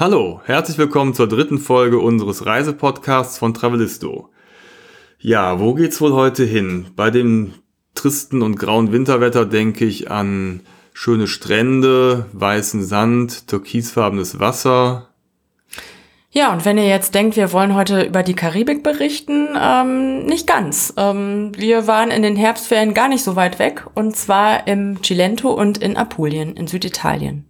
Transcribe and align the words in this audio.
Hallo, 0.00 0.40
herzlich 0.46 0.78
willkommen 0.78 1.12
zur 1.12 1.28
dritten 1.28 1.58
Folge 1.58 1.98
unseres 1.98 2.46
Reisepodcasts 2.46 3.36
von 3.36 3.52
Travelisto. 3.52 4.30
Ja, 5.18 5.60
wo 5.60 5.74
geht's 5.74 6.00
wohl 6.00 6.14
heute 6.14 6.44
hin? 6.44 6.86
Bei 6.96 7.10
dem 7.10 7.52
tristen 7.94 8.40
und 8.40 8.56
grauen 8.56 8.92
Winterwetter 8.92 9.44
denke 9.44 9.84
ich 9.84 10.10
an 10.10 10.62
schöne 10.94 11.26
Strände, 11.26 12.24
weißen 12.32 12.82
Sand, 12.82 13.46
türkisfarbenes 13.48 14.40
Wasser. 14.40 15.10
Ja, 16.30 16.50
und 16.54 16.64
wenn 16.64 16.78
ihr 16.78 16.88
jetzt 16.88 17.14
denkt, 17.14 17.36
wir 17.36 17.52
wollen 17.52 17.74
heute 17.74 18.00
über 18.00 18.22
die 18.22 18.32
Karibik 18.32 18.82
berichten, 18.82 19.48
ähm, 19.60 20.24
nicht 20.24 20.46
ganz. 20.46 20.94
Ähm, 20.96 21.52
wir 21.58 21.86
waren 21.86 22.10
in 22.10 22.22
den 22.22 22.36
Herbstferien 22.36 22.94
gar 22.94 23.08
nicht 23.08 23.22
so 23.22 23.36
weit 23.36 23.58
weg, 23.58 23.84
und 23.94 24.16
zwar 24.16 24.66
im 24.66 25.02
Cilento 25.02 25.50
und 25.50 25.76
in 25.76 25.98
Apulien 25.98 26.56
in 26.56 26.68
Süditalien. 26.68 27.49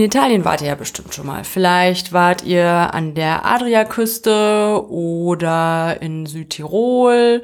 In 0.00 0.06
Italien 0.06 0.46
wart 0.46 0.62
ihr 0.62 0.68
ja 0.68 0.76
bestimmt 0.76 1.12
schon 1.12 1.26
mal. 1.26 1.44
Vielleicht 1.44 2.14
wart 2.14 2.42
ihr 2.42 2.64
an 2.64 3.12
der 3.12 3.44
Adriaküste 3.44 4.82
oder 4.88 6.00
in 6.00 6.24
Südtirol 6.24 7.42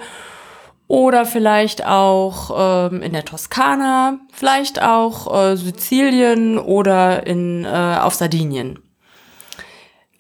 oder 0.89 1.27
vielleicht 1.27 1.85
auch 1.85 2.89
ähm, 2.91 3.03
in 3.03 3.13
der 3.13 3.27
Toskana, 3.27 4.21
vielleicht 4.33 4.81
auch 4.81 5.51
äh, 5.51 5.57
Sizilien 5.59 6.59
oder 6.59 7.27
in, 7.27 7.67
äh, 7.67 7.99
auf 8.01 8.15
Sardinien. 8.15 8.79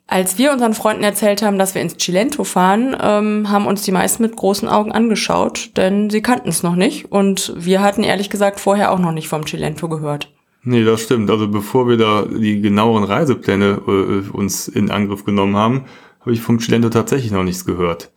Als 0.06 0.36
wir 0.36 0.52
unseren 0.52 0.74
Freunden 0.74 1.04
erzählt 1.04 1.40
haben, 1.40 1.58
dass 1.58 1.74
wir 1.74 1.80
ins 1.80 1.96
Cilento 1.96 2.44
fahren, 2.44 2.94
ähm, 3.00 3.48
haben 3.48 3.66
uns 3.66 3.80
die 3.80 3.92
meisten 3.92 4.22
mit 4.22 4.36
großen 4.36 4.68
Augen 4.68 4.92
angeschaut, 4.92 5.70
denn 5.78 6.10
sie 6.10 6.20
kannten 6.20 6.50
es 6.50 6.62
noch 6.62 6.76
nicht 6.76 7.10
und 7.10 7.54
wir 7.56 7.80
hatten 7.80 8.02
ehrlich 8.02 8.28
gesagt 8.28 8.60
vorher 8.60 8.92
auch 8.92 8.98
noch 8.98 9.12
nicht 9.12 9.28
vom 9.28 9.46
Cilento 9.46 9.88
gehört. 9.88 10.35
Nee, 10.68 10.84
das 10.84 11.02
stimmt. 11.02 11.30
Also 11.30 11.46
bevor 11.46 11.88
wir 11.88 11.96
da 11.96 12.24
die 12.24 12.60
genaueren 12.60 13.04
Reisepläne 13.04 13.80
äh, 13.86 14.36
uns 14.36 14.66
in 14.66 14.90
Angriff 14.90 15.24
genommen 15.24 15.56
haben, 15.56 15.84
habe 16.20 16.32
ich 16.32 16.40
vom 16.40 16.58
Cilento 16.58 16.88
tatsächlich 16.88 17.30
noch 17.30 17.44
nichts 17.44 17.64
gehört. 17.64 18.10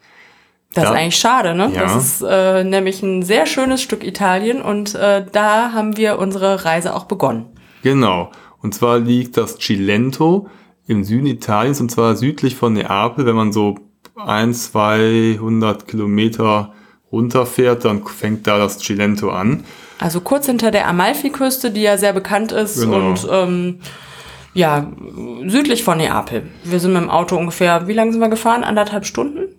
Das 0.73 0.85
ja. 0.85 0.89
ist 0.89 0.95
eigentlich 0.97 1.15
schade, 1.15 1.53
ne? 1.53 1.71
Ja. 1.71 1.83
Das 1.83 1.95
ist 1.95 2.25
äh, 2.27 2.63
nämlich 2.63 3.03
ein 3.03 3.21
sehr 3.21 3.45
schönes 3.45 3.83
Stück 3.83 4.03
Italien 4.03 4.63
und 4.63 4.95
äh, 4.95 5.23
da 5.31 5.73
haben 5.73 5.95
wir 5.95 6.17
unsere 6.17 6.65
Reise 6.65 6.95
auch 6.95 7.05
begonnen. 7.05 7.45
Genau. 7.83 8.31
Und 8.63 8.73
zwar 8.73 8.97
liegt 8.97 9.37
das 9.37 9.59
Cilento 9.59 10.47
im 10.87 11.03
Süden 11.03 11.27
Italiens 11.27 11.79
und 11.79 11.91
zwar 11.91 12.15
südlich 12.15 12.55
von 12.55 12.73
Neapel. 12.73 13.27
Wenn 13.27 13.35
man 13.35 13.53
so 13.53 13.75
ein, 14.15 14.55
200 14.55 15.87
Kilometer 15.87 16.73
runterfährt, 17.11 17.85
dann 17.85 18.03
fängt 18.05 18.47
da 18.47 18.57
das 18.57 18.79
Cilento 18.79 19.29
an. 19.29 19.65
Also 19.99 20.21
kurz 20.21 20.45
hinter 20.45 20.71
der 20.71 20.87
Amalfiküste, 20.87 21.71
die 21.71 21.81
ja 21.81 21.97
sehr 21.97 22.13
bekannt 22.13 22.51
ist 22.53 22.81
genau. 22.81 23.09
und 23.09 23.27
ähm, 23.29 23.79
ja, 24.53 24.91
südlich 25.45 25.83
von 25.83 25.97
Neapel. 25.97 26.43
Wir 26.63 26.79
sind 26.79 26.93
mit 26.93 27.01
dem 27.01 27.09
Auto 27.09 27.37
ungefähr, 27.37 27.87
wie 27.87 27.93
lange 27.93 28.11
sind 28.11 28.21
wir 28.21 28.29
gefahren? 28.29 28.63
Anderthalb 28.63 29.05
Stunden? 29.05 29.55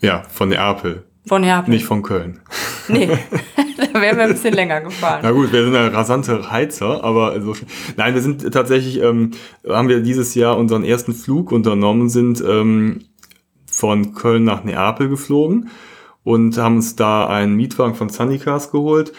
Ja, 0.00 0.24
von 0.28 0.48
Neapel. 0.48 1.04
Von 1.26 1.42
Neapel. 1.42 1.72
Nicht 1.72 1.84
von 1.84 2.02
Köln. 2.02 2.40
Nee, 2.88 3.06
da 3.92 4.00
wären 4.00 4.16
wir 4.16 4.24
ein 4.24 4.32
bisschen 4.32 4.54
länger 4.54 4.80
gefahren. 4.80 5.20
Na 5.22 5.30
gut, 5.30 5.52
wir 5.52 5.64
sind 5.64 5.74
ja 5.74 5.86
rasante 5.88 6.50
Heizer, 6.50 7.02
aber 7.02 7.40
so 7.40 7.54
Nein, 7.96 8.14
wir 8.14 8.22
sind 8.22 8.52
tatsächlich, 8.52 9.00
ähm, 9.00 9.32
haben 9.68 9.88
wir 9.88 10.00
dieses 10.00 10.34
Jahr 10.34 10.58
unseren 10.58 10.84
ersten 10.84 11.14
Flug 11.14 11.52
unternommen, 11.52 12.08
sind 12.08 12.42
ähm, 12.46 13.04
von 13.66 14.14
Köln 14.14 14.44
nach 14.44 14.64
Neapel 14.64 15.08
geflogen 15.08 15.70
und 16.22 16.58
haben 16.58 16.76
uns 16.76 16.96
da 16.96 17.26
einen 17.26 17.54
Mietwagen 17.54 17.94
von 17.94 18.08
Sunnycars 18.08 18.70
geholt, 18.70 19.12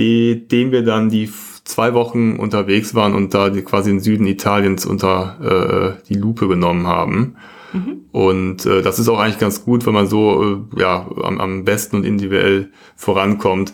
die, 0.00 0.48
den 0.48 0.72
wir 0.72 0.82
dann 0.82 1.10
die 1.10 1.30
zwei 1.64 1.94
Wochen 1.94 2.36
unterwegs 2.36 2.94
waren 2.94 3.14
und 3.14 3.34
da 3.34 3.50
quasi 3.50 3.90
den 3.90 4.00
Süden 4.00 4.26
Italiens 4.26 4.86
unter 4.86 5.98
äh, 6.00 6.02
die 6.08 6.14
Lupe 6.14 6.48
genommen 6.48 6.86
haben. 6.86 7.36
Mhm. 7.72 8.06
Und 8.10 8.66
äh, 8.66 8.82
das 8.82 8.98
ist 8.98 9.08
auch 9.08 9.20
eigentlich 9.20 9.38
ganz 9.38 9.64
gut, 9.64 9.86
wenn 9.86 9.94
man 9.94 10.06
so 10.06 10.64
äh, 10.76 10.80
ja, 10.80 11.06
am, 11.22 11.40
am 11.40 11.64
besten 11.64 11.96
und 11.96 12.04
individuell 12.04 12.70
vorankommt. 12.96 13.72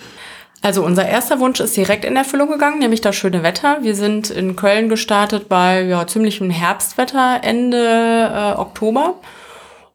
Also 0.63 0.85
unser 0.85 1.07
erster 1.07 1.39
Wunsch 1.39 1.61
ist 1.61 1.77
direkt 1.77 2.05
in 2.05 2.17
Erfüllung 2.17 2.51
gegangen, 2.51 2.81
nämlich 2.81 3.01
das 3.01 3.15
schöne 3.15 3.43
Wetter. 3.43 3.79
Wir 3.83 3.95
sind 3.95 4.31
in 4.31 4.57
Köln 4.57 4.89
gestartet 4.89 5.49
bei 5.49 5.83
ja, 5.83 6.07
ziemlichem 6.07 6.51
Herbstwetter 6.51 7.41
Ende 7.43 7.79
äh, 7.79 8.59
Oktober 8.59 9.15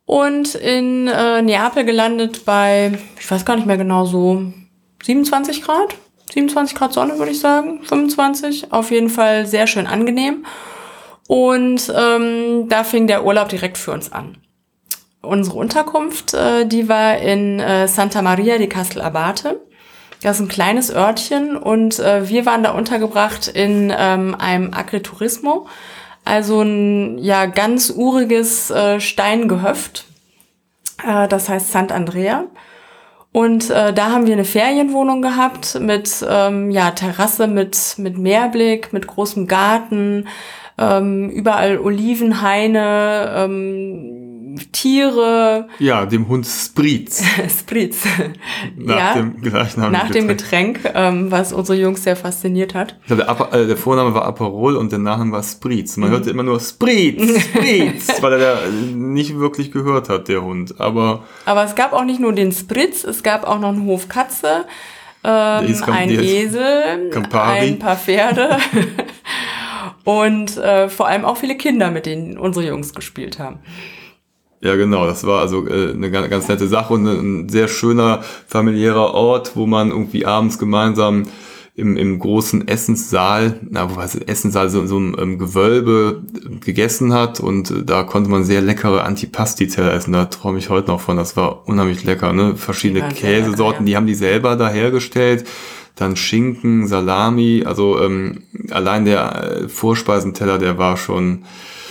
und 0.05 0.55
in 0.55 1.07
äh, 1.07 1.41
Neapel 1.41 1.83
gelandet 1.83 2.45
bei, 2.45 2.97
ich 3.19 3.29
weiß 3.29 3.43
gar 3.43 3.57
nicht 3.57 3.67
mehr 3.67 3.77
genau, 3.77 4.05
so 4.05 4.43
27 5.03 5.61
Grad. 5.61 5.95
27 6.33 6.75
Grad 6.75 6.93
Sonne 6.93 7.17
würde 7.17 7.31
ich 7.31 7.39
sagen, 7.39 7.81
25. 7.83 8.71
Auf 8.71 8.91
jeden 8.91 9.09
Fall 9.09 9.45
sehr 9.45 9.67
schön 9.67 9.87
angenehm. 9.87 10.45
Und 11.27 11.91
ähm, 11.95 12.67
da 12.67 12.83
fing 12.83 13.07
der 13.07 13.25
Urlaub 13.25 13.49
direkt 13.49 13.77
für 13.77 13.91
uns 13.91 14.11
an. 14.11 14.37
Unsere 15.21 15.57
Unterkunft, 15.57 16.33
äh, 16.33 16.65
die 16.65 16.89
war 16.89 17.17
in 17.17 17.59
äh, 17.59 17.87
Santa 17.87 18.21
Maria 18.21 18.57
di 18.57 18.67
Castel 18.67 19.01
Abate. 19.01 19.61
Das 20.21 20.37
ist 20.37 20.41
ein 20.41 20.47
kleines 20.47 20.93
Örtchen 20.93 21.57
und 21.57 21.99
äh, 21.99 22.27
wir 22.29 22.45
waren 22.45 22.63
da 22.63 22.71
untergebracht 22.71 23.47
in 23.47 23.93
ähm, 23.95 24.35
einem 24.35 24.71
Agriturismo, 24.73 25.67
also 26.25 26.61
ein 26.61 27.17
ja 27.17 27.47
ganz 27.47 27.89
uriges 27.89 28.69
äh, 28.69 28.99
Steingehöft. 28.99 30.05
Äh, 31.07 31.27
das 31.27 31.49
heißt 31.49 31.71
Sant 31.71 31.91
Andrea. 31.91 32.45
Und 33.33 33.69
äh, 33.69 33.93
da 33.93 34.11
haben 34.11 34.27
wir 34.27 34.33
eine 34.33 34.43
Ferienwohnung 34.43 35.21
gehabt 35.21 35.79
mit 35.79 36.25
ähm, 36.27 36.69
ja 36.69 36.91
Terrasse 36.91 37.47
mit 37.47 37.95
mit 37.97 38.17
Meerblick, 38.17 38.91
mit 38.91 39.07
großem 39.07 39.47
Garten, 39.47 40.27
ähm, 40.77 41.29
überall 41.29 41.79
Olivenhaine, 41.79 43.33
ähm, 43.37 44.20
Tiere. 44.71 45.67
Ja, 45.79 46.05
dem 46.05 46.27
Hund 46.27 46.45
Spritz. 46.45 47.23
Spritz. 47.59 48.03
Nach 48.75 48.97
ja, 48.97 49.13
dem 49.13 49.41
Gleichnamigen 49.41 49.91
Nach 49.91 50.09
dem 50.09 50.27
Getränk, 50.27 50.79
ähm, 50.93 51.31
was 51.31 51.53
unsere 51.53 51.77
Jungs 51.77 52.03
sehr 52.03 52.15
fasziniert 52.15 52.73
hat. 52.73 52.95
Ich 53.01 53.07
glaube, 53.07 53.25
der, 53.25 53.53
äh, 53.53 53.67
der, 53.67 53.77
Vorname 53.77 54.13
war 54.13 54.25
Aperol 54.25 54.75
und 54.75 54.91
der 54.91 54.99
Nachname 54.99 55.31
war 55.33 55.43
Spritz. 55.43 55.97
Man 55.97 56.09
mhm. 56.09 56.13
hörte 56.13 56.29
immer 56.29 56.43
nur 56.43 56.59
Spritz, 56.59 57.43
Spritz, 57.43 58.21
weil 58.21 58.33
er 58.33 58.39
da 58.39 58.59
nicht 58.93 59.37
wirklich 59.37 59.71
gehört 59.71 60.09
hat, 60.09 60.27
der 60.27 60.41
Hund. 60.43 60.79
Aber, 60.79 61.23
Aber 61.45 61.63
es 61.63 61.75
gab 61.75 61.93
auch 61.93 62.03
nicht 62.03 62.19
nur 62.19 62.33
den 62.33 62.51
Spritz, 62.51 63.03
es 63.03 63.23
gab 63.23 63.47
auch 63.47 63.59
noch 63.59 63.69
einen 63.69 63.85
Hof 63.85 64.07
Katze, 64.07 64.65
ähm, 65.23 65.83
ein 65.85 66.09
Esel, 66.09 67.09
Campari. 67.11 67.67
ein 67.67 67.79
paar 67.79 67.95
Pferde. 67.95 68.57
und 70.03 70.57
äh, 70.57 70.89
vor 70.89 71.07
allem 71.07 71.25
auch 71.25 71.37
viele 71.37 71.55
Kinder, 71.55 71.91
mit 71.91 72.05
denen 72.05 72.37
unsere 72.37 72.65
Jungs 72.65 72.93
gespielt 72.93 73.39
haben. 73.39 73.59
Ja, 74.61 74.75
genau. 74.75 75.05
Das 75.05 75.25
war 75.25 75.41
also 75.41 75.67
äh, 75.67 75.91
eine 75.91 76.11
ganz, 76.11 76.29
ganz 76.29 76.47
nette 76.47 76.67
Sache 76.67 76.93
und 76.93 77.05
ein 77.05 77.49
sehr 77.49 77.67
schöner 77.67 78.21
familiärer 78.47 79.13
Ort, 79.13 79.55
wo 79.55 79.65
man 79.65 79.89
irgendwie 79.89 80.25
abends 80.25 80.59
gemeinsam 80.59 81.23
im, 81.73 81.97
im 81.97 82.19
großen 82.19 82.67
Essenssaal, 82.67 83.59
na, 83.69 83.89
wo 83.89 83.99
heißt 83.99 84.15
es, 84.15 84.21
Essenssaal, 84.21 84.69
so, 84.69 84.85
so 84.85 84.97
einem 84.97 85.15
ähm, 85.17 85.39
Gewölbe 85.39 86.21
gegessen 86.59 87.13
hat 87.13 87.39
und 87.39 87.71
äh, 87.71 87.83
da 87.83 88.03
konnte 88.03 88.29
man 88.29 88.43
sehr 88.43 88.61
leckere 88.61 89.03
Antipasti-Teller 89.03 89.93
essen. 89.93 90.13
Da 90.13 90.25
träume 90.25 90.59
ich 90.59 90.69
heute 90.69 90.89
noch 90.89 91.01
von. 91.01 91.17
Das 91.17 91.35
war 91.35 91.67
unheimlich 91.67 92.03
lecker, 92.03 92.33
ne? 92.33 92.55
Verschiedene 92.55 93.09
Käsesorten, 93.09 93.57
lecker, 93.57 93.79
ja. 93.79 93.85
die 93.85 93.95
haben 93.95 94.07
die 94.07 94.15
selber 94.15 94.55
da 94.55 94.69
hergestellt 94.69 95.45
dann 95.95 96.15
Schinken, 96.15 96.87
Salami, 96.87 97.63
also 97.65 98.01
ähm, 98.01 98.43
allein 98.71 99.05
der 99.05 99.43
äh, 99.43 99.69
Vorspeisenteller, 99.69 100.57
der 100.57 100.77
war 100.77 100.97
schon. 100.97 101.43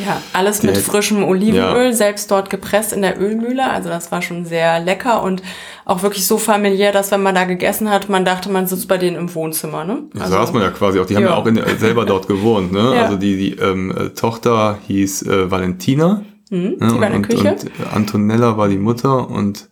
Ja, 0.04 0.22
alles 0.32 0.62
mit 0.62 0.76
frischem 0.76 1.24
Olivenöl, 1.24 1.86
ja. 1.86 1.92
selbst 1.92 2.30
dort 2.30 2.50
gepresst 2.50 2.92
in 2.92 3.02
der 3.02 3.20
Ölmühle. 3.20 3.68
Also 3.68 3.88
das 3.88 4.10
war 4.10 4.22
schon 4.22 4.44
sehr 4.44 4.80
lecker 4.80 5.22
und 5.22 5.42
auch 5.84 6.02
wirklich 6.02 6.26
so 6.26 6.38
familiär, 6.38 6.92
dass 6.92 7.10
wenn 7.10 7.22
man 7.22 7.34
da 7.34 7.44
gegessen 7.44 7.90
hat, 7.90 8.08
man 8.08 8.24
dachte, 8.24 8.50
man 8.50 8.66
sitzt 8.66 8.88
bei 8.88 8.98
denen 8.98 9.16
im 9.16 9.34
Wohnzimmer. 9.34 9.84
Ne? 9.84 10.04
Also, 10.18 10.32
saß 10.32 10.52
man 10.52 10.62
ja 10.62 10.70
quasi 10.70 11.00
auch. 11.00 11.06
Die 11.06 11.16
haben 11.16 11.24
ja, 11.24 11.34
auch 11.34 11.46
in, 11.46 11.60
selber 11.78 12.04
dort 12.04 12.28
gewohnt. 12.28 12.72
Ne? 12.72 12.80
Ja. 12.90 13.04
Also 13.04 13.16
die, 13.16 13.36
die 13.36 13.52
ähm, 13.56 13.90
äh, 13.96 14.08
Tochter 14.10 14.78
hieß 14.86 15.22
äh, 15.22 15.50
Valentina. 15.50 16.22
Mhm, 16.50 16.76
die 16.80 16.84
ne? 16.84 17.00
war 17.00 17.10
in 17.10 17.22
der 17.22 17.22
Küche. 17.22 17.48
Und 17.50 17.70
Antonella 17.94 18.56
war 18.56 18.68
die 18.68 18.78
Mutter 18.78 19.30
und 19.30 19.68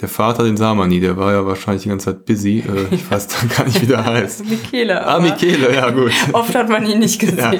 Der 0.00 0.08
Vater, 0.08 0.44
den 0.44 0.56
sah 0.56 0.74
man 0.74 0.88
nie, 0.88 1.00
der 1.00 1.18
war 1.18 1.32
ja 1.32 1.44
wahrscheinlich 1.44 1.82
die 1.82 1.90
ganze 1.90 2.06
Zeit 2.06 2.24
busy. 2.24 2.60
Äh, 2.60 2.94
ich 2.94 3.10
weiß 3.10 3.28
dann 3.28 3.50
gar 3.50 3.64
nicht, 3.66 3.82
wie 3.82 3.86
der 3.86 4.04
heißt. 4.06 4.48
Michele. 4.48 5.06
Ah, 5.06 5.20
Michele, 5.20 5.74
ja 5.74 5.90
gut. 5.90 6.12
Oft 6.32 6.54
hat 6.54 6.70
man 6.70 6.86
ihn 6.86 7.00
nicht 7.00 7.18
gesehen. 7.20 7.38
Ja, 7.38 7.52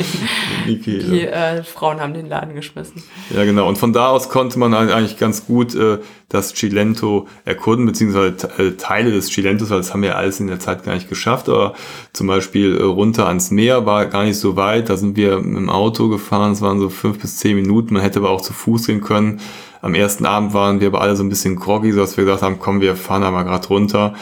Michele. 0.66 1.04
Die 1.04 1.26
äh, 1.26 1.62
Frauen 1.62 2.00
haben 2.00 2.14
den 2.14 2.28
Laden 2.28 2.54
geschmissen. 2.54 3.02
Ja, 3.34 3.44
genau. 3.44 3.68
Und 3.68 3.76
von 3.76 3.92
da 3.92 4.08
aus 4.08 4.30
konnte 4.30 4.58
man 4.58 4.72
eigentlich 4.72 5.18
ganz 5.18 5.46
gut 5.46 5.74
äh, 5.74 5.98
das 6.30 6.54
Cilento 6.54 7.28
erkunden, 7.44 7.84
beziehungsweise 7.84 8.48
äh, 8.56 8.70
Teile 8.78 9.10
des 9.10 9.28
Cilentos, 9.28 9.68
weil 9.68 9.78
das 9.78 9.92
haben 9.92 10.02
wir 10.02 10.16
alles 10.16 10.40
in 10.40 10.46
der 10.46 10.60
Zeit 10.60 10.84
gar 10.84 10.94
nicht 10.94 11.10
geschafft. 11.10 11.50
Aber 11.50 11.74
zum 12.14 12.26
Beispiel 12.26 12.74
äh, 12.78 12.82
runter 12.82 13.26
ans 13.26 13.50
Meer 13.50 13.84
war 13.84 14.06
gar 14.06 14.24
nicht 14.24 14.38
so 14.38 14.56
weit. 14.56 14.88
Da 14.88 14.96
sind 14.96 15.14
wir 15.16 15.40
mit 15.40 15.58
dem 15.58 15.68
Auto 15.68 16.08
gefahren. 16.08 16.52
Es 16.52 16.62
waren 16.62 16.80
so 16.80 16.88
fünf 16.88 17.18
bis 17.18 17.36
zehn 17.36 17.56
Minuten. 17.56 17.92
Man 17.92 18.02
hätte 18.02 18.20
aber 18.20 18.30
auch 18.30 18.40
zu 18.40 18.54
Fuß 18.54 18.86
gehen 18.86 19.02
können 19.02 19.40
am 19.80 19.94
ersten 19.94 20.26
Abend 20.26 20.52
waren 20.54 20.80
wir 20.80 20.88
aber 20.88 21.00
alle 21.00 21.16
so 21.16 21.22
ein 21.22 21.28
bisschen 21.28 21.56
groggy, 21.56 21.92
sodass 21.92 22.16
wir 22.16 22.24
gesagt 22.24 22.42
haben, 22.42 22.58
komm, 22.58 22.80
wir 22.80 22.96
fahren 22.96 23.22
da 23.22 23.30
mal 23.30 23.44
gerade 23.44 23.66
runter. 23.68 24.14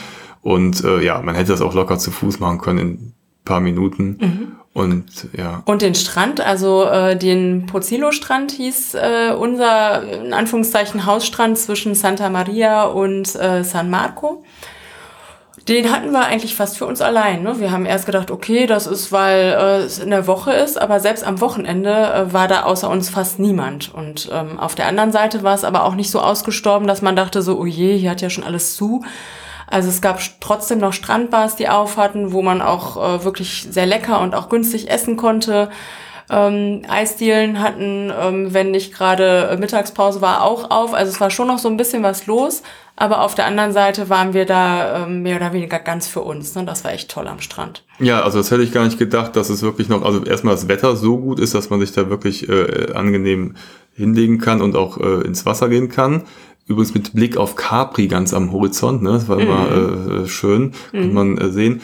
Und 0.43 0.84
äh, 0.84 1.05
ja, 1.05 1.20
man 1.20 1.34
hätte 1.34 1.52
das 1.52 1.60
auch 1.60 1.75
locker 1.75 1.99
zu 1.99 2.10
Fuß 2.10 2.40
machen 2.40 2.58
können 2.58 2.78
in 2.78 2.88
ein 2.88 3.14
paar 3.44 3.60
Minuten. 3.60 4.19
Mhm. 4.20 4.52
Und 4.72 5.28
ja. 5.37 5.62
Und 5.64 5.82
den 5.82 5.96
Strand, 5.96 6.40
also 6.40 6.84
äh, 6.84 7.16
den 7.16 7.66
Pozzillo-Strand 7.66 8.52
hieß 8.52 8.94
äh, 8.94 9.32
unser, 9.37 10.25
in 10.25 10.32
Anführungszeichen, 10.32 11.05
Hausstrand 11.05 11.58
zwischen 11.58 11.96
Santa 11.96 12.31
Maria 12.31 12.84
und 12.84 13.34
äh, 13.34 13.64
San 13.64 13.90
Marco. 13.90 14.44
Den 15.68 15.92
hatten 15.92 16.12
wir 16.12 16.24
eigentlich 16.24 16.56
fast 16.56 16.78
für 16.78 16.86
uns 16.86 17.02
allein. 17.02 17.42
Ne? 17.42 17.60
Wir 17.60 17.70
haben 17.70 17.84
erst 17.84 18.06
gedacht, 18.06 18.30
okay, 18.30 18.66
das 18.66 18.86
ist, 18.86 19.12
weil 19.12 19.52
äh, 19.52 19.76
es 19.84 19.98
in 19.98 20.08
der 20.08 20.26
Woche 20.26 20.50
ist, 20.52 20.80
aber 20.80 20.98
selbst 20.98 21.24
am 21.24 21.42
Wochenende 21.42 21.90
äh, 21.90 22.32
war 22.32 22.48
da 22.48 22.62
außer 22.62 22.88
uns 22.88 23.10
fast 23.10 23.38
niemand. 23.38 23.92
Und 23.92 24.30
ähm, 24.32 24.58
auf 24.58 24.74
der 24.74 24.86
anderen 24.86 25.12
Seite 25.12 25.42
war 25.42 25.54
es 25.54 25.64
aber 25.64 25.84
auch 25.84 25.94
nicht 25.94 26.10
so 26.10 26.20
ausgestorben, 26.20 26.88
dass 26.88 27.02
man 27.02 27.16
dachte 27.16 27.42
so, 27.42 27.58
oh 27.58 27.66
je, 27.66 27.98
hier 27.98 28.10
hat 28.10 28.22
ja 28.22 28.30
schon 28.30 28.44
alles 28.44 28.76
zu. 28.76 29.04
Also 29.66 29.90
es 29.90 30.00
gab 30.00 30.20
trotzdem 30.40 30.78
noch 30.78 30.94
Strandbars, 30.94 31.56
die 31.56 31.68
auf 31.68 31.98
hatten, 31.98 32.32
wo 32.32 32.40
man 32.40 32.62
auch 32.62 32.96
äh, 32.96 33.24
wirklich 33.24 33.68
sehr 33.70 33.84
lecker 33.84 34.22
und 34.22 34.34
auch 34.34 34.48
günstig 34.48 34.90
essen 34.90 35.18
konnte. 35.18 35.68
Ähm, 36.30 36.82
Eisdielen 36.88 37.60
hatten, 37.60 38.12
ähm, 38.20 38.52
wenn 38.52 38.70
nicht 38.70 38.92
gerade 38.92 39.56
Mittagspause 39.58 40.20
war, 40.20 40.42
auch 40.42 40.70
auf. 40.70 40.94
Also 40.94 41.10
es 41.10 41.20
war 41.20 41.30
schon 41.30 41.48
noch 41.48 41.58
so 41.58 41.69
ein 41.69 41.76
bisschen 41.76 42.02
was 42.02 42.26
los. 42.26 42.62
Aber 43.00 43.22
auf 43.22 43.36
der 43.36 43.46
anderen 43.46 43.72
Seite 43.72 44.08
waren 44.08 44.34
wir 44.34 44.44
da 44.44 45.04
ähm, 45.04 45.22
mehr 45.22 45.36
oder 45.36 45.52
weniger 45.52 45.78
ganz 45.78 46.08
für 46.08 46.20
uns. 46.20 46.56
Ne? 46.56 46.64
Das 46.64 46.82
war 46.82 46.92
echt 46.92 47.08
toll 47.08 47.28
am 47.28 47.40
Strand. 47.40 47.84
Ja, 48.00 48.22
also 48.22 48.38
das 48.38 48.50
hätte 48.50 48.64
ich 48.64 48.72
gar 48.72 48.84
nicht 48.84 48.98
gedacht, 48.98 49.36
dass 49.36 49.50
es 49.50 49.62
wirklich 49.62 49.88
noch, 49.88 50.02
also 50.02 50.25
erstmal 50.25 50.54
das 50.54 50.66
Wetter 50.66 50.96
so 50.96 51.16
gut 51.16 51.38
ist, 51.38 51.54
dass 51.54 51.70
man 51.70 51.78
sich 51.78 51.92
da 51.92 52.10
wirklich 52.10 52.48
äh, 52.48 52.92
angenehm 52.94 53.54
hinlegen 53.94 54.38
kann 54.38 54.60
und 54.60 54.75
auch 54.75 54.98
äh, 54.98 55.25
ins 55.25 55.46
Wasser 55.46 55.69
gehen 55.69 55.88
kann. 55.88 56.22
Übrigens 56.66 56.92
mit 56.92 57.14
Blick 57.14 57.36
auf 57.36 57.54
Capri 57.54 58.08
ganz 58.08 58.34
am 58.34 58.52
Horizont, 58.52 59.02
ne? 59.02 59.12
Das 59.12 59.28
war 59.28 59.38
immer 59.38 59.70
mhm. 59.70 60.25
äh, 60.25 60.28
schön, 60.28 60.72
mhm. 60.92 61.00
kann 61.00 61.12
man 61.14 61.38
äh, 61.38 61.50
sehen. 61.50 61.80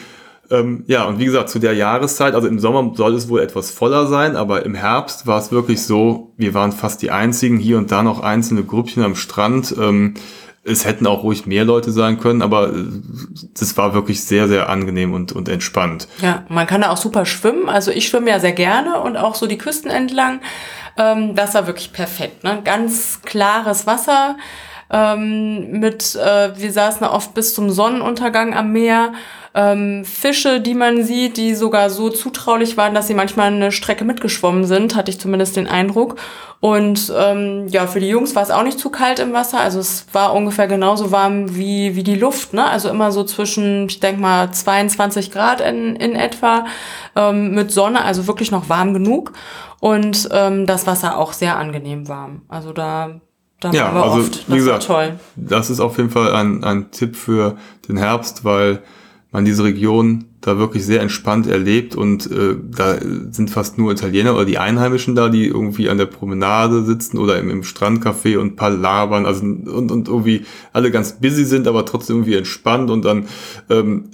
Ähm, 0.51 0.83
ja, 0.87 1.05
und 1.05 1.19
wie 1.19 1.25
gesagt, 1.25 1.49
zu 1.49 1.59
der 1.59 1.73
Jahreszeit, 1.73 2.35
also 2.35 2.47
im 2.47 2.59
Sommer 2.59 2.91
soll 2.95 3.15
es 3.15 3.29
wohl 3.29 3.41
etwas 3.41 3.71
voller 3.71 4.07
sein, 4.07 4.35
aber 4.35 4.65
im 4.65 4.75
Herbst 4.75 5.27
war 5.27 5.39
es 5.39 5.51
wirklich 5.51 5.83
so, 5.83 6.33
wir 6.37 6.53
waren 6.53 6.71
fast 6.71 7.01
die 7.01 7.11
einzigen, 7.11 7.57
hier 7.57 7.77
und 7.77 7.91
da 7.91 8.03
noch 8.03 8.21
einzelne 8.21 8.63
Grüppchen 8.63 9.03
am 9.03 9.15
Strand. 9.15 9.75
Ähm, 9.79 10.15
es 10.67 10.83
hätten 10.83 11.05
auch 11.05 11.21
ruhig 11.21 11.45
mehr 11.45 11.63
Leute 11.63 11.91
sein 11.91 12.19
können, 12.19 12.41
aber 12.41 12.73
das 13.57 13.77
war 13.77 13.93
wirklich 13.93 14.23
sehr, 14.23 14.47
sehr 14.47 14.67
angenehm 14.67 15.13
und, 15.13 15.31
und 15.31 15.47
entspannt. 15.47 16.07
Ja, 16.21 16.43
man 16.49 16.65
kann 16.65 16.81
da 16.81 16.89
auch 16.89 16.97
super 16.97 17.25
schwimmen. 17.25 17.69
Also 17.69 17.91
ich 17.91 18.07
schwimme 18.07 18.31
ja 18.31 18.39
sehr 18.39 18.53
gerne 18.53 18.99
und 18.99 19.15
auch 19.15 19.35
so 19.35 19.45
die 19.45 19.59
Küsten 19.59 19.91
entlang. 19.91 20.41
Ähm, 20.97 21.35
das 21.35 21.53
war 21.53 21.67
wirklich 21.67 21.93
perfekt. 21.93 22.43
Ne? 22.43 22.61
Ganz 22.63 23.21
klares 23.23 23.85
Wasser. 23.85 24.37
Ähm, 24.91 25.79
mit, 25.79 26.15
äh, 26.15 26.57
wir 26.57 26.71
saßen 26.71 27.05
oft 27.07 27.33
bis 27.33 27.55
zum 27.55 27.69
Sonnenuntergang 27.69 28.53
am 28.53 28.71
Meer 28.71 29.13
ähm, 29.55 30.03
Fische, 30.03 30.59
die 30.59 30.73
man 30.75 31.03
sieht, 31.03 31.37
die 31.37 31.55
sogar 31.55 31.89
so 31.89 32.09
zutraulich 32.09 32.75
waren, 32.75 32.93
dass 32.93 33.07
sie 33.07 33.13
manchmal 33.13 33.47
eine 33.47 33.71
Strecke 33.71 34.03
mitgeschwommen 34.03 34.65
sind, 34.65 34.95
hatte 34.95 35.09
ich 35.09 35.19
zumindest 35.19 35.55
den 35.55 35.67
Eindruck. 35.67 36.17
Und 36.59 37.11
ähm, 37.17 37.67
ja, 37.69 37.87
für 37.87 38.01
die 38.01 38.09
Jungs 38.09 38.35
war 38.35 38.43
es 38.43 38.51
auch 38.51 38.63
nicht 38.63 38.79
zu 38.79 38.89
kalt 38.89 39.19
im 39.19 39.31
Wasser. 39.31 39.59
Also 39.61 39.79
es 39.79 40.07
war 40.11 40.33
ungefähr 40.33 40.67
genauso 40.67 41.11
warm 41.11 41.55
wie, 41.55 41.95
wie 41.95 42.03
die 42.03 42.15
Luft. 42.15 42.53
Ne? 42.53 42.65
Also 42.65 42.89
immer 42.89 43.13
so 43.13 43.23
zwischen, 43.23 43.87
ich 43.87 44.01
denke 44.01 44.21
mal, 44.21 44.51
22 44.51 45.31
Grad 45.31 45.61
in, 45.61 45.95
in 45.95 46.15
etwa 46.15 46.65
ähm, 47.15 47.51
mit 47.51 47.71
Sonne, 47.71 48.03
also 48.03 48.27
wirklich 48.27 48.51
noch 48.51 48.67
warm 48.67 48.93
genug. 48.93 49.31
Und 49.79 50.27
ähm, 50.31 50.65
das 50.65 50.85
Wasser 50.85 51.17
auch 51.17 51.31
sehr 51.31 51.57
angenehm 51.57 52.09
warm. 52.09 52.41
Also 52.49 52.73
da 52.73 53.21
da 53.59 53.71
ja, 53.71 53.91
also 53.91 54.17
oft. 54.17 54.35
Das 54.47 54.49
wie 54.49 54.57
gesagt, 54.57 54.85
toll. 54.85 55.19
das 55.35 55.69
ist 55.69 55.79
auf 55.79 55.97
jeden 55.97 56.09
Fall 56.09 56.33
ein, 56.33 56.63
ein 56.63 56.91
Tipp 56.91 57.15
für 57.15 57.57
den 57.87 57.97
Herbst, 57.97 58.43
weil 58.43 58.81
man 59.31 59.43
diese 59.43 59.65
Region 59.65 60.25
da 60.39 60.57
wirklich 60.57 60.85
sehr 60.85 61.01
entspannt 61.01 61.47
erlebt 61.47 61.95
und 61.95 62.31
äh, 62.31 62.55
da 62.63 62.97
sind 63.31 63.49
fast 63.49 63.77
nur 63.77 63.91
Italiener 63.91 64.33
oder 64.33 64.45
die 64.45 64.59
Einheimischen 64.59 65.15
da, 65.15 65.27
die 65.27 65.47
irgendwie 65.47 65.89
an 65.89 65.97
der 65.97 66.05
Promenade 66.05 66.85
sitzen 66.85 67.17
oder 67.17 67.39
im, 67.39 67.49
im 67.49 67.63
Strandcafé 67.63 68.37
und 68.37 68.55
paar 68.55 68.69
labern, 68.69 69.25
also 69.25 69.43
und, 69.43 69.91
und 69.91 70.07
irgendwie 70.07 70.45
alle 70.71 70.91
ganz 70.91 71.19
busy 71.19 71.45
sind, 71.45 71.67
aber 71.67 71.85
trotzdem 71.85 72.17
irgendwie 72.17 72.35
entspannt 72.35 72.91
und 72.91 73.03
dann 73.03 73.25
ähm, 73.69 74.05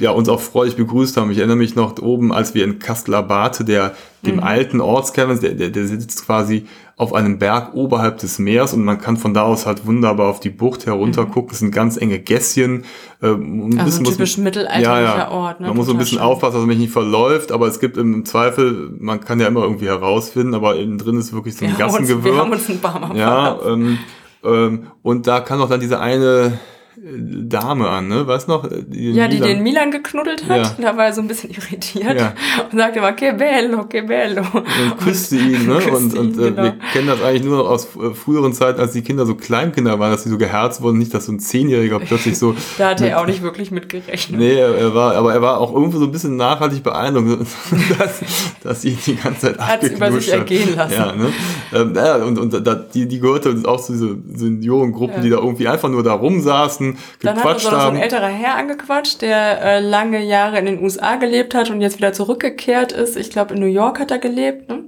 ja 0.00 0.12
uns 0.12 0.28
auch 0.28 0.40
freudig 0.40 0.76
begrüßt 0.76 1.16
haben. 1.16 1.30
Ich 1.30 1.38
erinnere 1.38 1.56
mich 1.56 1.74
noch 1.74 1.98
oben, 2.00 2.32
als 2.32 2.54
wir 2.54 2.64
in 2.64 2.78
Castel 2.78 3.14
Abate, 3.14 3.64
der 3.64 3.94
dem 4.24 4.36
mhm. 4.36 4.42
alten 4.42 4.80
Ortskern, 4.80 5.40
der, 5.40 5.54
der, 5.54 5.70
der 5.70 5.86
sitzt 5.86 6.24
quasi 6.24 6.66
auf 7.00 7.14
einem 7.14 7.38
Berg 7.38 7.72
oberhalb 7.72 8.18
des 8.18 8.38
Meeres 8.38 8.74
und 8.74 8.84
man 8.84 9.00
kann 9.00 9.16
von 9.16 9.32
da 9.32 9.40
aus 9.44 9.64
halt 9.64 9.86
wunderbar 9.86 10.28
auf 10.28 10.38
die 10.38 10.50
Bucht 10.50 10.84
herunter 10.84 11.24
gucken. 11.24 11.52
Es 11.52 11.60
sind 11.60 11.74
ganz 11.74 11.96
enge 11.96 12.18
Gässchen. 12.18 12.84
Äh, 13.22 13.28
ein 13.28 13.80
also 13.80 14.00
ein 14.00 14.04
typisch 14.04 14.36
mittelalterlicher 14.36 15.00
ja, 15.00 15.16
ja. 15.16 15.30
Ort. 15.30 15.60
Ne? 15.60 15.68
Man 15.68 15.78
muss 15.78 15.86
so 15.86 15.92
ein 15.92 15.98
bisschen 15.98 16.18
schön. 16.18 16.26
aufpassen, 16.26 16.56
dass 16.56 16.60
man 16.60 16.68
mich 16.68 16.78
nicht 16.78 16.92
verläuft, 16.92 17.52
aber 17.52 17.68
es 17.68 17.80
gibt 17.80 17.96
im 17.96 18.26
Zweifel, 18.26 18.90
man 18.98 19.20
kann 19.20 19.40
ja 19.40 19.46
immer 19.46 19.62
irgendwie 19.62 19.86
herausfinden, 19.86 20.52
aber 20.52 20.76
innen 20.76 20.98
drin 20.98 21.18
ist 21.18 21.32
wirklich 21.32 21.56
so 21.56 21.64
ein 21.64 21.70
wir 21.70 21.78
Gassengewirr. 21.78 22.34
wir 22.34 22.36
haben 22.36 22.52
uns 22.52 22.68
ein 22.68 22.80
Barmer 22.80 23.16
Ja, 23.16 23.58
ähm, 23.66 23.98
ähm, 24.44 24.88
und 25.00 25.26
da 25.26 25.40
kann 25.40 25.58
auch 25.62 25.70
dann 25.70 25.80
diese 25.80 26.00
eine 26.00 26.58
Dame 27.02 27.88
an, 27.88 28.08
ne? 28.08 28.26
Weißt 28.26 28.46
noch? 28.46 28.68
Die 28.68 29.12
ja, 29.12 29.26
die 29.26 29.36
Milan. 29.36 29.48
den 29.48 29.62
Milan 29.62 29.90
geknuddelt 29.90 30.46
hat. 30.48 30.78
Ja. 30.78 30.90
Da 30.92 30.96
war 30.98 31.06
er 31.06 31.12
so 31.14 31.22
ein 31.22 31.28
bisschen 31.28 31.48
irritiert 31.50 32.20
ja. 32.20 32.34
und 32.70 32.78
sagte 32.78 32.98
immer, 32.98 33.12
che 33.14 33.32
bello, 33.32 33.84
che 33.88 34.02
bello. 34.02 34.42
Und 34.52 34.98
küsste 35.02 35.36
ihn, 35.36 35.66
ne? 35.66 35.78
Küsste 35.78 36.20
und, 36.20 36.36
ihn, 36.36 36.40
äh, 36.42 36.50
genau. 36.50 36.62
wir 36.62 36.74
kennen 36.92 37.06
das 37.06 37.22
eigentlich 37.22 37.44
nur 37.44 37.70
aus 37.70 37.96
äh, 37.96 38.12
früheren 38.12 38.52
Zeiten, 38.52 38.80
als 38.80 38.92
die 38.92 39.00
Kinder 39.00 39.24
so 39.24 39.34
Kleinkinder 39.34 39.98
waren, 39.98 40.10
dass 40.10 40.24
sie 40.24 40.28
so 40.28 40.36
geherzt 40.36 40.82
wurden, 40.82 40.98
nicht, 40.98 41.14
dass 41.14 41.24
so 41.24 41.32
ein 41.32 41.40
Zehnjähriger 41.40 42.00
plötzlich 42.06 42.36
so. 42.36 42.54
da 42.76 42.90
hat 42.90 43.00
er 43.00 43.18
auch 43.18 43.26
nicht 43.26 43.42
wirklich 43.42 43.70
mit 43.70 43.88
gerechnet. 43.88 44.38
Nee, 44.38 44.58
er, 44.58 44.94
war, 44.94 45.14
aber 45.14 45.32
er 45.32 45.40
war 45.40 45.58
auch 45.58 45.72
irgendwo 45.72 45.98
so 45.98 46.04
ein 46.04 46.12
bisschen 46.12 46.36
nachhaltig 46.36 46.82
beeindruckt, 46.82 47.46
dass, 47.98 48.20
dass 48.62 48.82
sie 48.82 48.92
die 49.06 49.16
ganze 49.16 49.56
Zeit 49.56 49.58
hat 49.58 49.82
über 49.84 50.12
sich 50.12 50.30
ergehen 50.30 50.76
lassen. 50.76 50.92
Ja, 50.92 51.12
ne? 51.14 51.32
Ähm, 51.72 51.94
ja, 51.94 52.16
und, 52.16 52.38
und 52.38 52.66
da, 52.66 52.74
die, 52.74 53.08
die 53.08 53.20
gehörte 53.20 53.56
auch 53.64 53.80
zu 53.80 53.92
diesen 53.92 54.36
Seniorengruppen, 54.36 55.16
ja. 55.16 55.22
die 55.22 55.30
da 55.30 55.36
irgendwie 55.38 55.66
einfach 55.66 55.88
nur 55.88 56.02
da 56.02 56.12
rumsaßen 56.12 56.89
dann 57.22 57.42
hat 57.42 57.54
uns 57.54 57.66
auch 57.66 57.82
so 57.82 57.88
ein 57.88 57.96
älterer 57.96 58.28
Herr 58.28 58.56
angequatscht, 58.56 59.22
der 59.22 59.62
äh, 59.62 59.80
lange 59.80 60.22
Jahre 60.22 60.58
in 60.58 60.66
den 60.66 60.82
USA 60.82 61.16
gelebt 61.16 61.54
hat 61.54 61.70
und 61.70 61.80
jetzt 61.80 61.98
wieder 61.98 62.12
zurückgekehrt 62.12 62.92
ist. 62.92 63.16
Ich 63.16 63.30
glaube, 63.30 63.54
in 63.54 63.60
New 63.60 63.66
York 63.66 64.00
hat 64.00 64.10
er 64.10 64.18
gelebt. 64.18 64.68
Ne? 64.68 64.84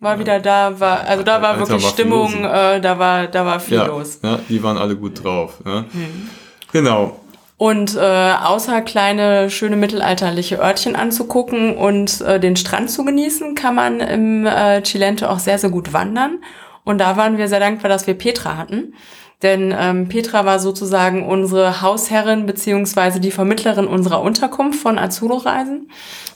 War 0.00 0.14
ja. 0.14 0.20
wieder 0.20 0.40
da, 0.40 0.80
war, 0.80 1.00
also 1.00 1.22
da 1.22 1.42
war 1.42 1.58
wirklich 1.58 1.82
war 1.82 1.90
Stimmung, 1.90 2.44
äh, 2.44 2.80
da 2.80 2.98
war, 2.98 3.26
da 3.26 3.44
war 3.44 3.60
viel 3.60 3.76
ja, 3.76 3.86
los. 3.86 4.20
Ja, 4.22 4.40
die 4.48 4.62
waren 4.62 4.78
alle 4.78 4.96
gut 4.96 5.22
drauf. 5.22 5.62
Ne? 5.64 5.84
Mhm. 5.92 6.30
Genau. 6.72 7.20
Und 7.60 7.94
äh, 7.94 8.00
außer 8.00 8.80
kleine, 8.80 9.50
schöne 9.50 9.76
mittelalterliche 9.76 10.58
Örtchen 10.60 10.96
anzugucken 10.96 11.76
und 11.76 12.22
äh, 12.22 12.40
den 12.40 12.56
Strand 12.56 12.90
zu 12.90 13.04
genießen, 13.04 13.54
kann 13.54 13.74
man 13.74 14.00
im 14.00 14.46
äh, 14.46 14.82
Cilento 14.82 15.26
auch 15.26 15.40
sehr, 15.40 15.58
sehr 15.58 15.68
gut 15.68 15.92
wandern. 15.92 16.38
Und 16.84 16.98
da 16.98 17.18
waren 17.18 17.36
wir 17.36 17.48
sehr 17.48 17.60
dankbar, 17.60 17.90
dass 17.90 18.06
wir 18.06 18.14
Petra 18.14 18.56
hatten. 18.56 18.94
Denn 19.42 19.74
ähm, 19.76 20.08
Petra 20.08 20.44
war 20.44 20.58
sozusagen 20.58 21.26
unsere 21.26 21.80
Hausherrin 21.80 22.44
beziehungsweise 22.44 23.20
die 23.20 23.30
Vermittlerin 23.30 23.86
unserer 23.86 24.20
Unterkunft 24.20 24.80
von 24.80 24.98
Azzurro-Reisen 24.98 25.90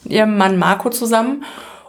ihrem 0.04 0.37
Mann 0.37 0.58
Marco 0.58 0.90
zusammen. 0.90 1.44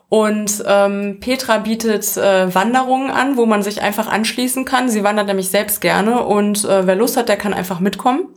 Und 0.10 0.63
ähm, 0.67 1.17
Petra 1.19 1.57
bietet 1.57 2.15
äh, 2.17 2.53
Wanderungen 2.53 3.10
an, 3.12 3.38
wo 3.38 3.45
man 3.45 3.63
sich 3.63 3.81
einfach 3.81 4.07
anschließen 4.07 4.65
kann. 4.65 4.89
Sie 4.89 5.03
wandert 5.03 5.27
nämlich 5.27 5.50
selbst 5.50 5.81
gerne 5.81 6.24
und 6.24 6.63
äh, 6.63 6.86
wer 6.86 6.95
Lust 6.95 7.17
hat, 7.17 7.27
der 7.27 7.38
kann 7.38 7.53
einfach 7.53 7.79
mitkommen, 7.79 8.27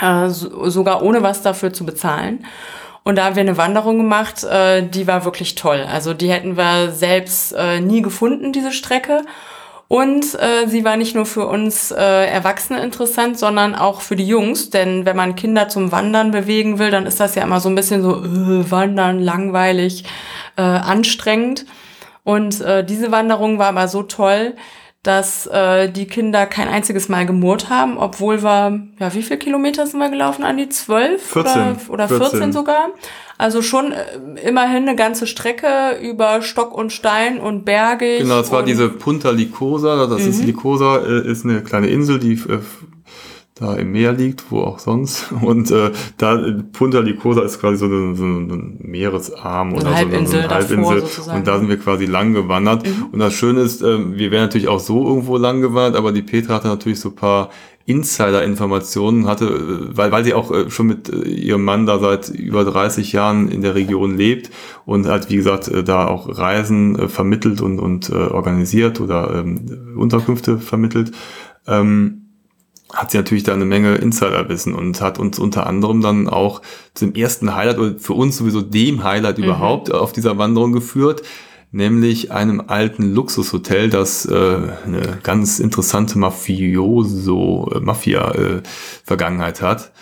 äh, 0.00 0.28
so, 0.28 0.68
sogar 0.68 1.02
ohne 1.02 1.22
was 1.22 1.42
dafür 1.42 1.72
zu 1.72 1.86
bezahlen. 1.86 2.44
Und 3.02 3.16
da 3.16 3.24
haben 3.24 3.36
wir 3.36 3.42
eine 3.42 3.56
Wanderung 3.56 3.98
gemacht, 3.98 4.44
äh, 4.44 4.82
die 4.82 5.06
war 5.06 5.24
wirklich 5.24 5.54
toll. 5.54 5.86
Also 5.90 6.14
die 6.14 6.30
hätten 6.30 6.56
wir 6.56 6.90
selbst 6.90 7.52
äh, 7.52 7.80
nie 7.80 8.02
gefunden, 8.02 8.52
diese 8.52 8.72
Strecke. 8.72 9.22
Und 9.88 10.34
äh, 10.40 10.66
sie 10.66 10.84
war 10.84 10.96
nicht 10.96 11.14
nur 11.14 11.26
für 11.26 11.46
uns 11.46 11.90
äh, 11.90 12.26
Erwachsene 12.26 12.82
interessant, 12.82 13.38
sondern 13.38 13.74
auch 13.74 14.00
für 14.00 14.16
die 14.16 14.26
Jungs. 14.26 14.70
Denn 14.70 15.04
wenn 15.04 15.16
man 15.16 15.36
Kinder 15.36 15.68
zum 15.68 15.92
Wandern 15.92 16.30
bewegen 16.30 16.78
will, 16.78 16.90
dann 16.90 17.06
ist 17.06 17.20
das 17.20 17.34
ja 17.34 17.42
immer 17.42 17.60
so 17.60 17.68
ein 17.68 17.74
bisschen 17.74 18.02
so 18.02 18.24
äh, 18.24 18.70
Wandern, 18.70 19.20
langweilig, 19.20 20.04
äh, 20.56 20.62
anstrengend. 20.62 21.66
Und 22.22 22.60
äh, 22.62 22.84
diese 22.84 23.12
Wanderung 23.12 23.58
war 23.58 23.68
aber 23.68 23.86
so 23.86 24.02
toll, 24.02 24.54
dass 25.04 25.46
äh, 25.46 25.90
die 25.90 26.06
Kinder 26.06 26.46
kein 26.46 26.66
einziges 26.66 27.08
Mal 27.08 27.26
gemurrt 27.26 27.68
haben, 27.68 27.98
obwohl 27.98 28.42
wir, 28.42 28.80
ja, 28.98 29.14
wie 29.14 29.22
viele 29.22 29.38
Kilometer 29.38 29.86
sind 29.86 30.00
wir 30.00 30.08
gelaufen, 30.08 30.44
an 30.44 30.56
die 30.56 30.68
12 30.68 31.22
14, 31.22 31.52
oder, 31.52 31.76
oder 31.88 32.08
14, 32.08 32.30
14. 32.30 32.52
sogar? 32.52 32.88
Also 33.36 33.60
schon 33.60 33.92
äh, 33.92 34.04
immerhin 34.42 34.88
eine 34.88 34.96
ganze 34.96 35.26
Strecke 35.26 35.98
über 36.00 36.40
Stock 36.40 36.74
und 36.74 36.90
Stein 36.90 37.38
und 37.38 37.64
bergig. 37.66 38.20
Genau, 38.20 38.38
das 38.38 38.50
war 38.50 38.62
diese 38.62 38.88
Punta 38.88 39.30
Licosa. 39.30 40.06
Das 40.06 40.24
ist 40.24 40.42
Licosa, 40.42 40.98
äh, 40.98 41.30
ist 41.30 41.44
eine 41.44 41.62
kleine 41.62 41.88
Insel, 41.88 42.18
die 42.18 42.32
äh, 42.32 42.60
da 43.54 43.76
im 43.76 43.92
Meer 43.92 44.12
liegt, 44.12 44.50
wo 44.50 44.60
auch 44.60 44.78
sonst. 44.78 45.32
Und 45.42 45.70
äh, 45.70 45.92
da 46.18 46.40
Punta 46.72 47.00
Licosa 47.00 47.42
ist 47.42 47.60
quasi 47.60 47.76
so, 47.76 47.86
eine, 47.86 48.14
so 48.16 48.24
ein 48.24 48.78
Meeresarm 48.80 49.74
oder 49.74 49.82
so 49.82 49.94
Halbinsel 49.94 50.40
eine 50.40 50.48
davor 50.48 50.68
Halbinsel. 50.68 51.00
sozusagen. 51.00 51.38
Und 51.38 51.46
da 51.46 51.58
sind 51.58 51.68
wir 51.68 51.78
quasi 51.78 52.06
lang 52.06 52.34
gewandert. 52.34 52.84
Und 53.12 53.18
das 53.18 53.34
Schöne 53.34 53.60
ist, 53.60 53.82
äh, 53.82 54.18
wir 54.18 54.30
wären 54.30 54.44
natürlich 54.44 54.68
auch 54.68 54.80
so 54.80 55.06
irgendwo 55.06 55.36
lang 55.36 55.60
gewandert, 55.60 55.96
aber 55.96 56.12
die 56.12 56.22
Petra 56.22 56.54
hatte 56.54 56.68
natürlich 56.68 57.00
so 57.00 57.10
ein 57.10 57.14
paar 57.14 57.50
Insider-Informationen 57.86 59.26
hatte, 59.26 59.44
äh, 59.46 59.96
weil, 59.96 60.10
weil 60.10 60.24
sie 60.24 60.34
auch 60.34 60.50
äh, 60.50 60.70
schon 60.70 60.86
mit 60.86 61.10
äh, 61.10 61.28
ihrem 61.28 61.64
Mann 61.64 61.86
da 61.86 61.98
seit 61.98 62.30
über 62.30 62.64
30 62.64 63.12
Jahren 63.12 63.48
in 63.48 63.60
der 63.60 63.74
Region 63.74 64.16
lebt 64.16 64.50
und 64.86 65.06
hat, 65.06 65.30
wie 65.30 65.36
gesagt, 65.36 65.70
da 65.84 66.06
auch 66.06 66.38
Reisen 66.38 67.08
vermittelt 67.08 67.60
und, 67.60 67.78
und 67.78 68.08
äh, 68.08 68.14
organisiert 68.14 69.00
oder 69.00 69.34
ähm, 69.34 69.94
Unterkünfte 69.96 70.58
vermittelt. 70.58 71.12
Ähm, 71.66 72.23
hat 72.94 73.10
sie 73.10 73.18
natürlich 73.18 73.44
da 73.44 73.52
eine 73.52 73.64
Menge 73.64 73.96
Insiderwissen 73.96 74.74
und 74.74 75.00
hat 75.00 75.18
uns 75.18 75.38
unter 75.38 75.66
anderem 75.66 76.00
dann 76.00 76.28
auch 76.28 76.62
zum 76.94 77.14
ersten 77.14 77.54
Highlight 77.54 77.78
oder 77.78 77.98
für 77.98 78.14
uns 78.14 78.36
sowieso 78.36 78.62
dem 78.62 79.04
Highlight 79.04 79.38
überhaupt 79.38 79.92
auf 79.92 80.12
dieser 80.12 80.38
Wanderung 80.38 80.72
geführt, 80.72 81.22
nämlich 81.72 82.30
einem 82.30 82.62
alten 82.66 83.12
Luxushotel, 83.12 83.90
das 83.90 84.26
äh, 84.26 84.56
eine 84.84 85.18
ganz 85.22 85.58
interessante 85.58 86.18
Mafioso, 86.18 87.70
äh, 87.74 87.80
Mafia-Vergangenheit 87.80 89.60
hat. 89.60 89.92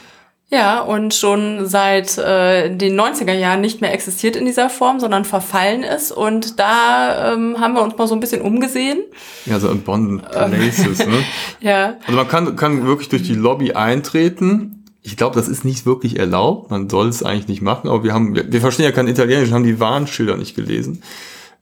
Ja, 0.52 0.82
und 0.82 1.14
schon 1.14 1.66
seit 1.66 2.18
äh, 2.18 2.68
den 2.76 3.00
90er 3.00 3.32
Jahren 3.32 3.62
nicht 3.62 3.80
mehr 3.80 3.94
existiert 3.94 4.36
in 4.36 4.44
dieser 4.44 4.68
Form, 4.68 5.00
sondern 5.00 5.24
verfallen 5.24 5.82
ist. 5.82 6.12
Und 6.12 6.60
da 6.60 7.32
ähm, 7.32 7.56
haben 7.58 7.72
wir 7.72 7.82
uns 7.82 7.96
mal 7.96 8.06
so 8.06 8.12
ein 8.12 8.20
bisschen 8.20 8.42
umgesehen. 8.42 8.98
Ja, 9.46 9.58
so 9.58 9.70
Abandoned 9.70 10.30
Places, 10.30 10.98
ne? 10.98 11.24
Ja, 11.60 11.94
Also 12.06 12.12
man 12.12 12.28
kann, 12.28 12.54
kann 12.54 12.86
wirklich 12.86 13.08
durch 13.08 13.22
die 13.22 13.34
Lobby 13.34 13.72
eintreten. 13.72 14.84
Ich 15.00 15.16
glaube, 15.16 15.34
das 15.36 15.48
ist 15.48 15.64
nicht 15.64 15.86
wirklich 15.86 16.18
erlaubt. 16.18 16.70
Man 16.70 16.90
soll 16.90 17.08
es 17.08 17.22
eigentlich 17.22 17.48
nicht 17.48 17.62
machen, 17.62 17.88
aber 17.88 18.04
wir 18.04 18.12
haben, 18.12 18.34
wir, 18.34 18.52
wir 18.52 18.60
verstehen 18.60 18.84
ja 18.84 18.92
kein 18.92 19.08
Italienisch, 19.08 19.52
haben 19.52 19.64
die 19.64 19.80
Warnschilder 19.80 20.36
nicht 20.36 20.54
gelesen. 20.54 21.02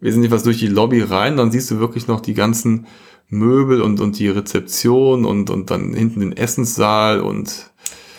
Wir 0.01 0.13
sind 0.13 0.23
jedenfalls 0.23 0.43
durch 0.43 0.59
die 0.59 0.67
Lobby 0.67 1.01
rein, 1.01 1.37
dann 1.37 1.53
siehst 1.53 1.71
du 1.71 1.79
wirklich 1.79 2.09
noch 2.09 2.21
die 2.21 2.35
ganzen 2.35 2.89
Möbel 3.29 3.83
und, 3.83 4.01
und 4.01 4.19
die 4.19 4.29
Rezeption 4.29 5.25
und, 5.25 5.49
und 5.49 5.71
dann 5.71 5.95
hinten 5.95 6.19
den 6.19 6.37
Essenssaal 6.37 7.21
und 7.21 7.70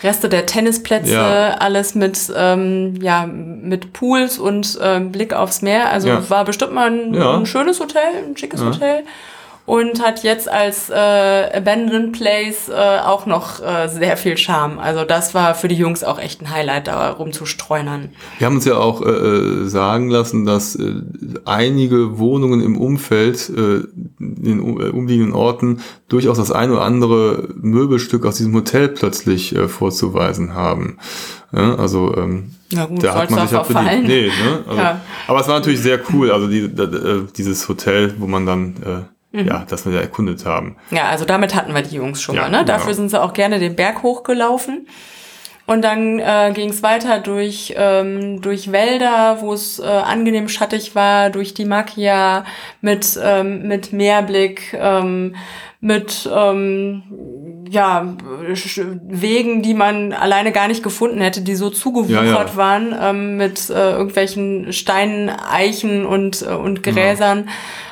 Reste 0.04 0.30
der 0.30 0.46
Tennisplätze, 0.46 1.14
Ja. 1.14 1.50
alles 1.60 1.94
mit, 1.96 2.18
ähm, 2.36 2.96
ja, 3.02 3.28
mit 3.28 3.94
Pools 3.94 4.40
und 4.40 4.80
ähm, 4.82 5.12
Blick 5.12 5.34
aufs 5.34 5.62
Meer. 5.62 5.90
Also 5.92 6.08
Ja. 6.08 6.30
war 6.30 6.44
bestimmt 6.46 6.74
mal 6.74 6.90
ein, 6.92 7.16
ein 7.16 7.46
schönes 7.46 7.80
Hotel, 7.80 8.02
ein 8.28 8.36
schickes. 8.36 8.62
Hotel. 8.64 9.04
Und 9.66 10.04
hat 10.04 10.24
jetzt 10.24 10.50
als 10.50 10.90
äh, 10.90 10.94
Abandoned 10.94 12.14
Place 12.14 12.70
äh, 12.70 13.00
auch 13.00 13.26
noch 13.26 13.62
äh, 13.62 13.88
sehr 13.88 14.18
viel 14.18 14.38
Charme. 14.38 14.80
Also 14.80 15.06
das 15.06 15.34
war 15.34 15.56
für 15.56 15.68
die 15.68 15.76
Jungs 15.76 16.04
auch 16.04 16.20
echt 16.20 16.42
ein 16.42 16.50
Highlight, 16.50 16.88
da 16.88 17.12
rumzustreunern. 17.12 18.10
Wir 18.40 18.48
haben 18.48 18.56
uns 18.56 18.66
ja 18.66 18.78
auch 18.78 19.02
äh, 19.02 19.32
äh, 19.32 19.68
sagen 19.68 20.10
lassen, 20.10 20.46
dass 20.46 20.76
äh, 20.76 20.94
einige 21.46 22.18
Wohnungen 22.18 22.62
im 22.62 22.78
Umfeld, 22.78 23.50
äh, 23.50 23.84
in 24.20 24.44
den 24.44 24.60
äh, 24.60 24.90
umliegenden 24.90 25.34
Orten, 25.34 25.82
durchaus 26.10 26.38
das 26.38 26.52
ein 26.52 26.72
oder 26.72 26.82
andere 26.82 27.50
Möbelstück 27.56 28.26
aus 28.26 28.38
diesem 28.38 28.54
Hotel 28.54 28.90
plötzlich 28.90 29.56
äh, 29.56 29.68
vorzuweisen 29.68 30.54
haben. 30.54 30.98
Ja, 31.54 31.76
also 31.76 32.16
ähm, 32.16 32.52
Ja 32.70 32.86
gut, 32.86 33.04
da 33.04 33.16
hat 33.16 33.30
man 33.30 33.48
sich 33.48 33.58
die, 33.58 33.66
verfallen. 33.66 34.04
nee, 34.04 34.28
ne? 34.28 34.64
also, 34.68 34.82
Ja. 34.82 35.02
Aber 35.28 35.40
es 35.42 35.48
war 35.48 35.60
natürlich 35.60 35.82
sehr 35.82 36.00
cool, 36.14 36.32
also 36.32 36.48
die, 36.48 36.74
da, 36.74 36.84
äh, 36.84 37.24
dieses 37.36 37.68
Hotel, 37.68 38.16
wo 38.20 38.28
man 38.28 38.46
dann, 38.46 38.76
äh, 38.86 39.21
Mhm. 39.32 39.48
ja, 39.48 39.66
das 39.70 39.86
wir 39.86 39.94
ja 39.94 40.02
erkundet 40.02 40.46
haben. 40.46 40.76
Ja, 40.92 41.06
also 41.10 41.26
damit 41.26 41.56
hatten 41.56 41.74
wir 41.74 41.82
die 41.82 41.96
Jungs 41.96 42.22
schon 42.22 42.36
Ja, 42.36 42.42
mal. 42.44 42.50
Ne? 42.50 42.58
genau. 42.60 42.68
Dafür 42.68 42.94
sind 42.94 43.10
sie 43.10 43.22
auch 43.22 43.34
gerne 43.34 43.60
den 43.60 43.76
Berg 43.76 44.04
hochgelaufen. 44.04 44.88
Und 45.68 45.84
dann 45.84 46.20
äh, 46.20 46.52
ging 46.54 46.70
es 46.70 46.84
weiter 46.84 47.20
durch, 47.20 47.74
ähm, 47.78 48.42
durch 48.42 48.72
Wälder, 48.74 49.38
wo 49.42 49.54
es 49.54 49.80
äh, 49.80 49.84
angenehm 49.86 50.50
schattig 50.50 50.96
war, 50.96 51.30
durch 51.30 51.54
die 51.54 51.64
Macchia 51.66 52.44
mit, 52.82 53.18
ähm, 53.24 53.68
mit 53.68 53.94
Meerblick, 53.94 54.74
ähm, 54.78 55.36
mit 55.80 56.30
ähm, 56.36 57.04
ja, 57.70 58.16
Wegen, 59.08 59.62
die 59.62 59.74
man 59.74 60.12
alleine 60.14 60.52
gar 60.52 60.68
nicht 60.68 60.84
gefunden 60.84 61.22
hätte, 61.22 61.42
die 61.42 61.56
so 61.56 61.70
zugewuchert 61.70 62.26
Ja, 62.26 62.46
ja. 62.46 62.56
waren, 62.58 62.96
ähm, 63.00 63.38
mit 63.38 63.70
äh, 63.70 63.92
irgendwelchen 63.92 64.74
Steinen, 64.74 65.30
Eichen 65.30 66.06
und, 66.06 66.42
äh, 66.42 66.54
und 66.54 66.84
Gräsern, 66.84 67.50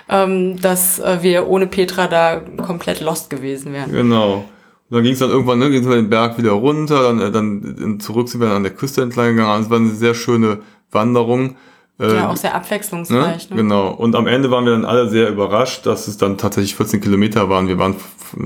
ähm, 0.09 0.59
dass 0.59 0.99
äh, 0.99 1.19
wir 1.21 1.47
ohne 1.47 1.67
Petra 1.67 2.07
da 2.07 2.41
komplett 2.57 2.99
lost 2.99 3.29
gewesen 3.29 3.73
wären. 3.73 3.91
Genau. 3.91 4.45
Und 4.89 4.95
dann 4.95 5.03
ging 5.03 5.13
es 5.13 5.19
dann 5.19 5.29
irgendwann, 5.29 5.59
ne, 5.59 5.69
ging 5.69 5.83
es 5.83 5.87
den 5.87 6.09
Berg 6.09 6.37
wieder 6.37 6.51
runter, 6.51 7.03
dann, 7.03 7.21
äh, 7.21 7.31
dann 7.31 7.99
zurück 7.99 8.27
sind 8.27 8.41
wir 8.41 8.47
dann 8.47 8.57
an 8.57 8.63
der 8.63 8.73
Küste 8.73 9.03
entlang 9.03 9.35
gegangen. 9.35 9.51
Also 9.51 9.65
es 9.65 9.69
war 9.69 9.77
eine 9.77 9.89
sehr 9.91 10.15
schöne 10.15 10.59
Wanderung. 10.91 11.55
Äh, 11.99 12.15
Ja, 12.15 12.29
auch 12.29 12.37
sehr 12.37 12.51
Ne? 12.51 12.55
abwechslungsreich. 12.55 13.49
Ne? 13.49 13.55
Genau. 13.57 13.89
Und 13.91 14.15
am 14.15 14.25
Ende 14.27 14.49
waren 14.51 14.63
wir 14.65 14.71
dann 14.71 14.85
alle 14.85 15.09
sehr 15.09 15.29
überrascht, 15.29 15.85
dass 15.85 16.07
es 16.07 16.17
dann 16.17 16.37
tatsächlich 16.37 16.75
14 16.75 17.01
Kilometer 17.01 17.49
waren. 17.49 17.67
Wir 17.67 17.77
waren 17.77 17.95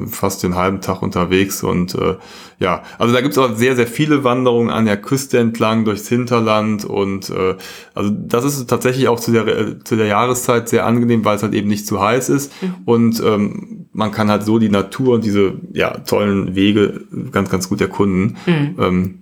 fast 0.07 0.41
den 0.43 0.55
halben 0.55 0.79
Tag 0.81 1.01
unterwegs 1.01 1.61
und 1.61 1.93
äh, 1.95 2.15
ja, 2.59 2.83
also 2.97 3.13
da 3.13 3.19
gibt 3.21 3.33
es 3.33 3.37
auch 3.37 3.53
sehr, 3.55 3.75
sehr 3.75 3.85
viele 3.85 4.23
Wanderungen 4.23 4.69
an 4.69 4.85
der 4.85 4.95
Küste 4.97 5.37
entlang 5.39 5.83
durchs 5.83 6.07
Hinterland 6.07 6.85
und 6.85 7.29
äh, 7.29 7.55
also 7.93 8.09
das 8.09 8.45
ist 8.45 8.65
tatsächlich 8.69 9.09
auch 9.09 9.19
zu 9.19 9.31
der, 9.33 9.45
äh, 9.45 9.79
zu 9.83 9.97
der 9.97 10.05
Jahreszeit 10.07 10.69
sehr 10.69 10.85
angenehm, 10.85 11.25
weil 11.25 11.35
es 11.35 11.43
halt 11.43 11.53
eben 11.53 11.67
nicht 11.67 11.85
zu 11.85 12.01
heiß 12.01 12.29
ist 12.29 12.53
Mhm. 12.61 12.75
und 12.85 13.23
ähm, 13.25 13.85
man 13.91 14.11
kann 14.11 14.29
halt 14.31 14.43
so 14.43 14.57
die 14.57 14.69
Natur 14.69 15.15
und 15.15 15.25
diese 15.25 15.53
ja, 15.73 15.97
tollen 15.99 16.55
Wege 16.55 17.01
ganz, 17.31 17.49
ganz 17.49 17.67
gut 17.69 17.81
erkunden. 17.81 18.37
Ähm, 18.47 19.19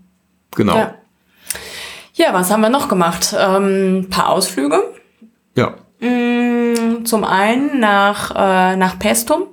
genau. 0.56 0.74
Mhm. 0.74 0.80
Ja. 0.80 0.94
Ja, 2.22 2.34
was 2.34 2.52
haben 2.52 2.62
wir 2.62 2.70
noch 2.70 2.88
gemacht? 2.88 3.36
Ähm, 3.38 4.08
paar 4.10 4.30
Ausflüge. 4.30 4.82
ja. 5.56 5.76
Mm, 6.00 7.06
Zum 7.06 7.24
einen 7.24 7.80
nach, 7.80 8.32
äh, 8.32 8.76
nach 8.76 8.98
Pestum. 8.98 9.44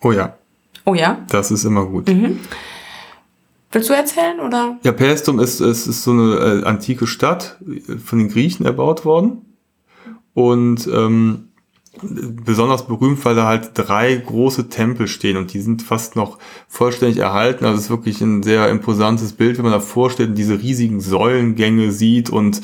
Oh 0.00 0.12
ja, 0.12 0.34
Oh 0.86 0.94
ja. 0.94 1.18
das 1.28 1.50
ist 1.50 1.64
immer 1.64 1.84
gut. 1.84 2.10
Willst 3.70 3.90
du 3.90 3.94
erzählen 3.94 4.40
oder? 4.40 4.78
Ja, 4.84 4.92
Paestum 4.92 5.38
ist, 5.38 5.60
ist, 5.60 5.86
ist 5.86 6.02
so 6.04 6.12
eine 6.12 6.62
äh, 6.62 6.64
antike 6.64 7.06
Stadt, 7.06 7.58
äh, 7.68 7.98
von 7.98 8.18
den 8.18 8.28
Griechen 8.28 8.64
erbaut 8.64 9.04
worden. 9.04 9.54
Und 10.32 10.86
ähm, 10.86 11.47
besonders 12.02 12.86
berühmt, 12.86 13.24
weil 13.24 13.34
da 13.34 13.46
halt 13.46 13.70
drei 13.74 14.14
große 14.14 14.68
Tempel 14.68 15.08
stehen 15.08 15.36
und 15.36 15.52
die 15.52 15.60
sind 15.60 15.82
fast 15.82 16.16
noch 16.16 16.38
vollständig 16.68 17.18
erhalten. 17.18 17.64
Also 17.64 17.78
es 17.78 17.84
ist 17.84 17.90
wirklich 17.90 18.20
ein 18.20 18.42
sehr 18.42 18.68
imposantes 18.68 19.32
Bild, 19.32 19.58
wenn 19.58 19.64
man 19.64 19.72
davor 19.72 20.10
steht 20.10 20.30
und 20.30 20.34
diese 20.38 20.60
riesigen 20.60 21.00
Säulengänge 21.00 21.92
sieht 21.92 22.30
und 22.30 22.60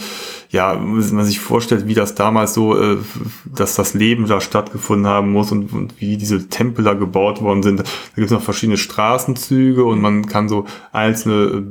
ja, 0.55 0.81
wenn 0.81 1.17
man 1.17 1.25
sich 1.25 1.41
vorstellt, 1.41 1.89
wie 1.89 1.95
das 1.95 2.15
damals 2.15 2.55
so, 2.55 2.81
äh, 2.81 2.99
dass 3.45 3.75
das 3.75 3.93
Leben 3.95 4.29
da 4.29 4.41
stattgefunden 4.41 5.07
haben 5.07 5.33
muss 5.33 5.51
und, 5.51 5.73
und 5.73 6.01
wie 6.01 6.17
diese 6.17 6.49
Tempel 6.49 6.85
da 6.85 6.95
gebaut 6.95 7.43
worden 7.43 7.65
sind. 7.65 7.81
Da 7.81 7.85
gibt 8.15 8.27
es 8.27 8.31
noch 8.31 8.41
verschiedene 8.41 8.77
Straßenzüge 8.77 9.85
und 9.85 10.01
man 10.01 10.27
kann 10.27 10.49
so 10.49 10.67
einzelne, 10.93 11.65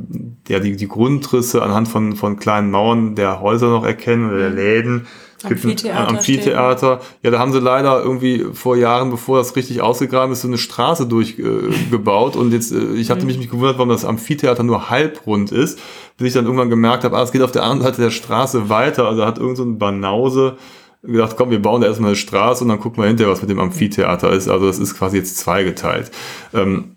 äh, 0.50 0.51
ja, 0.51 0.60
die, 0.60 0.75
die 0.75 0.89
Grundrisse 0.89 1.63
anhand 1.63 1.88
von, 1.88 2.17
von 2.17 2.36
kleinen 2.36 2.72
Mauern 2.72 3.15
der 3.15 3.39
Häuser 3.39 3.70
noch 3.70 3.86
erkennen 3.86 4.29
oder 4.29 4.38
der 4.38 4.50
Läden. 4.50 5.08
Amphitheater 5.44 6.08
Amphitheater. 6.10 7.02
Ja, 7.22 7.32
da 7.32 7.40
haben 7.40 7.52
sie 7.52 7.60
leider 7.60 8.02
irgendwie 8.02 8.46
vor 8.54 8.76
Jahren, 8.76 9.12
bevor 9.12 9.38
das 9.38 9.56
richtig 9.56 9.82
ausgegraben 9.82 10.34
ist, 10.34 10.42
so 10.42 10.48
eine 10.48 10.58
Straße 10.58 11.08
durchgebaut. 11.08 12.36
Äh, 12.36 12.40
und 12.40 12.52
jetzt, 12.52 12.72
äh, 12.72 12.94
ich 12.94 13.10
hatte 13.10 13.26
mich 13.26 13.38
nicht 13.38 13.52
gewundert, 13.52 13.78
warum 13.78 13.90
das 13.90 14.06
Amphitheater 14.06 14.64
nur 14.64 14.90
halbrund 14.90 15.52
ist, 15.52 15.80
bis 16.18 16.28
ich 16.28 16.34
dann 16.34 16.46
irgendwann 16.46 16.70
gemerkt 16.70 17.04
habe, 17.04 17.18
ah, 17.18 17.24
es 17.24 17.32
geht 17.32 17.42
auf 17.42 17.52
der 17.52 17.64
anderen 17.64 17.84
Seite 17.84 18.02
der 18.02 18.12
Straße 18.12 18.70
weiter. 18.70 19.08
Also 19.08 19.26
hat 19.26 19.38
irgend 19.38 19.58
so 19.58 19.64
ein 19.64 19.78
Banause 19.78 20.58
gedacht, 21.02 21.36
komm, 21.38 21.50
wir 21.50 21.62
bauen 21.62 21.82
da 21.82 21.88
erstmal 21.88 22.12
eine 22.12 22.16
Straße 22.16 22.64
und 22.64 22.70
dann 22.70 22.80
gucken 22.80 23.04
wir 23.04 23.08
hinterher, 23.08 23.32
was 23.32 23.42
mit 23.42 23.50
dem 23.50 23.60
Amphitheater 23.60 24.32
ist. 24.32 24.48
Also 24.48 24.68
das 24.68 24.80
ist 24.80 24.98
quasi 24.98 25.18
jetzt 25.18 25.38
zweigeteilt. 25.38 26.12
Ähm, 26.54 26.96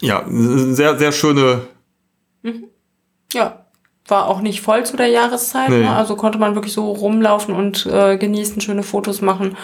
ja, 0.00 0.24
sehr, 0.28 0.98
sehr 0.98 1.12
schöne 1.12 1.62
Ja. 3.32 3.61
War 4.12 4.28
auch 4.28 4.42
nicht 4.42 4.60
voll 4.60 4.84
zu 4.84 4.96
der 4.98 5.06
Jahreszeit, 5.08 5.70
Nee. 5.70 5.80
ne? 5.84 5.96
also 5.96 6.16
konnte 6.16 6.38
man 6.38 6.54
wirklich 6.54 6.74
so 6.74 6.90
rumlaufen 6.92 7.54
und 7.54 7.86
äh, 7.86 8.18
genießen, 8.18 8.60
schöne 8.60 8.82
Fotos 8.82 9.22
machen. 9.22 9.56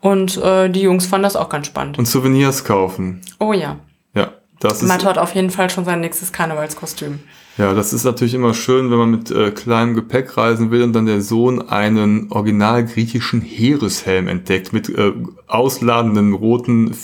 Und 0.00 0.36
äh, 0.36 0.70
die 0.70 0.82
Jungs 0.82 1.06
fanden 1.06 1.24
das 1.24 1.34
auch 1.34 1.48
ganz 1.48 1.66
spannend. 1.66 1.98
und 1.98 2.06
Souvenirs 2.06 2.62
kaufen. 2.64 3.20
Oh 3.40 3.52
ja. 3.52 3.78
Ja, 4.14 4.28
das 4.60 4.82
ist 4.82 4.88
Mathe 4.88 5.06
hat 5.06 5.18
auf 5.18 5.34
jeden 5.34 5.50
Fall 5.50 5.70
schon 5.70 5.84
sein 5.84 6.00
nächstes 6.00 6.32
Karnevalskostüm. 6.32 7.18
Ja, 7.58 7.74
das 7.74 7.92
ist 7.92 8.04
natürlich 8.04 8.34
immer 8.34 8.54
schön, 8.54 8.90
wenn 8.90 8.98
man 8.98 9.10
mit 9.10 9.30
äh, 9.30 9.50
kleinem 9.50 9.94
Gepäck 9.94 10.36
reisen 10.36 10.70
will 10.70 10.82
und 10.82 10.92
dann 10.92 11.06
der 11.06 11.20
Sohn 11.22 11.68
einen 11.68 12.30
original 12.30 12.84
griechischen 12.84 13.40
Heereshelm 13.40 14.28
entdeckt 14.28 14.72
mit 14.72 14.88
äh, 14.88 15.12
ausladenden 15.48 16.32
roten 16.34 16.94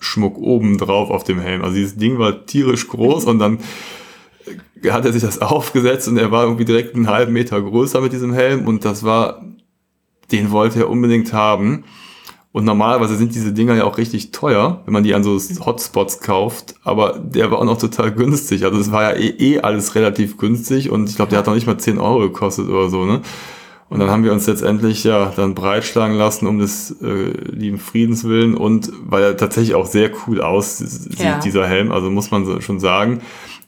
Schmuck 0.00 0.36
oben 0.38 0.76
drauf 0.76 1.10
auf 1.10 1.24
dem 1.24 1.40
Helm. 1.40 1.62
Also 1.62 1.76
dieses 1.76 1.96
Ding 1.96 2.18
war 2.18 2.44
tierisch 2.46 2.88
groß 2.88 3.24
und 3.24 3.38
dann 3.38 3.58
hat 4.90 5.04
er 5.04 5.12
sich 5.12 5.22
das 5.22 5.38
aufgesetzt 5.42 6.08
und 6.08 6.16
er 6.16 6.30
war 6.30 6.44
irgendwie 6.44 6.64
direkt 6.64 6.94
einen 6.94 7.08
halben 7.08 7.32
Meter 7.32 7.60
größer 7.60 8.00
mit 8.00 8.12
diesem 8.12 8.32
Helm 8.32 8.66
und 8.66 8.84
das 8.84 9.04
war, 9.04 9.44
den 10.32 10.50
wollte 10.50 10.80
er 10.80 10.90
unbedingt 10.90 11.32
haben. 11.32 11.84
Und 12.52 12.64
normalerweise 12.64 13.16
sind 13.16 13.34
diese 13.34 13.52
Dinger 13.52 13.74
ja 13.74 13.84
auch 13.84 13.98
richtig 13.98 14.30
teuer, 14.30 14.80
wenn 14.86 14.94
man 14.94 15.04
die 15.04 15.12
an 15.12 15.22
so 15.22 15.38
Hotspots 15.66 16.20
kauft. 16.20 16.74
Aber 16.84 17.18
der 17.18 17.50
war 17.50 17.58
auch 17.58 17.66
noch 17.66 17.76
total 17.76 18.12
günstig. 18.12 18.64
Also 18.64 18.78
es 18.78 18.90
war 18.90 19.02
ja 19.02 19.10
eh, 19.10 19.28
eh 19.28 19.60
alles 19.60 19.94
relativ 19.94 20.38
günstig 20.38 20.90
und 20.90 21.10
ich 21.10 21.16
glaube, 21.16 21.28
der 21.28 21.40
hat 21.40 21.46
noch 21.46 21.54
nicht 21.54 21.66
mal 21.66 21.76
10 21.76 21.98
Euro 21.98 22.20
gekostet 22.20 22.70
oder 22.70 22.88
so, 22.88 23.04
ne? 23.04 23.20
Und 23.88 24.00
dann 24.00 24.10
haben 24.10 24.24
wir 24.24 24.32
uns 24.32 24.46
letztendlich 24.46 25.04
ja 25.04 25.32
dann 25.36 25.54
breitschlagen 25.54 26.16
lassen 26.16 26.46
um 26.46 26.58
des 26.58 26.96
äh, 27.02 27.30
lieben 27.50 27.78
Friedens 27.78 28.24
willen 28.24 28.56
und 28.56 28.90
weil 29.04 29.22
er 29.22 29.36
tatsächlich 29.36 29.74
auch 29.74 29.86
sehr 29.86 30.10
cool 30.26 30.40
aussieht, 30.40 31.20
ja. 31.20 31.38
dieser 31.38 31.68
Helm, 31.68 31.92
also 31.92 32.10
muss 32.10 32.30
man 32.30 32.62
schon 32.62 32.80
sagen, 32.80 33.20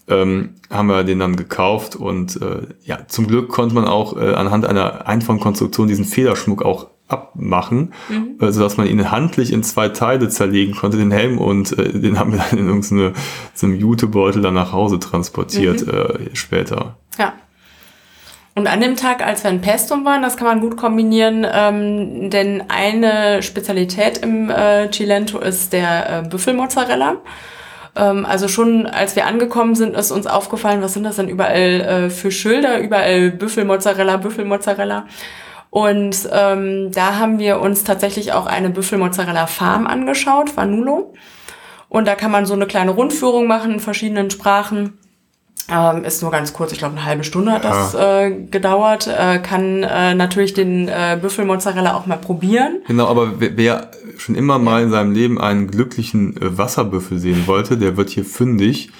ähm, 0.08 0.54
haben 0.70 0.88
wir 0.88 1.04
den 1.04 1.18
dann 1.18 1.36
gekauft 1.36 1.96
und 1.96 2.40
äh, 2.40 2.62
ja, 2.84 3.06
zum 3.08 3.26
Glück 3.26 3.48
konnte 3.48 3.74
man 3.74 3.84
auch 3.84 4.16
äh, 4.16 4.34
anhand 4.34 4.66
einer 4.66 5.06
einfachen 5.06 5.40
Konstruktion 5.40 5.88
diesen 5.88 6.04
Federschmuck 6.04 6.64
auch 6.64 6.88
abmachen, 7.08 7.92
mhm. 8.08 8.36
äh, 8.40 8.52
sodass 8.52 8.76
man 8.76 8.86
ihn 8.86 9.10
handlich 9.10 9.52
in 9.52 9.62
zwei 9.62 9.88
Teile 9.88 10.28
zerlegen 10.28 10.74
konnte, 10.74 10.98
den 10.98 11.10
Helm, 11.10 11.38
und 11.38 11.76
äh, 11.78 11.98
den 11.98 12.18
haben 12.18 12.32
wir 12.32 12.38
dann 12.38 12.58
in 12.58 12.66
irgendeinem 12.66 13.14
so 13.54 13.66
einem 13.66 13.76
Jutebeutel 13.76 14.42
dann 14.42 14.54
nach 14.54 14.72
Hause 14.72 14.98
transportiert 14.98 15.86
mhm. 15.86 15.92
äh, 15.92 16.36
später. 16.36 16.96
Ja. 17.18 17.32
Und 18.54 18.66
an 18.66 18.80
dem 18.80 18.96
Tag, 18.96 19.24
als 19.24 19.44
wir 19.44 19.50
in 19.50 19.60
Pestum 19.60 20.04
waren, 20.04 20.20
das 20.20 20.36
kann 20.36 20.48
man 20.48 20.60
gut 20.60 20.76
kombinieren, 20.76 21.46
ähm, 21.50 22.28
denn 22.28 22.64
eine 22.68 23.40
Spezialität 23.42 24.18
im 24.18 24.50
äh, 24.50 24.90
Cilento 24.90 25.38
ist 25.38 25.72
der 25.72 26.24
äh, 26.24 26.28
Büffelmozzarella. 26.28 27.18
Ähm, 27.98 28.24
also 28.24 28.48
schon 28.48 28.86
als 28.86 29.16
wir 29.16 29.26
angekommen 29.26 29.74
sind, 29.74 29.96
ist 29.96 30.10
uns 30.10 30.26
aufgefallen, 30.26 30.80
was 30.80 30.94
sind 30.94 31.04
das 31.04 31.16
denn 31.16 31.28
überall 31.28 31.80
äh, 31.80 32.10
für 32.10 32.30
Schilder, 32.30 32.78
überall 32.78 33.30
Büffelmozzarella, 33.32 34.16
Büffelmozzarella. 34.16 35.06
Und 35.70 36.28
ähm, 36.32 36.90
da 36.92 37.18
haben 37.18 37.38
wir 37.38 37.60
uns 37.60 37.84
tatsächlich 37.84 38.32
auch 38.32 38.46
eine 38.46 38.70
Büffelmozzarella 38.70 39.46
Farm 39.46 39.86
angeschaut, 39.86 40.56
Vanulo. 40.56 41.12
Und 41.88 42.06
da 42.06 42.14
kann 42.14 42.30
man 42.30 42.46
so 42.46 42.54
eine 42.54 42.66
kleine 42.66 42.92
Rundführung 42.92 43.46
machen 43.46 43.72
in 43.72 43.80
verschiedenen 43.80 44.30
Sprachen. 44.30 44.98
Ähm, 45.70 46.04
ist 46.04 46.22
nur 46.22 46.30
ganz 46.30 46.54
kurz, 46.54 46.72
ich 46.72 46.78
glaube 46.78 46.96
eine 46.96 47.04
halbe 47.04 47.24
Stunde 47.24 47.52
hat 47.52 47.64
das 47.64 47.94
äh, 47.94 48.30
gedauert. 48.50 49.06
Äh, 49.06 49.38
kann 49.38 49.82
äh, 49.82 50.14
natürlich 50.14 50.54
den 50.54 50.88
äh, 50.88 51.18
Büffelmozzarella 51.20 51.94
auch 51.94 52.06
mal 52.06 52.16
probieren. 52.16 52.80
Genau, 52.86 53.06
aber 53.06 53.38
wer, 53.38 53.56
wer 53.56 53.90
schon 54.16 54.34
immer 54.34 54.58
mal 54.58 54.82
in 54.82 54.90
seinem 54.90 55.12
Leben 55.12 55.38
einen 55.38 55.68
glücklichen 55.68 56.36
äh, 56.36 56.56
Wasserbüffel 56.56 57.18
sehen 57.18 57.46
wollte, 57.46 57.76
der 57.76 57.96
wird 57.96 58.08
hier 58.08 58.24
fündig. 58.24 58.90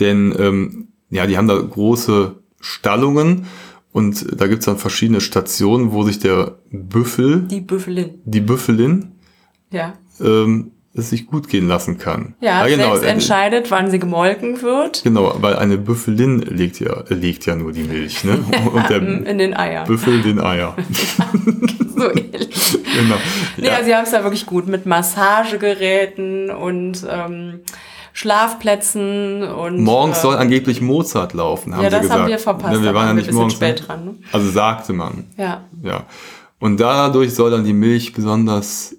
Denn 0.00 0.34
ähm, 0.38 0.88
ja, 1.10 1.26
die 1.26 1.38
haben 1.38 1.48
da 1.48 1.56
große 1.56 2.42
Stallungen 2.60 3.46
und 3.92 4.40
da 4.40 4.46
gibt's 4.46 4.66
dann 4.66 4.78
verschiedene 4.78 5.20
Stationen, 5.20 5.92
wo 5.92 6.02
sich 6.02 6.18
der 6.18 6.58
Büffel, 6.70 7.42
die 7.42 7.60
Büffelin, 7.60 8.20
die 8.24 8.40
Büffelin, 8.40 9.12
ja, 9.70 9.94
ähm, 10.20 10.72
es 10.96 11.10
sich 11.10 11.26
gut 11.26 11.48
gehen 11.48 11.68
lassen 11.68 11.98
kann. 11.98 12.34
Ja, 12.40 12.62
ah, 12.62 12.66
genau. 12.66 12.96
selbst 12.96 13.04
entscheidet, 13.04 13.70
wann 13.70 13.90
sie 13.90 13.98
gemolken 13.98 14.62
wird. 14.62 15.02
Genau, 15.04 15.34
weil 15.40 15.56
eine 15.56 15.76
Büffelin 15.76 16.40
legt 16.40 16.80
ja, 16.80 17.04
legt 17.08 17.46
ja 17.46 17.54
nur 17.54 17.72
die 17.72 17.82
Milch, 17.82 18.24
ne? 18.24 18.38
Und 18.72 18.88
der 18.88 19.02
in 19.26 19.38
den 19.38 19.56
Eiern. 19.56 19.86
Büffel 19.86 20.22
den 20.22 20.40
Eier. 20.40 20.74
so 21.96 22.10
ähnlich. 22.10 22.78
Genau. 22.96 23.16
Nee, 23.56 23.66
ja. 23.66 23.72
also 23.74 23.84
sie 23.84 23.94
haben 23.94 24.04
es 24.04 24.12
ja 24.12 24.22
wirklich 24.22 24.46
gut 24.46 24.66
mit 24.66 24.86
Massagegeräten 24.86 26.50
und 26.50 27.06
ähm, 27.08 27.60
Schlafplätzen 28.12 29.42
und. 29.42 29.80
Morgens 29.80 30.18
äh, 30.18 30.22
soll 30.22 30.36
angeblich 30.36 30.80
Mozart 30.80 31.34
laufen, 31.34 31.74
haben 31.74 31.84
ja, 31.84 31.90
sie 31.90 32.00
gesagt. 32.00 32.04
Ja, 32.04 32.08
das 32.08 32.22
haben 32.22 32.28
wir 32.28 32.38
verpasst. 32.38 32.74
Ja, 32.74 32.82
wir 32.82 32.94
waren 32.94 33.08
ja 33.08 33.14
nicht 33.14 33.32
morgens 33.32 33.60
ne? 33.60 33.68
spät 33.68 33.86
dran. 33.86 34.04
Ne? 34.04 34.14
Also 34.32 34.50
sagte 34.50 34.92
man. 34.94 35.24
Ja. 35.36 35.64
Ja. 35.82 36.04
Und 36.58 36.80
dadurch 36.80 37.34
soll 37.34 37.50
dann 37.50 37.64
die 37.64 37.74
Milch 37.74 38.14
besonders 38.14 38.96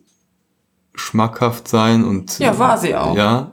schmackhaft 0.97 1.67
sein 1.67 2.03
und. 2.03 2.39
Ja, 2.39 2.57
war 2.59 2.77
sie 2.77 2.95
auch. 2.95 3.15
Ja. 3.15 3.51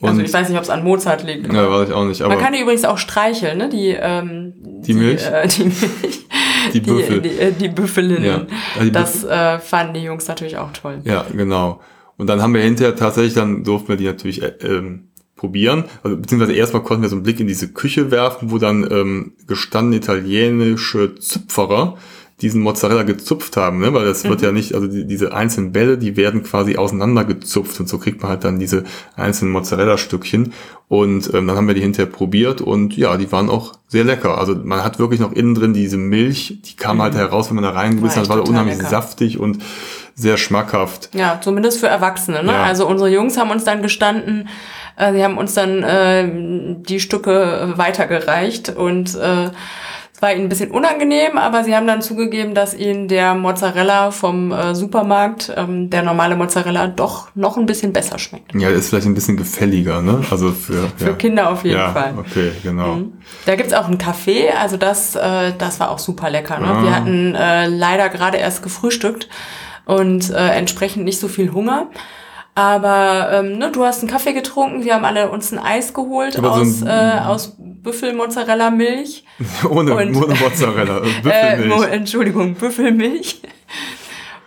Und 0.00 0.10
also 0.10 0.20
ich 0.20 0.32
weiß 0.32 0.48
nicht, 0.48 0.56
ob 0.56 0.62
es 0.62 0.70
an 0.70 0.84
Mozart 0.84 1.24
liegt. 1.24 1.52
Ja, 1.52 1.70
weiß 1.70 1.88
ich 1.88 1.94
auch 1.94 2.04
nicht. 2.04 2.22
Aber 2.22 2.34
Man 2.34 2.42
kann 2.42 2.52
die 2.52 2.60
übrigens 2.60 2.84
auch 2.84 2.98
streicheln, 2.98 3.58
ne? 3.58 3.68
Die, 3.68 3.88
ähm, 3.88 4.54
die, 4.56 4.92
die 4.92 4.94
Milch? 4.94 5.26
Äh, 5.26 5.48
die 5.48 5.64
Milch. 5.64 5.78
Die 6.72 6.80
Büffel. 6.80 7.20
Die, 7.22 7.28
die, 7.28 7.38
äh, 7.38 7.52
die 7.52 7.68
Büffelinnen. 7.68 8.24
Ja. 8.24 8.46
Also 8.78 8.90
das 8.90 9.24
äh, 9.24 9.58
fanden 9.60 9.94
die 9.94 10.00
Jungs 10.00 10.26
natürlich 10.26 10.58
auch 10.58 10.72
toll. 10.72 11.00
Ja, 11.04 11.24
genau. 11.32 11.80
Und 12.16 12.26
dann 12.26 12.42
haben 12.42 12.52
wir 12.52 12.60
hinterher 12.60 12.96
tatsächlich, 12.96 13.34
dann 13.34 13.64
durften 13.64 13.88
wir 13.88 13.96
die 13.96 14.04
natürlich 14.04 14.42
äh, 14.42 14.54
ähm, 14.62 15.08
probieren. 15.36 15.84
Also, 16.02 16.16
beziehungsweise 16.16 16.52
erstmal 16.52 16.82
konnten 16.82 17.02
wir 17.02 17.08
so 17.08 17.16
einen 17.16 17.22
Blick 17.22 17.40
in 17.40 17.46
diese 17.46 17.72
Küche 17.72 18.10
werfen, 18.10 18.50
wo 18.50 18.58
dann 18.58 18.86
ähm, 18.90 19.32
gestandene 19.46 19.96
italienische 19.96 21.14
Zupferer 21.14 21.96
diesen 22.40 22.62
Mozzarella 22.62 23.02
gezupft 23.02 23.56
haben, 23.56 23.80
ne? 23.80 23.92
weil 23.92 24.04
das 24.04 24.22
mhm. 24.22 24.28
wird 24.28 24.42
ja 24.42 24.52
nicht, 24.52 24.74
also 24.74 24.86
die, 24.86 25.04
diese 25.04 25.32
einzelnen 25.32 25.72
Bälle, 25.72 25.98
die 25.98 26.16
werden 26.16 26.44
quasi 26.44 26.76
auseinandergezupft 26.76 27.80
und 27.80 27.88
so 27.88 27.98
kriegt 27.98 28.22
man 28.22 28.30
halt 28.30 28.44
dann 28.44 28.60
diese 28.60 28.84
einzelnen 29.16 29.50
Mozzarella-Stückchen 29.52 30.52
und 30.86 31.34
ähm, 31.34 31.48
dann 31.48 31.56
haben 31.56 31.66
wir 31.66 31.74
die 31.74 31.80
hinterher 31.80 32.10
probiert 32.10 32.60
und 32.60 32.96
ja, 32.96 33.16
die 33.16 33.30
waren 33.32 33.50
auch 33.50 33.74
sehr 33.88 34.04
lecker. 34.04 34.38
Also 34.38 34.54
man 34.54 34.84
hat 34.84 35.00
wirklich 35.00 35.18
noch 35.18 35.32
innen 35.32 35.54
drin 35.56 35.74
diese 35.74 35.96
Milch, 35.96 36.60
die 36.64 36.76
kam 36.76 37.02
halt 37.02 37.14
mhm. 37.14 37.18
halt 37.18 37.30
heraus, 37.30 37.48
wenn 37.50 37.56
man 37.56 37.64
da 37.64 37.70
reingebissen 37.70 38.22
hat, 38.22 38.28
war 38.28 38.48
unheimlich 38.48 38.76
lecker. 38.76 38.88
saftig 38.88 39.40
und 39.40 39.58
sehr 40.14 40.36
schmackhaft. 40.36 41.10
Ja, 41.14 41.40
zumindest 41.40 41.80
für 41.80 41.88
Erwachsene. 41.88 42.44
Ne? 42.44 42.52
Ja. 42.52 42.62
Also 42.62 42.86
unsere 42.86 43.10
Jungs 43.10 43.36
haben 43.36 43.50
uns 43.50 43.64
dann 43.64 43.82
gestanden, 43.82 44.48
äh, 44.96 45.12
sie 45.12 45.24
haben 45.24 45.38
uns 45.38 45.54
dann 45.54 45.82
äh, 45.82 46.28
die 46.82 47.00
Stücke 47.00 47.72
weitergereicht 47.76 48.70
und 48.76 49.16
äh, 49.16 49.50
war 50.20 50.32
ihnen 50.32 50.46
ein 50.46 50.48
bisschen 50.48 50.70
unangenehm, 50.70 51.38
aber 51.38 51.64
sie 51.64 51.76
haben 51.76 51.86
dann 51.86 52.02
zugegeben, 52.02 52.54
dass 52.54 52.74
ihnen 52.74 53.08
der 53.08 53.34
Mozzarella 53.34 54.10
vom 54.10 54.52
äh, 54.52 54.74
Supermarkt, 54.74 55.52
ähm, 55.56 55.90
der 55.90 56.02
normale 56.02 56.34
Mozzarella, 56.36 56.88
doch 56.88 57.28
noch 57.34 57.56
ein 57.56 57.66
bisschen 57.66 57.92
besser 57.92 58.18
schmeckt. 58.18 58.54
Ja, 58.54 58.68
ist 58.70 58.88
vielleicht 58.88 59.06
ein 59.06 59.14
bisschen 59.14 59.36
gefälliger, 59.36 60.02
ne? 60.02 60.22
Also 60.30 60.50
für, 60.50 60.88
für 60.96 61.10
ja. 61.10 61.12
Kinder 61.14 61.50
auf 61.50 61.64
jeden 61.64 61.78
ja, 61.78 61.92
Fall. 61.92 62.14
Okay, 62.18 62.52
genau. 62.62 62.96
Mhm. 62.96 63.12
Da 63.46 63.56
gibt's 63.56 63.72
auch 63.72 63.86
einen 63.86 63.98
Kaffee, 63.98 64.50
also 64.50 64.76
das, 64.76 65.14
äh, 65.14 65.52
das 65.56 65.78
war 65.78 65.90
auch 65.90 65.98
super 65.98 66.30
lecker. 66.30 66.58
Ne? 66.58 66.66
Ah. 66.66 66.82
Wir 66.82 66.96
hatten 66.96 67.34
äh, 67.34 67.66
leider 67.68 68.08
gerade 68.08 68.38
erst 68.38 68.62
gefrühstückt 68.62 69.28
und 69.84 70.30
äh, 70.30 70.50
entsprechend 70.50 71.04
nicht 71.04 71.20
so 71.20 71.28
viel 71.28 71.52
Hunger. 71.52 71.86
Aber 72.58 73.28
ähm, 73.34 73.58
ne, 73.58 73.70
du 73.70 73.84
hast 73.84 74.00
einen 74.00 74.10
Kaffee 74.10 74.32
getrunken, 74.32 74.82
wir 74.82 74.96
haben 74.96 75.04
alle 75.04 75.30
uns 75.30 75.52
ein 75.52 75.60
Eis 75.60 75.94
geholt 75.94 76.42
aus, 76.42 76.80
so 76.80 76.86
äh, 76.86 77.20
aus 77.24 77.56
Büffelmozzarella-Milch. 77.56 79.24
ohne, 79.70 79.94
und, 79.94 80.16
ohne 80.16 80.34
Mozzarella, 80.34 80.98
äh, 81.04 81.22
Büffelmilch. 81.22 81.82
Äh, 81.82 81.94
Entschuldigung, 81.94 82.54
Büffelmilch. 82.54 83.42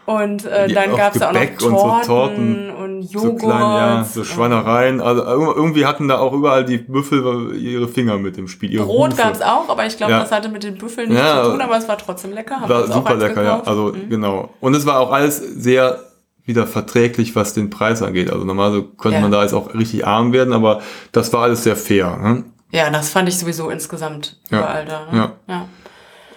Und 0.06 0.46
äh, 0.46 0.68
dann 0.74 0.94
gab 0.98 1.16
es 1.16 1.22
auch 1.22 1.32
noch 1.32 1.42
Torten 1.58 1.72
und, 1.72 2.04
so 2.04 2.06
Torten, 2.06 2.70
und 2.72 3.02
Joghurt. 3.04 3.40
So 3.40 3.48
klein, 3.48 3.62
ja, 3.62 4.04
so 4.04 4.24
Schweinereien. 4.26 5.00
Also 5.00 5.24
irgendwie 5.24 5.86
hatten 5.86 6.10
da 6.10 6.18
auch 6.18 6.34
überall 6.34 6.66
die 6.66 6.80
Büffel 6.80 7.56
ihre 7.56 7.88
Finger 7.88 8.18
mit 8.18 8.38
im 8.38 8.50
Spiel. 8.50 8.74
Ihre 8.74 8.84
Brot 8.88 9.16
gab 9.16 9.36
es 9.36 9.42
auch, 9.42 9.70
aber 9.70 9.86
ich 9.86 9.96
glaube, 9.96 10.12
ja. 10.12 10.20
das 10.20 10.34
hatte 10.34 10.50
mit 10.50 10.64
den 10.64 10.78
Büffeln 10.78 11.08
nichts 11.08 11.24
ja, 11.24 11.46
zu 11.46 11.52
tun, 11.52 11.62
aber 11.62 11.78
es 11.78 11.88
war 11.88 11.98
trotzdem 11.98 12.34
lecker. 12.34 12.60
Haben 12.60 12.70
war 12.70 12.88
super 12.88 13.16
lecker, 13.16 13.42
gekauft. 13.42 13.66
ja. 13.68 13.72
Also 13.72 13.94
mhm. 13.94 14.10
genau. 14.10 14.50
Und 14.60 14.76
es 14.76 14.86
war 14.86 15.00
auch 15.00 15.14
alles 15.14 15.38
sehr 15.38 16.11
wieder 16.52 16.68
verträglich, 16.68 17.36
was 17.36 17.54
den 17.54 17.70
Preis 17.70 18.02
angeht. 18.02 18.32
Also 18.32 18.46
normalerweise 18.46 18.84
könnte 18.98 19.16
ja. 19.16 19.22
man 19.22 19.32
da 19.32 19.42
jetzt 19.42 19.54
auch 19.54 19.74
richtig 19.74 20.06
arm 20.06 20.34
werden, 20.34 20.54
aber 20.54 20.82
das 21.12 21.34
war 21.34 21.44
alles 21.44 21.64
sehr 21.64 21.76
fair. 21.76 22.18
Ne? 22.18 22.44
Ja, 22.72 22.90
das 22.90 23.10
fand 23.10 23.28
ich 23.28 23.38
sowieso 23.38 23.70
insgesamt 23.70 24.38
ja. 24.50 24.60
überall 24.60 24.86
da. 24.86 25.12
Ne? 25.12 25.18
Ja. 25.18 25.32
ja. 25.48 25.66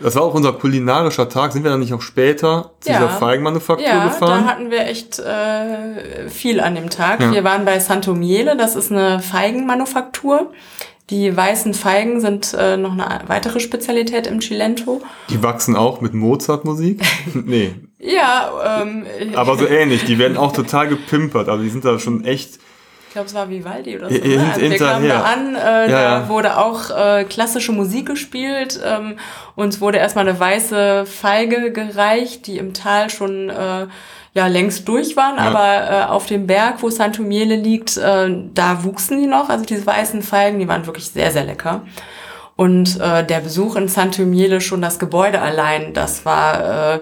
Das 0.00 0.16
war 0.16 0.22
auch 0.22 0.35
unser 0.35 0.53
kulinarischer 0.53 1.29
Tag. 1.29 1.53
Sind 1.53 1.62
wir 1.62 1.70
dann 1.70 1.81
nicht 1.81 1.94
auch 1.94 2.03
später 2.03 2.72
zu 2.81 2.90
ja. 2.90 2.98
dieser 2.98 3.11
Feigenmanufaktur 3.11 3.87
ja, 3.87 4.05
gefahren? 4.05 4.40
Ja, 4.40 4.46
da 4.46 4.46
hatten 4.46 4.70
wir 4.70 4.87
echt 4.87 5.18
äh, 5.18 6.29
viel 6.29 6.61
an 6.61 6.74
dem 6.74 6.90
Tag. 6.90 7.20
Ja. 7.20 7.33
Wir 7.33 7.44
waren 7.44 7.64
bei 7.64 7.79
Santo 7.79 8.14
Miele, 8.14 8.57
das 8.57 8.77
ist 8.77 8.90
eine 8.90 9.20
Feigenmanufaktur. 9.20 10.53
Die 11.10 11.36
weißen 11.36 11.74
Feigen 11.74 12.20
sind 12.20 12.56
äh, 12.58 12.78
noch 12.78 12.92
eine 12.92 13.28
weitere 13.28 13.60
Spezialität 13.60 14.26
im 14.26 14.40
Cilento. 14.40 15.02
Die 15.28 15.42
wachsen 15.42 15.76
auch 15.76 16.00
mit 16.00 16.14
Mozart-Musik? 16.14 17.02
nee. 17.34 17.74
ja, 17.98 18.82
ähm, 18.82 19.04
aber 19.34 19.58
so 19.58 19.66
ähnlich. 19.68 20.04
Die 20.04 20.18
werden 20.18 20.38
auch 20.38 20.52
total 20.52 20.88
gepimpert. 20.88 21.48
Also 21.48 21.62
die 21.62 21.68
sind 21.68 21.84
da 21.84 21.98
schon 21.98 22.24
echt 22.24 22.58
glaube, 23.14 23.29
es 23.29 23.35
war 23.35 23.48
Vivaldi 23.48 23.96
oder 23.96 24.11
so. 24.11 24.14
Ne? 24.14 24.50
Also 24.53 24.61
wir 24.61 24.77
kamen 24.77 25.09
da 25.09 25.22
an, 25.22 25.55
äh, 25.55 25.90
ja, 25.90 26.20
da 26.20 26.29
wurde 26.29 26.59
auch 26.59 26.90
äh, 26.90 27.24
klassische 27.24 27.72
Musik 27.72 28.07
gespielt. 28.07 28.79
Ähm, 28.85 29.16
uns 29.55 29.81
wurde 29.81 29.98
erstmal 29.98 30.29
eine 30.29 30.38
weiße 30.38 31.07
Feige 31.07 31.72
gereicht, 31.72 32.46
die 32.46 32.59
im 32.59 32.74
Tal 32.74 33.09
schon 33.09 33.48
äh, 33.48 33.87
ja 34.35 34.46
längst 34.48 34.87
durch 34.88 35.16
waren, 35.16 35.37
ja. 35.37 35.44
aber 35.44 35.90
äh, 35.90 36.05
auf 36.11 36.27
dem 36.27 36.46
Berg, 36.46 36.83
wo 36.83 36.90
Santo 36.90 37.22
Miele 37.22 37.57
liegt, 37.57 37.96
äh, 37.96 38.31
da 38.53 38.85
wuchsen 38.85 39.20
die 39.20 39.27
noch. 39.27 39.48
Also 39.48 39.64
diese 39.64 39.87
weißen 39.87 40.22
Feigen, 40.22 40.59
die 40.59 40.68
waren 40.68 40.87
wirklich 40.87 41.09
sehr, 41.09 41.31
sehr 41.31 41.44
lecker. 41.44 41.83
Und 42.57 43.00
äh, 43.00 43.24
der 43.24 43.40
Besuch 43.40 43.77
in 43.77 43.88
Santo 43.88 44.22
Miele, 44.22 44.61
schon 44.61 44.83
das 44.83 44.98
Gebäude 44.98 45.40
allein, 45.40 45.92
das 45.92 46.24
war 46.24 46.94
äh, 46.94 47.00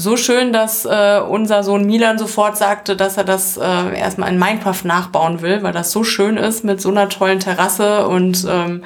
so 0.00 0.16
schön, 0.16 0.52
dass 0.52 0.84
äh, 0.84 1.20
unser 1.28 1.64
Sohn 1.64 1.84
Milan 1.84 2.18
sofort 2.18 2.56
sagte, 2.56 2.94
dass 2.94 3.16
er 3.16 3.24
das 3.24 3.56
äh, 3.56 3.98
erstmal 3.98 4.32
in 4.32 4.38
Minecraft 4.38 4.84
nachbauen 4.84 5.42
will, 5.42 5.64
weil 5.64 5.72
das 5.72 5.90
so 5.90 6.04
schön 6.04 6.36
ist 6.36 6.64
mit 6.64 6.80
so 6.80 6.88
einer 6.90 7.08
tollen 7.08 7.40
Terrasse 7.40 8.06
und 8.06 8.46
ähm, 8.48 8.84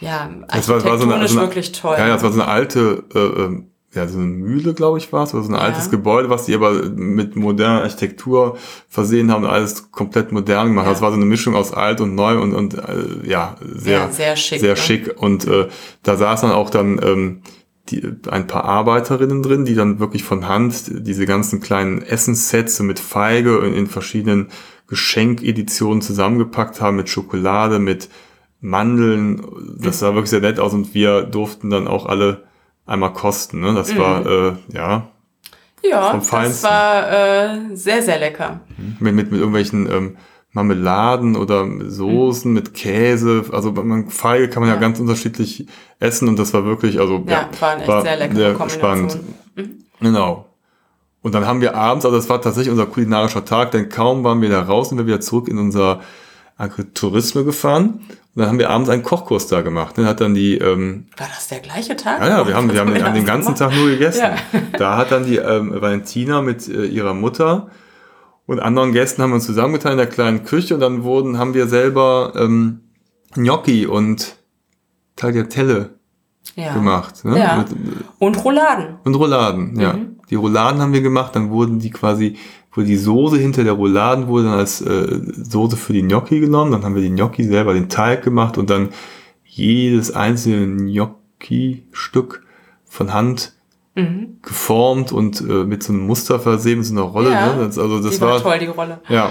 ja, 0.00 0.30
Das 0.48 0.68
war, 0.68 0.84
war 0.84 0.96
so 0.96 1.10
eine, 1.10 1.26
so 1.26 1.38
eine, 1.38 1.48
wirklich 1.48 1.72
toll. 1.72 1.96
Ja, 1.98 2.06
das 2.06 2.22
war 2.22 2.30
so 2.30 2.40
eine 2.40 2.48
alte, 2.48 3.02
äh, 3.14 3.18
ähm, 3.18 3.66
ja, 3.94 4.06
so 4.06 4.16
eine 4.18 4.26
Mühle, 4.28 4.74
glaube 4.74 4.98
ich, 4.98 5.12
war 5.12 5.24
es, 5.24 5.34
oder 5.34 5.42
so 5.42 5.48
ein 5.50 5.56
Ja. 5.56 5.60
altes 5.62 5.90
Gebäude, 5.90 6.30
was 6.30 6.44
die 6.46 6.54
aber 6.54 6.70
mit 6.72 7.34
moderner 7.34 7.82
Architektur 7.82 8.56
versehen 8.88 9.32
haben 9.32 9.42
und 9.44 9.50
alles 9.50 9.90
komplett 9.90 10.30
modern 10.30 10.68
gemacht. 10.68 10.86
Ja. 10.86 10.92
Das 10.92 11.02
war 11.02 11.10
so 11.10 11.16
eine 11.16 11.24
Mischung 11.26 11.56
aus 11.56 11.72
alt 11.72 12.00
und 12.00 12.14
neu 12.14 12.38
und, 12.40 12.54
und 12.54 12.74
äh, 12.74 12.80
ja, 13.28 13.56
sehr, 13.60 13.98
Ja, 13.98 14.08
sehr 14.10 14.36
schick, 14.36 14.60
Sehr 14.60 14.70
ne? 14.70 14.76
schick. 14.76 15.14
Und 15.20 15.48
äh, 15.48 15.66
da 16.04 16.16
saßen 16.16 16.48
dann 16.48 16.56
auch 16.56 16.70
dann 16.70 17.00
ähm, 17.02 17.42
die, 18.00 18.28
ein 18.30 18.46
paar 18.46 18.64
Arbeiterinnen 18.64 19.42
drin, 19.42 19.64
die 19.64 19.74
dann 19.74 19.98
wirklich 19.98 20.24
von 20.24 20.48
Hand 20.48 20.84
diese 20.88 21.26
ganzen 21.26 21.60
kleinen 21.60 22.02
Essenssets 22.02 22.76
so 22.76 22.84
mit 22.84 22.98
Feige 22.98 23.58
in, 23.58 23.74
in 23.74 23.86
verschiedenen 23.86 24.48
Geschenkeditionen 24.86 26.02
zusammengepackt 26.02 26.80
haben, 26.80 26.96
mit 26.96 27.08
Schokolade, 27.08 27.78
mit 27.78 28.08
Mandeln. 28.60 29.42
Das 29.78 29.98
sah 30.00 30.14
wirklich 30.14 30.30
sehr 30.30 30.40
nett 30.40 30.58
aus 30.58 30.74
und 30.74 30.94
wir 30.94 31.22
durften 31.22 31.70
dann 31.70 31.88
auch 31.88 32.06
alle 32.06 32.44
einmal 32.86 33.12
kosten. 33.12 33.60
Ne? 33.60 33.74
Das 33.74 33.96
war, 33.96 34.26
äh, 34.26 34.52
ja, 34.72 35.08
ja, 35.82 36.14
das 36.14 36.62
war 36.62 37.12
äh, 37.12 37.76
sehr, 37.76 38.02
sehr 38.02 38.18
lecker. 38.18 38.60
mit, 39.00 39.14
mit, 39.14 39.30
mit 39.30 39.38
irgendwelchen 39.38 39.90
ähm, 39.90 40.16
Marmeladen 40.54 41.36
oder 41.36 41.66
Soßen 41.86 42.50
mit 42.52 42.72
Käse. 42.74 43.44
Also 43.52 43.72
man, 43.72 44.08
Feige 44.08 44.48
kann 44.48 44.62
man 44.62 44.68
ja. 44.70 44.76
Ja. 44.76 44.80
ganz 44.80 44.98
unterschiedlich 45.00 45.66
essen 46.00 46.28
und 46.28 46.38
das 46.38 46.54
war 46.54 46.64
wirklich, 46.64 46.98
also 47.00 47.22
Ja, 47.28 47.48
waren 47.60 47.80
echt 47.80 48.02
sehr 48.02 48.16
leckere 48.16 48.54
Kombinationen. 48.54 48.70
spannend. 48.70 49.20
Genau. 50.00 50.46
Und 51.22 51.34
dann 51.34 51.46
haben 51.46 51.60
wir 51.60 51.74
abends, 51.74 52.04
also 52.04 52.16
das 52.16 52.28
war 52.28 52.40
tatsächlich 52.40 52.70
unser 52.70 52.86
kulinarischer 52.86 53.44
Tag, 53.44 53.70
denn 53.72 53.88
kaum 53.88 54.24
waren 54.24 54.40
wir 54.42 54.48
da 54.50 54.62
raus 54.62 54.92
und 54.92 54.98
wir 54.98 55.06
wieder 55.06 55.20
zurück 55.20 55.48
in 55.48 55.58
unser 55.58 56.00
Agritourisme 56.56 57.44
gefahren. 57.44 58.00
Und 58.36 58.40
dann 58.40 58.48
haben 58.48 58.58
wir 58.58 58.70
abends 58.70 58.90
einen 58.90 59.02
Kochkurs 59.02 59.46
da 59.46 59.62
gemacht. 59.62 59.96
Dann 59.96 60.06
hat 60.06 60.20
dann 60.20 60.34
die, 60.34 60.58
ähm, 60.58 61.06
War 61.16 61.28
das 61.34 61.48
der 61.48 61.60
gleiche 61.60 61.96
Tag? 61.96 62.20
ja, 62.20 62.28
ja, 62.40 62.46
wir 62.46 62.54
haben, 62.54 62.72
wir 62.72 62.80
haben 62.80 62.92
dem 62.94 63.02
das 63.14 63.24
ganzen 63.24 63.54
gemacht? 63.54 63.58
Tag 63.58 63.74
nur 63.76 63.88
gegessen. 63.90 64.22
Ja. 64.22 64.36
Da 64.78 64.96
hat 64.96 65.12
dann 65.12 65.24
die 65.24 65.36
ähm, 65.36 65.72
Valentina 65.80 66.42
mit 66.42 66.68
äh, 66.68 66.84
ihrer 66.84 67.14
Mutter 67.14 67.68
und 68.46 68.60
anderen 68.60 68.92
Gästen 68.92 69.22
haben 69.22 69.30
wir 69.30 69.36
uns 69.36 69.46
zusammengetan 69.46 69.92
in 69.92 69.98
der 69.98 70.06
kleinen 70.06 70.44
Küche 70.44 70.74
und 70.74 70.80
dann 70.80 71.02
wurden, 71.02 71.38
haben 71.38 71.54
wir 71.54 71.66
selber 71.66 72.32
ähm, 72.36 72.80
Gnocchi 73.34 73.86
und 73.86 74.36
Tagliatelle 75.16 75.98
ja. 76.54 76.74
gemacht. 76.74 77.24
Ne? 77.24 77.38
Ja. 77.38 77.64
Und 78.18 78.44
Rouladen. 78.44 78.96
und 79.04 79.14
Rouladen, 79.14 79.80
ja. 79.80 79.94
Mhm. 79.94 80.16
Die 80.30 80.36
Rouladen 80.36 80.80
haben 80.80 80.92
wir 80.92 81.02
gemacht, 81.02 81.36
dann 81.36 81.50
wurden 81.50 81.78
die 81.78 81.90
quasi, 81.90 82.36
wurde 82.72 82.86
die 82.86 82.96
Soße 82.96 83.36
hinter 83.36 83.64
der 83.64 83.74
Rouladen 83.74 84.26
wurde 84.26 84.44
dann 84.44 84.58
als 84.58 84.80
äh, 84.80 85.20
Soße 85.32 85.76
für 85.76 85.92
die 85.92 86.02
Gnocchi 86.02 86.40
genommen, 86.40 86.72
dann 86.72 86.84
haben 86.84 86.94
wir 86.94 87.02
die 87.02 87.10
Gnocchi 87.10 87.44
selber 87.44 87.74
den 87.74 87.88
Teig 87.88 88.22
gemacht 88.22 88.58
und 88.58 88.70
dann 88.70 88.90
jedes 89.44 90.12
einzelne 90.12 90.90
Gnocchi-Stück 90.90 92.42
von 92.84 93.12
Hand 93.12 93.52
Mhm. 93.96 94.38
geformt 94.42 95.12
und 95.12 95.40
äh, 95.40 95.64
mit 95.64 95.82
so 95.82 95.92
einem 95.92 96.06
Muster 96.06 96.40
versehen, 96.40 96.78
mit 96.78 96.86
so 96.86 96.94
einer 96.94 97.02
Rolle. 97.02 97.30
Ja, 97.30 97.54
ne? 97.54 97.66
das, 97.66 97.78
also 97.78 98.00
das 98.02 98.16
die 98.16 98.20
war, 98.20 98.30
war, 98.32 98.42
toll, 98.42 98.58
die 98.58 98.66
Rolle. 98.66 99.00
ja. 99.08 99.30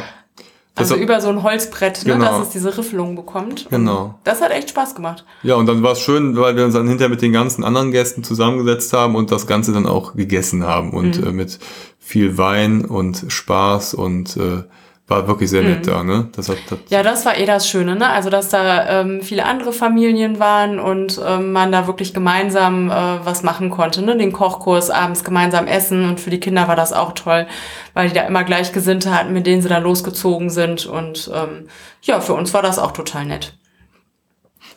Das 0.76 0.86
Also 0.90 0.96
hat- 0.96 1.02
über 1.04 1.22
so 1.22 1.30
ein 1.30 1.44
Holzbrett, 1.44 2.04
ne, 2.04 2.14
Genau. 2.14 2.26
dass 2.26 2.48
es 2.48 2.50
diese 2.50 2.76
Riffelung 2.76 3.16
bekommt. 3.16 3.68
Genau. 3.70 4.16
Das 4.24 4.42
hat 4.42 4.50
echt 4.50 4.72
Spaß 4.72 4.96
gemacht. 4.96 5.24
ja, 5.44 5.54
und 5.54 5.68
dann 5.68 5.84
war 5.84 5.92
es 5.92 6.00
schön, 6.00 6.36
weil 6.36 6.56
wir 6.56 6.66
uns 6.66 6.74
dann 6.74 6.88
hinterher 6.88 7.10
mit 7.10 7.22
den 7.22 7.32
ganzen 7.32 7.64
anderen 7.64 7.92
Gästen 7.92 8.24
zusammengesetzt 8.24 8.92
haben 8.92 9.14
und 9.16 9.30
das 9.32 9.46
Ganze 9.46 9.72
dann 9.72 9.86
auch 9.86 10.16
gegessen 10.16 10.64
haben 10.64 10.90
und 10.92 11.20
Mhm. 11.22 11.28
äh, 11.28 11.32
mit 11.32 11.60
viel 12.00 12.40
Wein 12.40 12.86
und 12.86 13.24
Spaß 13.28 13.94
und 13.94 14.36
äh, 14.38 14.64
war 15.08 15.28
wirklich 15.28 15.50
sehr 15.50 15.64
nett 15.64 15.86
da, 15.86 16.02
ne? 16.02 16.30
Das 16.34 16.48
hat, 16.48 16.58
das, 16.70 16.80
Mhm. 16.80 16.86
Ja, 16.88 17.04
das 17.04 17.26
war 17.26 17.38
eh 17.38 17.46
das 17.46 17.68
Schöne, 17.68 17.96
ne? 17.96 18.10
Also, 18.10 18.30
dass 18.30 18.50
da 18.50 19.02
ähm, 19.02 19.22
viele 19.22 19.46
andere 19.46 19.74
Familien 19.74 20.40
waren 20.40 20.80
und 20.80 21.20
ähm, 21.26 21.52
man 21.52 21.72
da 21.74 21.88
wirklich 21.88 22.14
gemeinsam 22.14 22.90
äh, 22.90 22.94
was 23.26 23.44
machen 23.44 23.70
konnte, 23.70 24.02
ne? 24.02 24.16
Den 24.18 24.32
Kochkurs 24.32 24.90
abends 24.90 25.26
gemeinsam 25.26 25.68
essen 25.68 26.08
und 26.08 26.22
für 26.22 26.30
die 26.30 26.40
Kinder 26.40 26.70
war 26.70 26.78
das 26.78 26.94
auch 26.94 27.12
toll, 27.14 27.48
weil 27.94 28.08
die 28.08 28.16
da 28.16 28.22
immer 28.22 28.46
Gleichgesinnte 28.46 29.14
hatten, 29.14 29.34
mit 29.34 29.46
denen 29.46 29.62
sie 29.62 29.70
da 29.70 29.80
losgezogen 29.80 30.50
sind 30.50 30.86
und 30.86 31.30
ähm, 31.34 31.68
ja, 32.02 32.22
für 32.22 32.34
uns 32.34 32.54
war 32.54 32.62
das 32.62 32.80
auch 32.80 32.92
total 32.92 33.26
nett. 33.26 33.54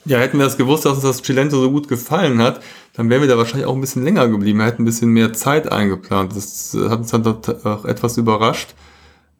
Ja, 0.04 0.18
hätten 0.18 0.38
wir 0.38 0.44
das 0.44 0.56
gewusst, 0.56 0.84
dass 0.84 0.94
uns 0.94 1.02
das 1.02 1.22
Chilento 1.22 1.60
so 1.60 1.70
gut 1.70 1.88
gefallen 1.88 2.40
hat, 2.40 2.60
dann 2.94 3.10
wären 3.10 3.22
wir 3.22 3.28
da 3.28 3.38
wahrscheinlich 3.38 3.66
auch 3.66 3.74
ein 3.74 3.80
bisschen 3.80 4.04
länger 4.04 4.28
geblieben. 4.28 4.58
Wir 4.58 4.66
hätten 4.66 4.82
ein 4.82 4.86
bisschen 4.86 5.10
mehr 5.10 5.32
Zeit 5.32 5.70
eingeplant. 5.70 6.34
Das 6.34 6.76
hat 6.88 6.98
uns 7.00 7.10
dann 7.10 7.26
auch 7.64 7.84
etwas 7.84 8.16
überrascht. 8.16 8.74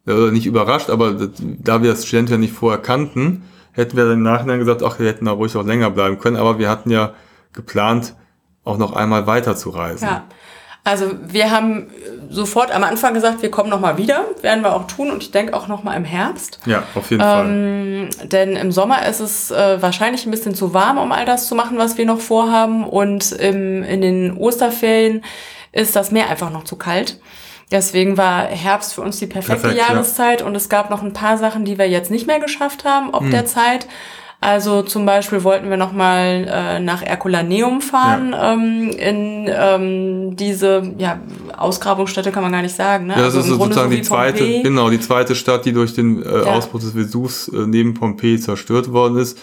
Äh, 0.07 0.31
nicht 0.31 0.47
überrascht, 0.47 0.91
aber 0.91 1.13
das, 1.13 1.31
da 1.39 1.83
wir 1.83 1.91
das 1.91 2.05
Chilento 2.05 2.33
ja 2.33 2.39
nicht 2.39 2.53
vorher 2.53 2.81
kannten, 2.81 3.43
hätten 3.73 3.97
wir 3.97 4.05
dann 4.05 4.15
im 4.15 4.23
Nachhinein 4.23 4.59
gesagt, 4.59 4.83
ach, 4.83 4.99
wir 4.99 5.09
hätten 5.09 5.25
da 5.25 5.33
ruhig 5.33 5.57
auch 5.57 5.65
länger 5.65 5.91
bleiben 5.91 6.19
können. 6.19 6.37
Aber 6.37 6.59
wir 6.59 6.69
hatten 6.69 6.91
ja 6.91 7.13
geplant, 7.53 8.15
auch 8.65 8.79
noch 8.79 8.95
einmal 8.95 9.27
weiter 9.27 9.57
zu 9.57 9.71
reisen. 9.71 10.07
Ja. 10.07 10.25
Also 10.87 11.11
wir 11.27 11.51
haben 11.51 11.89
sofort 12.31 12.73
am 12.73 12.85
Anfang 12.85 13.13
gesagt, 13.13 13.43
wir 13.43 13.51
kommen 13.51 13.69
nochmal 13.69 13.99
wieder, 13.99 14.25
werden 14.43 14.63
wir 14.63 14.73
auch 14.73 14.87
tun 14.87 15.11
und 15.11 15.21
ich 15.21 15.33
denke 15.33 15.53
auch 15.53 15.67
nochmal 15.67 15.97
im 15.97 16.05
Herbst. 16.05 16.61
Ja, 16.65 16.85
auf 16.95 17.11
jeden 17.11 17.23
Fall. 17.25 17.45
Ähm, 17.45 18.09
denn 18.23 18.55
im 18.55 18.71
Sommer 18.71 19.05
ist 19.05 19.19
es 19.19 19.51
äh, 19.51 19.83
wahrscheinlich 19.83 20.25
ein 20.27 20.31
bisschen 20.31 20.55
zu 20.55 20.75
warm, 20.75 20.99
um 20.99 21.11
all 21.11 21.25
das 21.25 21.49
zu 21.49 21.57
machen, 21.57 21.77
was 21.77 21.99
wir 21.99 22.07
noch 22.07 22.21
vorhaben. 22.21 22.85
Und 22.85 23.33
im, 23.33 23.83
in 23.83 24.01
den 24.01 24.37
Osterferien 24.37 25.25
ist 25.73 25.97
das 25.97 26.13
Meer 26.13 26.31
einfach 26.31 26.53
noch 26.53 26.63
zu 26.63 26.77
kalt. 26.77 27.19
Deswegen 27.71 28.17
war 28.17 28.43
Herbst 28.45 28.95
für 28.95 29.01
uns 29.03 29.19
die 29.19 29.27
perfekte 29.27 29.63
Perfekt, 29.69 29.81
ja. 29.81 29.93
Jahreszeit 29.95 30.41
und 30.43 30.55
es 30.55 30.69
gab 30.69 30.89
noch 30.91 31.03
ein 31.03 31.13
paar 31.13 31.37
Sachen, 31.37 31.65
die 31.65 31.79
wir 31.79 31.89
jetzt 31.89 32.11
nicht 32.13 32.27
mehr 32.27 32.39
geschafft 32.39 32.85
haben, 32.85 33.11
ob 33.11 33.23
Hm. 33.23 33.31
der 33.33 33.45
Zeit. 33.47 33.89
Also 34.41 34.83
zum 34.83 35.07
Beispiel 35.07 35.43
wollten 35.45 35.71
wir 35.71 35.79
nochmal 35.79 36.47
äh, 36.49 36.79
nach 36.79 37.03
Ercolaneum 37.03 37.81
fahren, 37.81 38.37
ähm, 38.39 38.91
in 38.91 39.51
ähm, 39.51 40.37
diese 40.37 40.93
ja, 40.99 41.19
Ausgrabungsstätte 41.57 42.31
kann 42.31 42.43
man 42.43 42.53
gar 42.53 42.61
nicht 42.63 42.77
sagen. 42.77 43.07
Ne? 43.07 43.15
Ja, 43.15 43.23
das 43.23 43.35
Also 43.35 43.55
ist 43.55 43.59
sozusagen 43.59 43.91
so 43.91 43.97
die 43.97 44.03
zweite, 44.03 44.39
Pompeji. 44.45 44.63
genau, 44.63 44.91
die 44.91 45.01
zweite 45.01 45.35
Stadt, 45.35 45.65
die 45.65 45.73
durch 45.73 45.95
den 45.95 46.23
äh, 46.23 46.29
Ja. 46.45 46.53
Ausbruch 46.53 46.81
des 46.81 46.95
Vesuvs 46.95 47.49
äh, 47.49 47.67
neben 47.67 47.95
Pompeji 47.95 48.39
zerstört 48.39 48.93
worden 48.93 49.17
ist. 49.17 49.39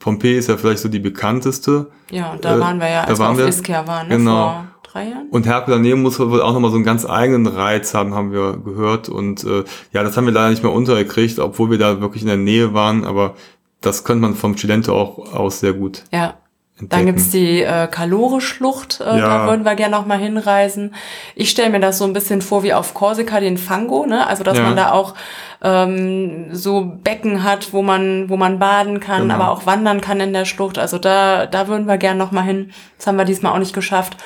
Pompeji 0.00 0.36
ist 0.36 0.48
ja 0.48 0.56
vielleicht 0.56 0.80
so 0.80 0.88
die 0.88 0.98
bekannteste. 0.98 1.90
Ja, 2.10 2.32
und 2.32 2.44
da 2.44 2.56
Äh, 2.56 2.60
waren 2.60 2.80
wir 2.80 2.88
ja, 2.90 3.02
da 3.04 3.08
als 3.10 3.18
waren 3.20 3.38
wir 3.38 3.44
wir. 3.46 3.48
auf 3.54 3.60
Ischia 3.60 3.86
waren, 3.86 4.08
ne? 4.08 4.16
Genau. 4.16 4.32
vor 4.34 4.66
Jahren. 5.02 5.28
Und 5.30 5.46
Herculaneum 5.46 6.02
muss 6.02 6.20
wohl 6.20 6.40
auch 6.40 6.52
nochmal 6.52 6.70
so 6.70 6.76
einen 6.76 6.84
ganz 6.84 7.04
eigenen 7.04 7.46
Reiz 7.46 7.94
haben, 7.94 8.14
haben 8.14 8.32
wir 8.32 8.56
gehört. 8.58 9.08
Und 9.08 9.42
äh, 9.44 9.64
ja, 9.92 10.02
das 10.02 10.16
haben 10.16 10.26
wir 10.26 10.32
leider 10.32 10.50
nicht 10.50 10.62
mehr 10.62 10.72
untergekriegt, 10.72 11.38
obwohl 11.40 11.70
wir 11.70 11.78
da 11.78 12.00
wirklich 12.00 12.22
in 12.22 12.28
der 12.28 12.36
Nähe 12.36 12.72
waren. 12.74 13.04
Aber 13.04 13.34
das 13.80 14.04
könnte 14.04 14.22
man 14.22 14.34
vom 14.34 14.56
Cilento 14.56 14.94
auch 14.94 15.34
aus 15.34 15.60
sehr 15.60 15.72
gut 15.72 16.04
Ja. 16.12 16.34
entdecken. 16.78 16.88
Dann 16.88 17.06
gibt's 17.06 17.30
die 17.30 17.62
äh, 17.62 17.86
Kalore-Schlucht, 17.86 19.00
äh, 19.00 19.18
Ja. 19.18 19.38
da 19.44 19.46
würden 19.48 19.64
wir 19.64 19.74
gerne 19.74 19.94
noch 19.96 20.06
mal 20.06 20.18
hinreisen. 20.18 20.94
Ich 21.34 21.50
stelle 21.50 21.70
mir 21.70 21.80
das 21.80 21.98
so 21.98 22.04
ein 22.04 22.12
bisschen 22.12 22.40
vor 22.42 22.62
wie 22.62 22.72
auf 22.72 22.94
Korsika 22.94 23.40
den 23.40 23.58
Fango, 23.58 24.06
ne? 24.06 24.26
Also 24.26 24.42
dass 24.44 24.56
Ja. 24.58 24.64
man 24.64 24.76
da 24.76 24.92
auch 24.92 25.14
ähm, 25.62 26.46
so 26.52 26.92
Becken 27.02 27.42
hat, 27.42 27.72
wo 27.72 27.82
man, 27.82 28.28
wo 28.28 28.36
man 28.36 28.58
baden 28.58 29.00
kann, 29.00 29.22
Genau. 29.22 29.34
aber 29.34 29.50
auch 29.50 29.66
wandern 29.66 30.00
kann 30.00 30.20
in 30.20 30.32
der 30.32 30.44
Schlucht. 30.44 30.78
Also 30.78 30.98
da, 30.98 31.46
da 31.46 31.68
würden 31.68 31.86
wir 31.86 31.96
gerne 31.98 32.18
noch 32.18 32.32
mal 32.32 32.42
hin. 32.42 32.70
Das 32.98 33.06
haben 33.06 33.16
wir 33.16 33.24
diesmal 33.24 33.52
auch 33.52 33.58
nicht 33.58 33.74
geschafft. 33.74 34.16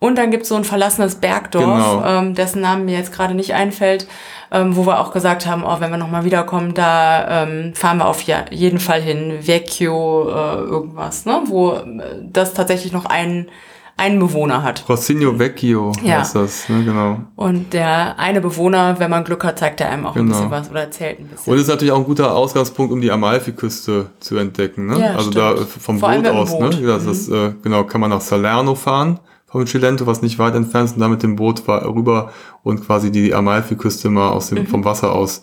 Und 0.00 0.16
dann 0.16 0.30
gibt's 0.30 0.48
so 0.48 0.54
ein 0.54 0.62
verlassenes 0.64 1.16
Bergdorf, 1.16 1.64
Genau. 1.64 2.04
ähm, 2.06 2.34
dessen 2.34 2.60
Namen 2.62 2.84
mir 2.84 2.96
jetzt 2.96 3.12
gerade 3.12 3.34
nicht 3.34 3.54
einfällt, 3.54 4.06
ähm, 4.52 4.76
wo 4.76 4.86
wir 4.86 5.00
auch 5.00 5.12
gesagt 5.12 5.44
haben, 5.44 5.64
oh, 5.64 5.76
wenn 5.80 5.90
wir 5.90 5.96
noch 5.98 6.10
mal 6.10 6.24
wiederkommen, 6.24 6.72
da 6.74 7.42
ähm, 7.42 7.74
fahren 7.74 7.98
wir 7.98 8.06
auf 8.06 8.20
jeden 8.22 8.78
Fall 8.78 9.02
hin. 9.02 9.38
Vecchio, 9.42 10.28
äh, 10.30 10.58
irgendwas, 10.60 11.26
ne? 11.26 11.42
Wo 11.46 11.72
äh, 11.72 11.82
das 12.22 12.54
tatsächlich 12.54 12.92
noch 12.92 13.06
einen, 13.06 13.48
einen 13.96 14.20
Bewohner 14.20 14.62
hat. 14.62 14.84
Rossino 14.88 15.36
Vecchio 15.36 15.90
Ja. 16.04 16.18
heißt 16.20 16.36
das, 16.36 16.68
ne, 16.68 16.84
genau. 16.84 17.18
Und 17.34 17.72
der 17.72 18.16
eine 18.20 18.40
Bewohner, 18.40 19.00
wenn 19.00 19.10
man 19.10 19.24
Glück 19.24 19.42
hat, 19.42 19.58
zeigt 19.58 19.80
er 19.80 19.90
einem 19.90 20.06
auch 20.06 20.14
ein 20.14 20.22
Genau. 20.22 20.34
bisschen 20.36 20.50
was 20.52 20.70
oder 20.70 20.82
erzählt 20.82 21.18
ein 21.18 21.26
bisschen. 21.26 21.50
Und 21.52 21.56
es 21.58 21.64
ist 21.64 21.68
natürlich 21.70 21.90
auch 21.92 21.98
ein 21.98 22.04
guter 22.04 22.36
Ausgangspunkt, 22.36 22.92
um 22.92 23.00
die 23.00 23.10
Amalfiküste 23.10 24.10
zu 24.20 24.36
entdecken. 24.36 24.86
Ne? 24.86 25.00
Ja, 25.00 25.06
also 25.16 25.32
stimmt. 25.32 25.36
da 25.36 25.52
äh, 25.54 25.56
vom 25.64 25.98
Vor 25.98 26.12
Boot 26.12 26.28
aus, 26.28 26.50
Boot. 26.56 26.80
ne? 26.80 26.86
Das 26.86 27.04
ist, 27.06 27.28
äh, 27.28 27.52
genau, 27.64 27.82
kann 27.82 28.00
man 28.00 28.10
nach 28.10 28.20
Salerno 28.20 28.76
fahren 28.76 29.18
vom 29.50 29.66
Cilento, 29.66 30.06
was 30.06 30.22
nicht 30.22 30.38
weit 30.38 30.54
entfernt 30.54 30.90
ist, 30.90 30.94
und 30.96 31.00
dann 31.00 31.10
mit 31.10 31.22
dem 31.22 31.36
Boot 31.36 31.66
wa- 31.66 31.78
rüber 31.78 32.32
und 32.62 32.84
quasi 32.86 33.10
die 33.10 33.34
Amalfiküste 33.34 34.10
mal 34.10 34.28
aus 34.28 34.50
Mhm. 34.50 34.56
dem, 34.56 34.66
vom 34.66 34.84
Wasser 34.84 35.12
aus 35.12 35.42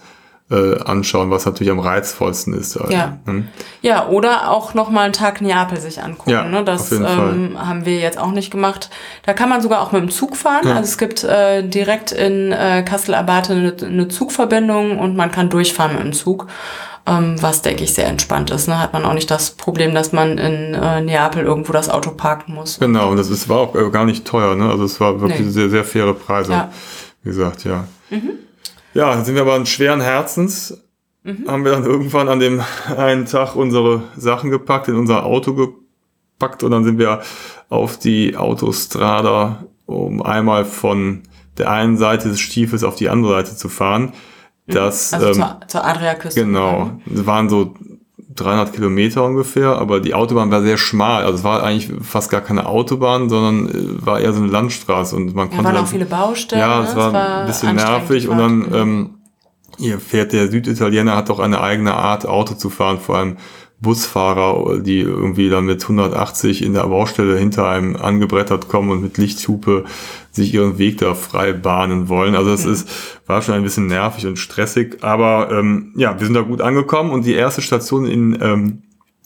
äh, 0.51 0.79
anschauen, 0.83 1.31
was 1.31 1.47
natürlich 1.47 1.71
am 1.71 1.79
reizvollsten 1.79 2.53
ist. 2.53 2.79
Halt. 2.79 2.91
Ja. 2.91 3.17
Hm? 3.25 3.47
Ja, 3.81 4.07
oder 4.09 4.51
auch 4.51 4.75
noch 4.75 4.91
mal 4.91 5.01
einen 5.01 5.13
Tag 5.13 5.41
Neapel 5.41 5.79
sich 5.79 6.03
angucken. 6.03 6.29
Ja, 6.29 6.43
ne? 6.45 6.63
Das 6.63 6.91
ähm, 6.91 7.57
haben 7.57 7.87
wir 7.87 7.97
jetzt 7.97 8.19
auch 8.19 8.29
nicht 8.31 8.51
gemacht. 8.51 8.91
Da 9.25 9.33
kann 9.33 9.49
man 9.49 9.63
sogar 9.63 9.81
auch 9.81 9.91
mit 9.91 10.03
dem 10.03 10.11
Zug 10.11 10.37
fahren. 10.37 10.67
Ja. 10.67 10.75
Also 10.75 10.83
es 10.83 10.99
gibt 10.99 11.23
äh, 11.23 11.67
direkt 11.67 12.11
in 12.11 12.51
äh, 12.51 12.83
Kassel-Abate 12.87 13.53
eine, 13.53 13.75
eine 13.81 14.07
Zugverbindung 14.07 14.99
und 14.99 15.15
man 15.15 15.31
kann 15.31 15.49
durchfahren 15.49 15.93
mit 15.95 16.03
dem 16.03 16.13
Zug. 16.13 16.45
Ähm, 17.07 17.41
was, 17.41 17.61
denke 17.61 17.83
ich, 17.83 17.93
sehr 17.93 18.07
entspannt 18.07 18.49
ist. 18.49 18.67
Ne? 18.67 18.79
Hat 18.79 18.93
man 18.93 19.05
auch 19.05 19.13
nicht 19.13 19.29
das 19.29 19.51
Problem, 19.51 19.93
dass 19.93 20.11
man 20.11 20.37
in 20.37 20.73
äh, 20.73 21.01
Neapel 21.01 21.43
irgendwo 21.43 21.71
das 21.71 21.89
Auto 21.89 22.11
parken 22.11 22.53
muss. 22.53 22.79
Genau, 22.79 23.11
und 23.11 23.17
das 23.17 23.29
ist, 23.29 23.47
war 23.47 23.59
auch 23.59 23.75
äh, 23.75 23.89
gar 23.91 24.05
nicht 24.05 24.25
teuer. 24.25 24.55
Ne? 24.55 24.69
Also 24.69 24.85
es 24.85 24.99
war 24.99 25.21
wirklich 25.21 25.41
nee. 25.41 25.51
sehr, 25.51 25.69
sehr 25.69 25.83
faire 25.83 26.13
Preise. 26.13 26.51
Ja. 26.51 26.71
Wie 27.23 27.29
gesagt, 27.29 27.63
ja. 27.63 27.87
Mhm. 28.09 28.31
Ja, 28.93 29.13
dann 29.13 29.25
sind 29.25 29.35
wir 29.35 29.41
aber 29.41 29.55
einen 29.55 29.65
schweren 29.65 30.01
Herzens. 30.01 30.81
Mhm. 31.23 31.45
Haben 31.47 31.65
wir 31.65 31.71
dann 31.71 31.85
irgendwann 31.85 32.27
an 32.27 32.39
dem 32.39 32.63
einen 32.97 33.25
Tag 33.25 33.55
unsere 33.55 34.03
Sachen 34.15 34.49
gepackt, 34.49 34.87
in 34.87 34.95
unser 34.95 35.25
Auto 35.25 35.53
gepackt 35.53 36.63
und 36.63 36.71
dann 36.71 36.83
sind 36.83 36.97
wir 36.97 37.21
auf 37.69 37.97
die 37.97 38.35
Autostrada, 38.35 39.65
um 39.85 40.21
einmal 40.21 40.65
von 40.65 41.23
der 41.57 41.71
einen 41.71 41.97
Seite 41.97 42.29
des 42.29 42.39
Stiefels 42.39 42.83
auf 42.83 42.95
die 42.95 43.09
andere 43.09 43.33
Seite 43.33 43.55
zu 43.55 43.69
fahren. 43.69 44.13
Mhm. 44.67 44.73
Das, 44.73 45.13
also 45.13 45.27
ähm, 45.27 45.33
zur, 45.33 45.59
zur 45.67 45.85
Adriaküste. 45.85 46.43
Genau. 46.43 46.91
Es 47.13 47.25
waren 47.25 47.49
so 47.49 47.75
300 48.35 48.73
Kilometer 48.73 49.23
ungefähr, 49.23 49.77
aber 49.77 50.01
die 50.01 50.13
Autobahn 50.13 50.51
war 50.51 50.61
sehr 50.61 50.77
schmal. 50.77 51.23
Also 51.23 51.37
es 51.39 51.43
war 51.43 51.63
eigentlich 51.63 51.91
fast 52.01 52.29
gar 52.29 52.41
keine 52.41 52.65
Autobahn, 52.65 53.29
sondern 53.29 53.69
äh, 53.69 54.05
war 54.05 54.19
eher 54.19 54.33
so 54.33 54.41
eine 54.41 54.51
Landstraße 54.51 55.15
und 55.15 55.35
man 55.35 55.49
ja, 55.49 55.55
konnte. 55.55 55.71
waren 55.71 55.83
auch 55.83 55.87
viele 55.87 56.05
Baustellen. 56.05 56.61
Ja, 56.61 56.83
es, 56.83 56.91
ne? 56.91 56.95
war, 56.97 57.13
war 57.13 57.41
ein 57.41 57.47
bisschen 57.47 57.75
nervig 57.75 58.27
und 58.27 58.37
dann 58.37 58.73
ähm, 58.73 59.09
hier 59.77 59.99
fährt 59.99 60.33
der 60.33 60.49
Süditaliener 60.49 61.15
hat 61.15 61.29
doch 61.29 61.39
eine 61.39 61.61
eigene 61.61 61.93
Art 61.93 62.25
Auto 62.25 62.55
zu 62.55 62.69
fahren, 62.69 62.99
vor 62.99 63.17
allem 63.17 63.37
Busfahrer, 63.85 64.79
die 64.79 64.99
irgendwie 64.99 65.47
dann 65.49 65.65
mit 65.65 65.83
180 65.83 66.63
in 66.63 66.73
der 66.73 66.87
Baustelle 66.87 67.37
hinter 67.37 67.69
einem 67.69 67.95
angebrettert 67.95 68.67
kommen 68.67 68.89
und 68.89 69.01
mit 69.01 69.19
Lichthupe 69.19 69.85
sich 70.31 70.53
ihren 70.55 70.79
Weg 70.79 70.97
da 70.97 71.13
frei 71.13 71.53
bahnen 71.53 72.09
wollen. 72.09 72.35
Also 72.35 72.49
das 72.49 72.65
mhm. 72.65 72.73
ist, 72.73 72.89
war 73.27 73.43
schon 73.43 73.53
ein 73.53 73.61
bisschen 73.61 73.85
nervig 73.85 74.25
und 74.25 74.39
stressig, 74.39 75.03
aber 75.03 75.51
ähm, 75.51 75.93
ja, 75.95 76.19
wir 76.19 76.25
sind 76.25 76.33
da 76.33 76.41
gut 76.41 76.61
angekommen 76.61 77.11
und 77.11 77.25
die 77.25 77.35
erste 77.35 77.61
Station 77.61 78.07
in, 78.07 78.37
ähm, 78.41 78.81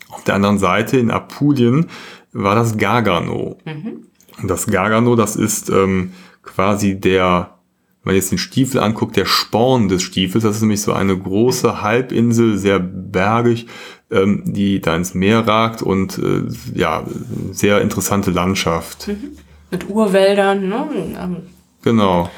auf 0.09 0.25
der 0.25 0.35
anderen 0.35 0.59
Seite 0.59 0.97
in 0.97 1.09
Apulien 1.09 1.87
war 2.33 2.55
das 2.55 2.77
Gargano. 2.77 3.57
Mhm. 3.63 4.07
Und 4.41 4.47
das 4.49 4.67
Gargano, 4.67 5.15
das 5.15 5.37
ist 5.37 5.69
ähm, 5.69 6.11
quasi 6.43 6.99
der 6.99 7.55
wenn 8.03 8.11
man 8.11 8.15
jetzt 8.15 8.31
den 8.31 8.37
Stiefel 8.37 8.79
anguckt, 8.79 9.17
der 9.17 9.25
Sporn 9.25 9.89
des 9.89 10.03
Stiefels, 10.03 10.43
das 10.45 10.55
ist 10.55 10.61
nämlich 10.61 10.81
so 10.81 10.93
eine 10.93 11.17
große 11.17 11.81
Halbinsel, 11.81 12.57
sehr 12.57 12.79
bergig, 12.79 13.67
ähm, 14.11 14.43
die 14.45 14.81
da 14.81 14.95
ins 14.95 15.13
Meer 15.13 15.47
ragt 15.47 15.81
und 15.81 16.17
äh, 16.17 16.43
ja, 16.73 17.03
sehr 17.51 17.81
interessante 17.81 18.31
Landschaft. 18.31 19.07
Mhm. 19.07 19.37
Mit 19.71 19.89
Urwäldern, 19.89 20.67
ne? 20.67 20.87
Ähm, 21.21 21.37
genau. 21.83 22.29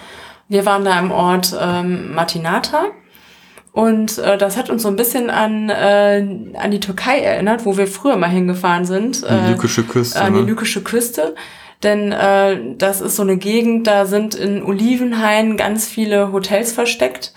Wir 0.49 0.65
waren 0.65 0.83
da 0.83 0.99
im 0.99 1.11
Ort 1.11 1.55
ähm, 1.59 2.13
Martinata. 2.13 2.87
Und 3.71 4.17
äh, 4.17 4.37
das 4.37 4.57
hat 4.57 4.69
uns 4.69 4.83
so 4.83 4.89
ein 4.89 4.97
bisschen 4.97 5.29
an, 5.29 5.69
äh, 5.69 6.27
an 6.55 6.71
die 6.71 6.81
Türkei 6.81 7.19
erinnert, 7.19 7.65
wo 7.65 7.77
wir 7.77 7.87
früher 7.87 8.17
mal 8.17 8.29
hingefahren 8.29 8.83
sind. 8.83 9.23
Äh, 9.23 9.45
die 9.45 9.51
lykische 9.53 9.83
Küste. 9.83 10.19
An 10.19 10.33
die 10.33 10.41
ne? 10.41 10.45
lykische 10.47 10.83
Küste. 10.83 11.35
Denn 11.81 12.11
äh, 12.11 12.75
das 12.77 12.99
ist 13.01 13.15
so 13.15 13.23
eine 13.23 13.37
Gegend, 13.37 13.87
da 13.87 14.05
sind 14.05 14.35
in 14.35 14.61
Olivenhain 14.61 15.57
ganz 15.57 15.87
viele 15.87 16.31
Hotels 16.31 16.73
versteckt. 16.73 17.33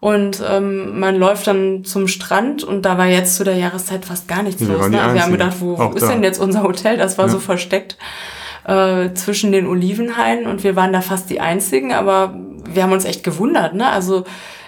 Und 0.00 0.42
ähm, 0.48 1.00
man 1.00 1.16
läuft 1.16 1.46
dann 1.46 1.84
zum 1.84 2.06
Strand 2.06 2.62
und 2.62 2.82
da 2.82 2.98
war 2.98 3.06
jetzt 3.06 3.34
zu 3.36 3.44
der 3.44 3.56
Jahreszeit 3.56 4.04
fast 4.04 4.28
gar 4.28 4.42
nichts 4.42 4.60
los. 4.62 4.88
Ne? 4.88 4.98
Wir 5.14 5.22
haben 5.22 5.32
gedacht, 5.32 5.56
wo, 5.60 5.78
wo 5.78 5.92
ist 5.92 6.02
da. 6.02 6.12
denn 6.12 6.22
jetzt 6.22 6.38
unser 6.38 6.62
Hotel? 6.62 6.98
Das 6.98 7.18
war 7.18 7.26
ja. 7.26 7.32
so 7.32 7.38
versteckt 7.38 7.96
äh, 8.66 9.14
zwischen 9.14 9.52
den 9.52 9.66
Olivenhainen 9.66 10.46
und 10.46 10.64
wir 10.64 10.76
waren 10.76 10.92
da 10.92 11.00
fast 11.00 11.30
die 11.30 11.40
einzigen, 11.40 11.92
aber 11.92 12.38
wir 12.68 12.82
haben 12.82 12.92
uns 12.92 13.04
echt 13.04 13.24
gewundert. 13.24 13.74
Ne? 13.74 13.88
Also 13.88 14.24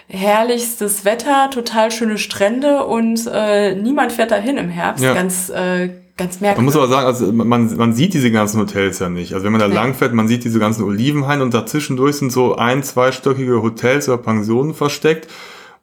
herrlichstes 0.09 1.05
Wetter, 1.05 1.51
total 1.51 1.91
schöne 1.91 2.17
Strände 2.17 2.85
und 2.87 3.29
äh, 3.31 3.75
niemand 3.75 4.13
fährt 4.13 4.31
dahin 4.31 4.57
im 4.57 4.71
Herbst. 4.71 5.05
Ja. 5.05 5.15
Ganz 5.15 5.51
äh, 5.51 5.91
ganz 6.19 6.41
merkwürdig. 6.41 6.57
Man 6.57 6.65
muss 6.67 6.77
aber 6.77 6.89
sagen, 6.89 7.07
also 7.07 7.33
man, 7.33 7.77
man 7.77 7.95
sieht 7.95 8.13
diese 8.13 8.31
ganzen 8.31 8.61
Hotels 8.61 8.99
ja 8.99 9.09
nicht. 9.09 9.33
Also 9.33 9.45
wenn 9.45 9.53
man 9.53 9.61
da 9.61 9.69
nee. 9.69 9.75
langfährt, 9.75 10.13
man 10.13 10.29
sieht 10.29 10.45
diese 10.45 10.59
ganzen 10.59 10.85
Olivenhaine 10.85 11.43
und 11.43 11.55
dazwischendurch 11.55 12.17
sind 12.17 12.31
so 12.31 12.57
ein-, 12.57 12.83
zweistöckige 12.83 13.63
Hotels 13.63 14.09
oder 14.09 14.19
Pensionen 14.19 14.75
versteckt. 14.75 15.29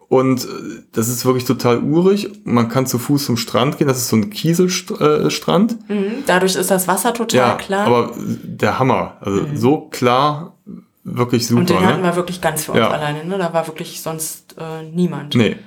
Und 0.07 0.45
äh, 0.45 0.47
das 0.91 1.07
ist 1.07 1.25
wirklich 1.25 1.45
total 1.45 1.79
urig. 1.79 2.29
Man 2.43 2.69
kann 2.69 2.85
zu 2.85 2.99
Fuß 2.99 3.25
zum 3.25 3.37
Strand 3.37 3.77
gehen. 3.77 3.87
Das 3.87 3.97
ist 3.97 4.09
so 4.09 4.17
ein 4.17 4.29
Kieselstrand. 4.29 5.77
Äh, 5.89 5.93
mhm. 5.93 6.11
Dadurch 6.27 6.55
ist 6.55 6.69
das 6.69 6.87
Wasser 6.87 7.13
total 7.13 7.37
ja, 7.37 7.55
klar. 7.55 7.87
Aber 7.87 8.11
der 8.17 8.77
Hammer. 8.77 9.17
Also 9.21 9.41
mhm. 9.41 9.57
so 9.57 9.81
klar, 9.89 10.53
wirklich 11.03 11.47
super. 11.47 11.61
Und 11.61 11.69
den 11.69 11.79
ne? 11.79 11.87
hatten 11.87 12.03
wir 12.03 12.15
wirklich 12.15 12.41
ganz 12.41 12.65
für 12.65 12.73
uns 12.73 12.79
ja. 12.79 12.89
alleine. 12.89 13.25
Ne? 13.25 13.37
Da 13.37 13.51
war 13.53 13.65
wirklich 13.67 14.01
sonst 14.01 14.55
äh, 14.59 14.83
niemand. 14.83 15.35
Nee. 15.35 15.57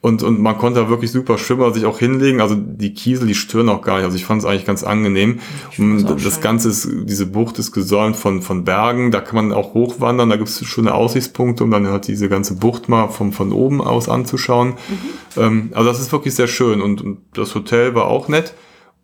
Und, 0.00 0.22
und 0.22 0.40
man 0.40 0.56
konnte 0.58 0.80
da 0.80 0.88
wirklich 0.88 1.10
super 1.10 1.38
Schwimmer 1.38 1.72
sich 1.72 1.84
auch 1.84 1.98
hinlegen. 1.98 2.40
Also 2.40 2.54
die 2.54 2.94
Kiesel, 2.94 3.26
die 3.26 3.34
stören 3.34 3.68
auch 3.68 3.82
gar 3.82 3.96
nicht. 3.96 4.04
Also 4.04 4.16
ich 4.16 4.24
fand 4.24 4.42
es 4.42 4.46
eigentlich 4.46 4.64
ganz 4.64 4.84
angenehm. 4.84 5.40
Und 5.76 6.04
das 6.04 6.34
schön. 6.34 6.42
Ganze 6.42 6.68
ist, 6.68 6.88
diese 7.04 7.26
Bucht 7.26 7.58
ist 7.58 7.72
gesäumt 7.72 8.16
von, 8.16 8.40
von 8.40 8.64
Bergen. 8.64 9.10
Da 9.10 9.20
kann 9.20 9.34
man 9.34 9.52
auch 9.52 9.74
hochwandern. 9.74 10.30
Da 10.30 10.36
gibt 10.36 10.48
es 10.48 10.64
schöne 10.64 10.94
Aussichtspunkte, 10.94 11.64
um 11.64 11.72
dann 11.72 11.88
halt 11.88 12.06
diese 12.06 12.28
ganze 12.28 12.54
Bucht 12.54 12.88
mal 12.88 13.08
von, 13.08 13.32
von 13.32 13.52
oben 13.52 13.80
aus 13.80 14.08
anzuschauen. 14.08 14.74
Mhm. 15.36 15.42
Ähm, 15.42 15.70
also 15.74 15.88
das 15.88 16.00
ist 16.00 16.12
wirklich 16.12 16.34
sehr 16.34 16.48
schön. 16.48 16.80
Und, 16.80 17.02
und 17.02 17.18
das 17.34 17.56
Hotel 17.56 17.96
war 17.96 18.06
auch 18.06 18.28
nett. 18.28 18.54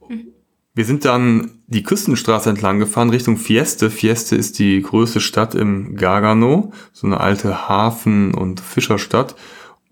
Mhm. 0.08 0.28
Wir 0.74 0.84
sind 0.84 1.04
dann 1.04 1.50
die 1.66 1.82
Küstenstraße 1.82 2.50
entlang 2.50 2.78
gefahren 2.78 3.10
Richtung 3.10 3.36
Fieste. 3.36 3.90
Fieste 3.90 4.36
ist 4.36 4.60
die 4.60 4.80
größte 4.80 5.20
Stadt 5.20 5.56
im 5.56 5.96
Gargano, 5.96 6.72
so 6.92 7.08
eine 7.08 7.18
alte 7.18 7.68
Hafen- 7.68 8.34
und 8.34 8.60
Fischerstadt. 8.60 9.34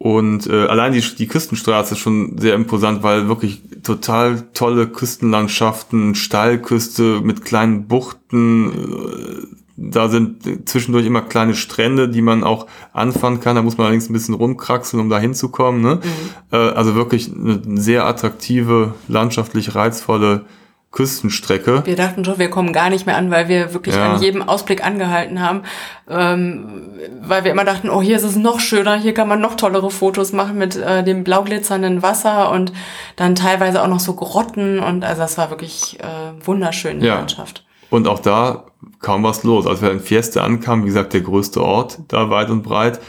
Und 0.02 0.48
äh, 0.48 0.66
allein 0.66 0.92
die, 0.92 1.00
die 1.00 1.28
Küstenstraße 1.28 1.94
ist 1.94 2.00
schon 2.00 2.36
sehr 2.36 2.56
imposant, 2.56 3.04
weil 3.04 3.28
wirklich 3.28 3.62
total 3.84 4.48
tolle 4.52 4.88
Küstenlandschaften, 4.88 6.16
Steilküste 6.16 7.20
mit 7.20 7.44
kleinen 7.44 7.86
Buchten. 7.86 8.72
Äh, 8.72 9.46
da 9.76 10.08
sind 10.08 10.68
zwischendurch 10.68 11.06
immer 11.06 11.22
kleine 11.22 11.54
Strände, 11.54 12.08
die 12.08 12.20
man 12.20 12.42
auch 12.42 12.66
anfahren 12.92 13.38
kann. 13.38 13.54
Da 13.54 13.62
muss 13.62 13.78
man 13.78 13.84
allerdings 13.84 14.10
ein 14.10 14.12
bisschen 14.12 14.34
rumkraxeln, 14.34 15.00
um 15.00 15.08
da 15.08 15.20
hinzukommen. 15.20 15.82
Ne? 15.82 16.00
Mhm. 16.02 16.50
Äh, 16.50 16.56
also 16.56 16.96
wirklich 16.96 17.32
eine 17.32 17.60
sehr 17.80 18.04
attraktive, 18.04 18.94
landschaftlich 19.06 19.76
reizvolle 19.76 20.46
Küstenstrecke. 20.92 21.84
Wir 21.86 21.96
dachten 21.96 22.22
schon, 22.24 22.38
wir 22.38 22.50
kommen 22.50 22.74
gar 22.74 22.90
nicht 22.90 23.06
mehr 23.06 23.16
an, 23.16 23.30
weil 23.30 23.48
wir 23.48 23.72
wirklich 23.72 23.94
ja. 23.94 24.12
an 24.12 24.20
jedem 24.20 24.42
Ausblick 24.42 24.84
angehalten 24.84 25.40
haben. 25.40 25.62
Ähm, 26.08 26.90
weil 27.22 27.44
wir 27.44 27.50
immer 27.50 27.64
dachten, 27.64 27.88
oh, 27.88 28.02
hier 28.02 28.16
ist 28.16 28.24
es 28.24 28.36
noch 28.36 28.60
schöner, 28.60 28.96
hier 28.96 29.14
kann 29.14 29.26
man 29.26 29.40
noch 29.40 29.56
tollere 29.56 29.90
Fotos 29.90 30.32
machen 30.32 30.58
mit 30.58 30.76
äh, 30.76 31.02
dem 31.02 31.24
blauglitzernden 31.24 32.02
Wasser 32.02 32.50
und 32.50 32.72
dann 33.16 33.34
teilweise 33.34 33.82
auch 33.82 33.88
noch 33.88 34.00
so 34.00 34.14
Grotten 34.14 34.80
und 34.80 35.02
also 35.02 35.22
das 35.22 35.38
war 35.38 35.48
wirklich 35.48 35.98
äh, 36.00 36.46
wunderschön, 36.46 37.00
die 37.00 37.06
ja. 37.06 37.14
Landschaft. 37.14 37.64
Und 37.88 38.06
auch 38.06 38.20
da 38.20 38.66
kaum 39.00 39.22
was 39.22 39.44
los. 39.44 39.66
Als 39.66 39.80
wir 39.80 39.90
in 39.90 40.00
Fieste 40.00 40.42
ankamen, 40.42 40.84
wie 40.84 40.88
gesagt, 40.88 41.14
der 41.14 41.22
größte 41.22 41.62
Ort 41.62 42.00
da 42.08 42.28
weit 42.28 42.50
und 42.50 42.62
breit, 42.62 43.00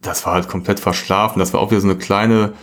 das 0.00 0.26
war 0.26 0.34
halt 0.34 0.48
komplett 0.48 0.80
verschlafen. 0.80 1.38
Das 1.38 1.52
war 1.52 1.60
auch 1.60 1.70
wieder 1.70 1.80
so 1.80 1.88
eine 1.88 1.98
kleine, 1.98 2.54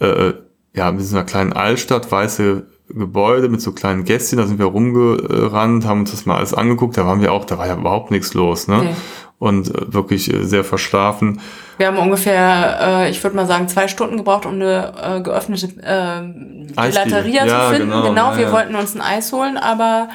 äh, 0.00 0.32
ja, 0.74 0.90
mit 0.90 1.04
so 1.04 1.16
einer 1.16 1.24
kleinen 1.24 1.52
Altstadt, 1.52 2.10
weiße 2.10 2.66
Gebäude 2.88 3.48
mit 3.48 3.60
so 3.60 3.72
kleinen 3.72 4.04
Gästchen, 4.04 4.38
da 4.38 4.46
sind 4.46 4.58
wir 4.58 4.66
rumgerannt, 4.66 5.84
haben 5.84 6.00
uns 6.00 6.12
das 6.12 6.24
mal 6.24 6.36
alles 6.36 6.54
angeguckt, 6.54 6.96
da 6.96 7.06
waren 7.06 7.20
wir 7.20 7.32
auch, 7.32 7.44
da 7.44 7.58
war 7.58 7.66
ja 7.66 7.76
überhaupt 7.76 8.10
nichts 8.10 8.34
los, 8.34 8.68
ne? 8.68 8.76
Okay. 8.76 8.94
Und 9.38 9.68
äh, 9.68 9.92
wirklich 9.92 10.32
äh, 10.32 10.44
sehr 10.44 10.64
verschlafen. 10.64 11.40
Wir 11.76 11.88
haben 11.88 11.98
ungefähr, 11.98 12.78
äh, 12.80 13.10
ich 13.10 13.22
würde 13.22 13.36
mal 13.36 13.46
sagen, 13.46 13.68
zwei 13.68 13.86
Stunden 13.88 14.16
gebraucht, 14.16 14.46
um 14.46 14.54
eine 14.54 14.94
äh, 15.02 15.20
geöffnete 15.20 15.66
äh, 15.66 16.88
Gelateria 16.88 17.44
ja, 17.44 17.68
zu 17.68 17.74
finden. 17.74 17.90
Genau, 17.90 18.08
genau 18.08 18.30
ja, 18.30 18.36
wir 18.38 18.44
ja. 18.46 18.52
wollten 18.52 18.74
uns 18.74 18.94
ein 18.94 19.02
Eis 19.02 19.32
holen, 19.32 19.58
aber 19.58 20.08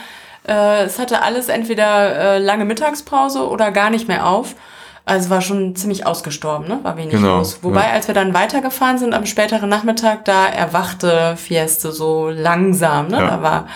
äh, 0.48 0.86
es 0.86 0.98
hatte 0.98 1.22
alles 1.22 1.50
entweder 1.50 2.36
äh, 2.36 2.38
lange 2.40 2.66
Mittagspause 2.66 3.48
oder 3.48 3.72
gar 3.72 3.90
nicht 3.90 4.08
mehr 4.08 4.26
auf. 4.26 4.56
Also 5.04 5.30
war 5.30 5.42
schon 5.42 5.76
ziemlich 5.76 6.06
ausgestorben, 6.06 6.68
ne? 6.68 6.80
War 6.84 6.96
wenig 6.96 7.12
genau, 7.12 7.40
los. 7.40 7.60
Wobei, 7.64 7.88
ja. 7.88 7.92
als 7.92 8.08
wir 8.08 8.16
dann 8.16 8.34
weitergefahren 8.34 8.98
sind 8.98 9.14
am 9.14 9.26
späteren 9.26 9.68
Nachmittag, 9.68 10.26
da 10.26 10.48
erwachte 10.48 11.36
Fieste 11.38 11.92
so 11.92 12.30
langsam, 12.30 13.08
ne? 13.08 13.18
Ja. 13.18 13.28
Da 13.28 13.42
war 13.42 13.68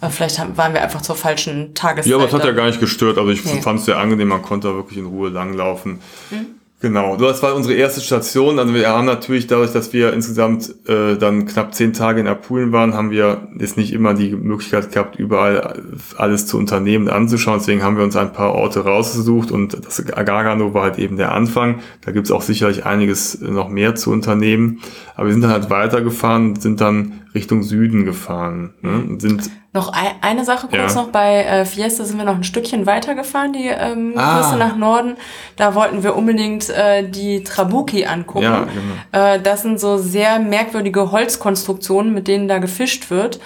äh, 0.00 0.10
Vielleicht 0.10 0.56
waren 0.56 0.74
wir 0.74 0.82
einfach 0.82 1.02
zur 1.02 1.16
falschen 1.16 1.74
Tageszeit. 1.74 2.10
Ja, 2.10 2.16
aber 2.16 2.26
es 2.26 2.32
hat 2.32 2.44
ja 2.44 2.52
gar 2.52 2.66
nicht 2.66 2.80
gestört. 2.80 3.18
Also 3.18 3.30
ich 3.30 3.44
nee. 3.44 3.60
fand 3.60 3.80
es 3.80 3.86
sehr 3.86 3.98
angenehm, 3.98 4.28
man 4.28 4.42
konnte 4.42 4.68
da 4.68 4.74
wirklich 4.74 4.98
in 4.98 5.06
Ruhe 5.06 5.28
langlaufen. 5.28 6.00
Mhm. 6.30 6.46
Genau, 6.84 7.16
das 7.16 7.42
war 7.42 7.54
unsere 7.54 7.72
erste 7.72 8.02
Station. 8.02 8.58
Also 8.58 8.74
wir 8.74 8.86
haben 8.90 9.06
natürlich 9.06 9.46
dadurch, 9.46 9.72
dass 9.72 9.94
wir 9.94 10.12
insgesamt 10.12 10.74
äh, 10.86 11.16
dann 11.16 11.46
knapp 11.46 11.74
zehn 11.74 11.94
Tage 11.94 12.20
in 12.20 12.26
Apulen 12.26 12.72
waren, 12.72 12.92
haben 12.92 13.10
wir 13.10 13.48
jetzt 13.58 13.78
nicht 13.78 13.94
immer 13.94 14.12
die 14.12 14.36
Möglichkeit 14.36 14.92
gehabt, 14.92 15.18
überall 15.18 15.82
alles 16.18 16.46
zu 16.46 16.58
unternehmen, 16.58 17.08
anzuschauen. 17.08 17.58
Deswegen 17.58 17.82
haben 17.82 17.96
wir 17.96 18.04
uns 18.04 18.16
ein 18.16 18.34
paar 18.34 18.52
Orte 18.52 18.80
rausgesucht 18.80 19.50
und 19.50 19.82
das 19.82 20.04
Gargano 20.04 20.74
war 20.74 20.82
halt 20.82 20.98
eben 20.98 21.16
der 21.16 21.32
Anfang. 21.32 21.80
Da 22.02 22.12
gibt's 22.12 22.30
auch 22.30 22.42
sicherlich 22.42 22.84
einiges 22.84 23.40
noch 23.40 23.70
mehr 23.70 23.94
zu 23.94 24.12
unternehmen. 24.12 24.80
Aber 25.14 25.28
wir 25.28 25.32
sind 25.32 25.40
dann 25.40 25.52
halt 25.52 25.70
weitergefahren, 25.70 26.56
sind 26.56 26.82
dann 26.82 27.22
Richtung 27.34 27.62
Süden 27.62 28.04
gefahren. 28.04 28.74
Ne? 28.82 29.16
Sind 29.20 29.50
noch 29.74 29.92
ein, 29.92 30.12
eine 30.20 30.44
Sache 30.44 30.68
kurz 30.68 30.94
ja. 30.94 31.02
noch, 31.02 31.08
bei 31.08 31.42
äh, 31.42 31.64
Fiesta 31.64 32.04
sind 32.04 32.16
wir 32.16 32.24
noch 32.24 32.36
ein 32.36 32.44
Stückchen 32.44 32.86
weitergefahren, 32.86 33.52
die 33.52 33.66
ähm, 33.66 34.14
ah. 34.16 34.38
Küste 34.38 34.56
nach 34.56 34.76
Norden. 34.76 35.16
Da 35.56 35.74
wollten 35.74 36.04
wir 36.04 36.14
unbedingt 36.16 36.70
äh, 36.70 37.08
die 37.08 37.42
Trabuki 37.42 38.06
angucken. 38.06 38.44
Ja, 38.44 38.66
genau. 39.12 39.26
äh, 39.26 39.40
das 39.40 39.62
sind 39.62 39.80
so 39.80 39.98
sehr 39.98 40.38
merkwürdige 40.38 41.10
Holzkonstruktionen, 41.10 42.14
mit 42.14 42.28
denen 42.28 42.46
da 42.46 42.58
gefischt 42.58 43.10
wird. 43.10 43.40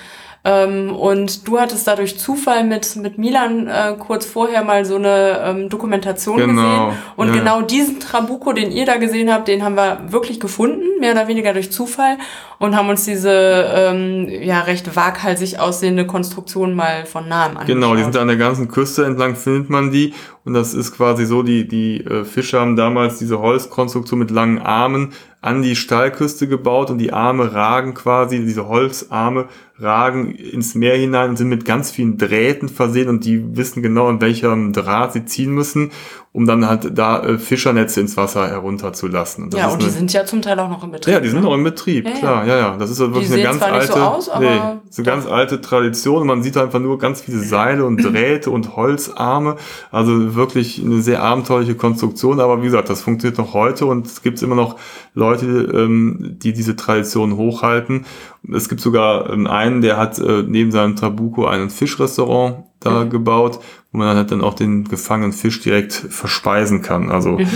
Ähm, 0.48 0.96
und 0.96 1.46
du 1.46 1.60
hattest 1.60 1.86
da 1.86 1.94
durch 1.94 2.18
Zufall 2.18 2.64
mit, 2.64 2.96
mit 2.96 3.18
Milan 3.18 3.66
äh, 3.66 3.96
kurz 3.98 4.24
vorher 4.24 4.64
mal 4.64 4.86
so 4.86 4.96
eine 4.96 5.42
ähm, 5.44 5.68
Dokumentation 5.68 6.38
genau. 6.38 6.86
gesehen. 6.86 6.98
Und 7.16 7.28
ja. 7.28 7.34
genau 7.34 7.60
diesen 7.60 8.00
Trabuco, 8.00 8.54
den 8.54 8.70
ihr 8.72 8.86
da 8.86 8.96
gesehen 8.96 9.30
habt, 9.30 9.46
den 9.46 9.62
haben 9.62 9.74
wir 9.74 9.98
wirklich 10.08 10.40
gefunden, 10.40 11.00
mehr 11.00 11.12
oder 11.12 11.28
weniger 11.28 11.52
durch 11.52 11.70
Zufall. 11.70 12.16
Und 12.58 12.74
haben 12.74 12.88
uns 12.88 13.04
diese 13.04 13.30
ähm, 13.30 14.26
ja 14.28 14.62
recht 14.62 14.96
waghalsig 14.96 15.60
aussehende 15.60 16.06
Konstruktion 16.06 16.74
mal 16.74 17.04
von 17.04 17.28
nahem 17.28 17.58
angeschaut. 17.58 17.66
Genau, 17.66 17.94
die 17.94 18.02
sind 18.02 18.16
an 18.16 18.28
der 18.28 18.38
ganzen 18.38 18.68
Küste 18.68 19.04
entlang, 19.04 19.36
findet 19.36 19.68
man 19.68 19.90
die. 19.90 20.14
Und 20.44 20.54
das 20.54 20.72
ist 20.72 20.96
quasi 20.96 21.26
so, 21.26 21.42
die, 21.42 21.68
die 21.68 22.00
äh, 22.00 22.24
Fischer 22.24 22.60
haben 22.60 22.74
damals 22.74 23.18
diese 23.18 23.38
Holzkonstruktion 23.38 24.18
mit 24.18 24.30
langen 24.30 24.58
Armen 24.58 25.12
an 25.40 25.62
die 25.62 25.76
Steilküste 25.76 26.48
gebaut 26.48 26.90
und 26.90 26.98
die 26.98 27.12
Arme 27.12 27.52
ragen 27.52 27.94
quasi, 27.94 28.40
diese 28.40 28.66
Holzarme 28.66 29.48
ragen 29.80 30.34
ins 30.34 30.74
Meer 30.74 30.96
hinein 30.96 31.30
und 31.30 31.36
sind 31.36 31.48
mit 31.48 31.64
ganz 31.64 31.90
vielen 31.90 32.18
Drähten 32.18 32.68
versehen 32.68 33.08
und 33.08 33.24
die 33.24 33.56
wissen 33.56 33.82
genau, 33.82 34.08
an 34.08 34.20
welchem 34.20 34.72
Draht 34.72 35.12
sie 35.12 35.24
ziehen 35.24 35.52
müssen, 35.52 35.90
um 36.38 36.46
dann 36.46 36.68
halt 36.68 36.96
da 36.96 37.20
äh, 37.20 37.36
Fischernetze 37.36 38.00
ins 38.00 38.16
Wasser 38.16 38.46
herunterzulassen. 38.46 39.50
Ja, 39.56 39.70
und 39.70 39.82
die 39.82 39.90
sind 39.90 40.12
ja 40.12 40.24
zum 40.24 40.40
Teil 40.40 40.56
auch 40.60 40.68
noch 40.70 40.84
im 40.84 40.92
Betrieb. 40.92 41.12
Ja, 41.12 41.18
die 41.18 41.30
sind 41.30 41.40
ne? 41.40 41.46
noch 41.46 41.54
im 41.54 41.64
Betrieb, 41.64 42.06
ja, 42.06 42.12
klar, 42.12 42.46
ja, 42.46 42.56
ja. 42.56 42.76
Das 42.76 42.90
ist 42.90 43.00
halt 43.00 43.12
wirklich 43.12 43.32
eine 43.32 43.42
ganz 43.42 43.60
alte, 43.60 43.86
so 43.88 43.94
aus, 43.94 44.30
nee, 44.38 44.60
so 44.88 45.02
ganz 45.02 45.26
alte 45.26 45.60
Tradition. 45.60 46.28
Man 46.28 46.44
sieht 46.44 46.56
einfach 46.56 46.78
nur 46.78 46.96
ganz 46.98 47.22
viele 47.22 47.40
Seile 47.40 47.84
und 47.84 47.96
Drähte 48.04 48.52
und 48.52 48.76
Holzarme. 48.76 49.56
Also 49.90 50.36
wirklich 50.36 50.80
eine 50.80 51.02
sehr 51.02 51.24
abenteuerliche 51.24 51.74
Konstruktion. 51.74 52.38
Aber 52.38 52.60
wie 52.60 52.66
gesagt, 52.66 52.88
das 52.88 53.02
funktioniert 53.02 53.36
noch 53.36 53.52
heute 53.52 53.86
und 53.86 54.06
es 54.06 54.22
gibt 54.22 54.40
immer 54.40 54.54
noch 54.54 54.76
Leute, 55.14 55.46
ähm, 55.46 56.36
die 56.40 56.52
diese 56.52 56.76
Tradition 56.76 57.36
hochhalten. 57.36 58.06
Es 58.54 58.68
gibt 58.68 58.80
sogar 58.80 59.28
ähm, 59.28 59.48
einen, 59.48 59.80
der 59.80 59.96
hat 59.96 60.20
äh, 60.20 60.44
neben 60.46 60.70
seinem 60.70 60.94
Trabuco 60.94 61.46
ein 61.46 61.68
Fischrestaurant 61.68 62.62
da 62.80 63.04
mhm. 63.04 63.10
gebaut, 63.10 63.58
wo 63.92 63.98
man 63.98 64.16
halt 64.16 64.30
dann 64.30 64.42
auch 64.42 64.54
den 64.54 64.84
gefangenen 64.84 65.32
Fisch 65.32 65.60
direkt 65.60 65.92
verspeisen 65.92 66.82
kann. 66.82 67.10
Also 67.10 67.38
mhm. 67.38 67.48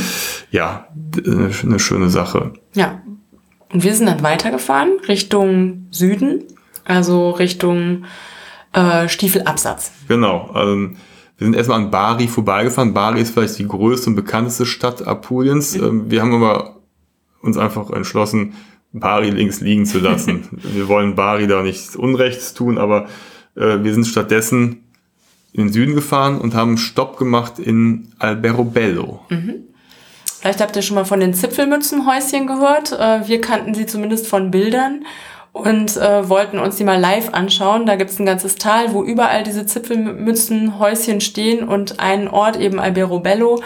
ja, 0.50 0.88
eine, 1.24 1.78
schöne 1.78 2.08
Sache. 2.08 2.54
Ja. 2.74 3.02
Und 3.72 3.84
wir 3.84 3.94
sind 3.94 4.06
dann 4.06 4.22
weitergefahren 4.22 4.98
Richtung 5.08 5.86
Süden, 5.90 6.44
also 6.84 7.30
Richtung 7.30 8.04
äh, 8.72 9.08
Stiefelabsatz. 9.08 9.92
Genau. 10.08 10.50
Also, 10.52 10.90
wir 11.38 11.46
sind 11.46 11.56
erstmal 11.56 11.80
an 11.80 11.90
Bari 11.90 12.28
vorbeigefahren. 12.28 12.92
Bari 12.92 13.20
ist 13.20 13.32
vielleicht 13.32 13.58
die 13.58 13.66
größte 13.66 14.10
und 14.10 14.16
bekannteste 14.16 14.66
Stadt 14.66 15.06
Apuliens. 15.06 15.76
Mhm. 15.76 15.84
Ähm, 15.84 16.10
wir 16.10 16.20
haben 16.20 16.34
aber 16.34 16.76
uns 17.40 17.56
einfach 17.56 17.90
entschlossen, 17.90 18.54
Bari 18.92 19.30
links 19.30 19.60
liegen 19.60 19.86
zu 19.86 19.98
lassen. 19.98 20.48
wir 20.52 20.88
wollen 20.88 21.14
Bari 21.14 21.46
da 21.46 21.62
nichts 21.62 21.96
Unrechts 21.96 22.54
tun, 22.54 22.78
aber 22.78 23.06
äh, 23.56 23.82
wir 23.82 23.94
sind 23.94 24.06
stattdessen 24.06 24.84
in 25.52 25.66
den 25.66 25.72
Süden 25.72 25.94
gefahren 25.94 26.40
und 26.40 26.54
haben 26.54 26.78
Stopp 26.78 27.18
gemacht 27.18 27.58
in 27.58 28.12
Alberobello. 28.18 29.20
Mhm. 29.28 29.64
Vielleicht 30.40 30.60
habt 30.60 30.74
ihr 30.74 30.82
schon 30.82 30.96
mal 30.96 31.04
von 31.04 31.20
den 31.20 31.34
Zipfelmützenhäuschen 31.34 32.46
gehört. 32.46 32.92
Äh, 32.92 33.28
wir 33.28 33.40
kannten 33.40 33.74
sie 33.74 33.86
zumindest 33.86 34.26
von 34.26 34.50
Bildern 34.50 35.04
und 35.52 35.96
äh, 35.98 36.28
wollten 36.28 36.58
uns 36.58 36.76
die 36.76 36.84
mal 36.84 36.98
live 36.98 37.32
anschauen. 37.32 37.86
Da 37.86 37.96
gibt's 37.96 38.18
ein 38.18 38.26
ganzes 38.26 38.56
Tal, 38.56 38.92
wo 38.92 39.04
überall 39.04 39.44
diese 39.44 39.66
Zipfelmützenhäuschen 39.66 41.20
stehen 41.20 41.68
und 41.68 42.00
einen 42.00 42.26
Ort, 42.26 42.56
eben 42.56 42.80
Alberobello, 42.80 43.62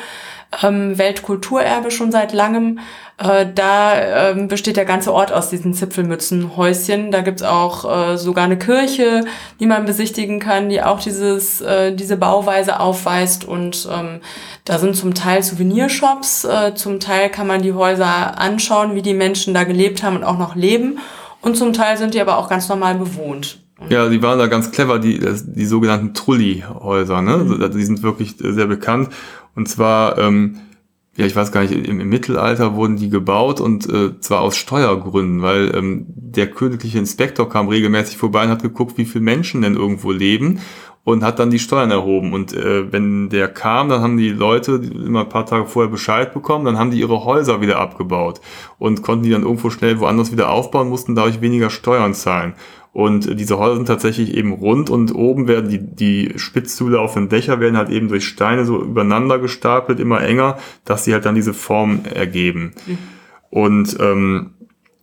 ähm, 0.63 0.99
Weltkulturerbe 0.99 1.91
schon 1.91 2.13
seit 2.13 2.33
langem. 2.33 2.79
Äh, 3.19 3.47
da 3.55 4.31
ähm, 4.31 4.49
besteht 4.49 4.77
der 4.77 4.85
ganze 4.85 5.13
Ort 5.13 5.33
aus 5.33 5.49
diesen 5.49 5.75
Zipfelmützenhäuschen. 5.75 7.11
Da 7.11 7.23
gibt's 7.23 7.43
auch 7.43 8.13
äh, 8.13 8.17
sogar 8.17 8.45
eine 8.45 8.59
Kirche, 8.59 9.25
die 9.59 9.67
man 9.67 9.87
besichtigen 9.87 10.39
kann, 10.39 10.69
die 10.69 10.83
auch 10.83 11.01
dieses, 11.01 11.61
äh, 11.61 11.95
diese 11.95 12.17
Bauweise 12.17 12.79
aufweist. 12.81 13.45
Und 13.45 13.89
ähm, 13.93 14.21
da 14.65 14.79
sind 14.79 14.97
zum 14.97 15.15
Teil 15.15 15.43
Souvenirshops, 15.43 16.45
äh, 16.45 16.75
zum 16.75 17.01
Teil 17.01 17.31
kann 17.31 17.47
man 17.47 17.63
die 17.63 17.73
Häuser 17.73 18.39
anschauen, 18.39 18.95
wie 18.95 19.03
die 19.03 19.15
Menschen 19.15 19.55
da 19.55 19.65
gelebt 19.65 20.03
haben 20.03 20.17
und 20.17 20.25
auch 20.25 20.39
noch 20.39 20.55
leben. 20.55 20.99
Und 21.41 21.57
zum 21.57 21.73
Teil 21.73 21.97
sind 21.97 22.15
die 22.15 22.21
aber 22.21 22.39
auch 22.39 22.49
ganz 22.49 22.69
normal 22.69 22.97
bewohnt. 22.97 23.61
Ja, 23.91 24.09
die 24.09 24.23
waren 24.23 24.39
da 24.39 24.47
ganz 24.47 24.73
clever, 24.73 24.99
die, 24.99 25.21
die 25.21 25.67
sogenannten 25.67 26.15
Trulli-Häuser, 26.15 27.21
ne? 27.21 27.37
Mhm. 27.37 27.71
Die 27.73 27.85
sind 27.85 28.03
wirklich 28.03 28.35
sehr 28.39 28.67
bekannt. 28.67 29.11
Und 29.57 29.69
zwar, 29.69 30.19
ähm, 30.19 30.59
ja, 31.17 31.27
ich 31.27 31.35
weiß 31.35 31.51
gar 31.51 31.63
nicht, 31.63 31.73
im, 31.73 31.99
im 31.99 32.09
Mittelalter 32.09 32.77
wurden 32.77 32.97
die 32.97 33.11
gebaut 33.11 33.61
und 33.61 33.89
äh, 33.89 34.21
zwar 34.21 34.43
aus 34.43 34.57
Steuergründen, 34.57 35.43
weil 35.43 35.75
ähm, 35.75 36.07
der 36.09 36.49
königliche 36.49 36.99
Inspektor 36.99 37.49
kam 37.49 37.69
regelmäßig 37.69 38.19
vorbei 38.19 38.45
und 38.45 38.51
hat 38.51 38.63
geguckt, 38.63 38.99
wie 38.99 39.07
viele 39.07 39.25
Menschen 39.25 39.63
denn 39.63 39.75
irgendwo 39.75 40.13
leben 40.13 40.61
und 41.07 41.23
hat 41.23 41.39
dann 41.39 41.51
die 41.51 41.61
Steuern 41.61 41.93
erhoben. 41.93 42.33
Und 42.33 42.53
äh, 42.53 42.93
wenn 42.93 43.31
der 43.31 43.47
kam, 43.47 43.89
dann 43.89 44.03
haben 44.03 44.17
die 44.17 44.29
Leute 44.29 44.73
immer 44.73 45.21
ein 45.21 45.29
paar 45.29 45.47
Tage 45.47 45.67
vorher 45.67 45.91
Bescheid 45.91 46.35
bekommen, 46.35 46.65
dann 46.65 46.79
haben 46.79 46.91
die 46.91 46.99
ihre 46.99 47.25
Häuser 47.25 47.61
wieder 47.61 47.79
abgebaut 47.79 48.41
und 48.79 49.03
konnten 49.03 49.23
die 49.23 49.31
dann 49.31 49.43
irgendwo 49.43 49.71
schnell 49.71 50.01
woanders 50.01 50.33
wieder 50.33 50.51
aufbauen, 50.51 50.89
mussten 50.89 51.15
dadurch 51.15 51.41
weniger 51.41 51.71
Steuern 51.71 52.13
zahlen. 52.13 52.55
Und 52.97 53.39
diese 53.39 53.59
Häuser 53.59 53.77
sind 53.77 53.89
tatsächlich 53.89 54.33
eben 54.33 54.55
rund 54.55 54.89
und 54.89 55.15
oben 55.15 55.49
werden 55.49 55.69
die, 55.69 55.81
die 55.81 56.39
spitz 56.39 56.77
zulaufenden 56.77 57.29
Dächer 57.29 57.61
werden 57.61 57.77
halt 57.77 57.91
eben 57.91 58.09
durch 58.09 58.27
Steine 58.27 58.65
so 58.65 58.81
übereinander 58.81 59.39
gestapelt, 59.39 60.01
immer 60.01 60.23
enger, 60.23 60.57
dass 60.87 61.05
sie 61.05 61.13
halt 61.13 61.27
dann 61.27 61.35
diese 61.35 61.53
Form 61.53 62.01
ergeben. 62.11 62.73
Mhm. 62.87 62.99
Und 63.51 63.97
ähm, 64.01 64.55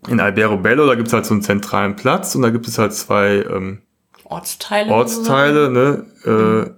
in 0.08 0.20
Albero 0.20 0.58
Bello, 0.58 0.88
da 0.88 0.96
gibt 0.96 1.10
es 1.10 1.14
halt 1.14 1.28
so 1.28 1.36
einen 1.36 1.44
zentralen 1.44 1.96
Platz 1.96 2.34
und 2.34 2.42
da 2.42 2.50
gibt 2.50 2.68
es 2.68 2.80
halt 2.80 2.94
zwei 2.94 3.46
ähm, 3.48 3.84
Ortsteile. 4.24 4.92
Ortsteile, 4.92 5.70
ne? 5.70 6.06
Äh, 6.26 6.32
mhm. 6.32 6.72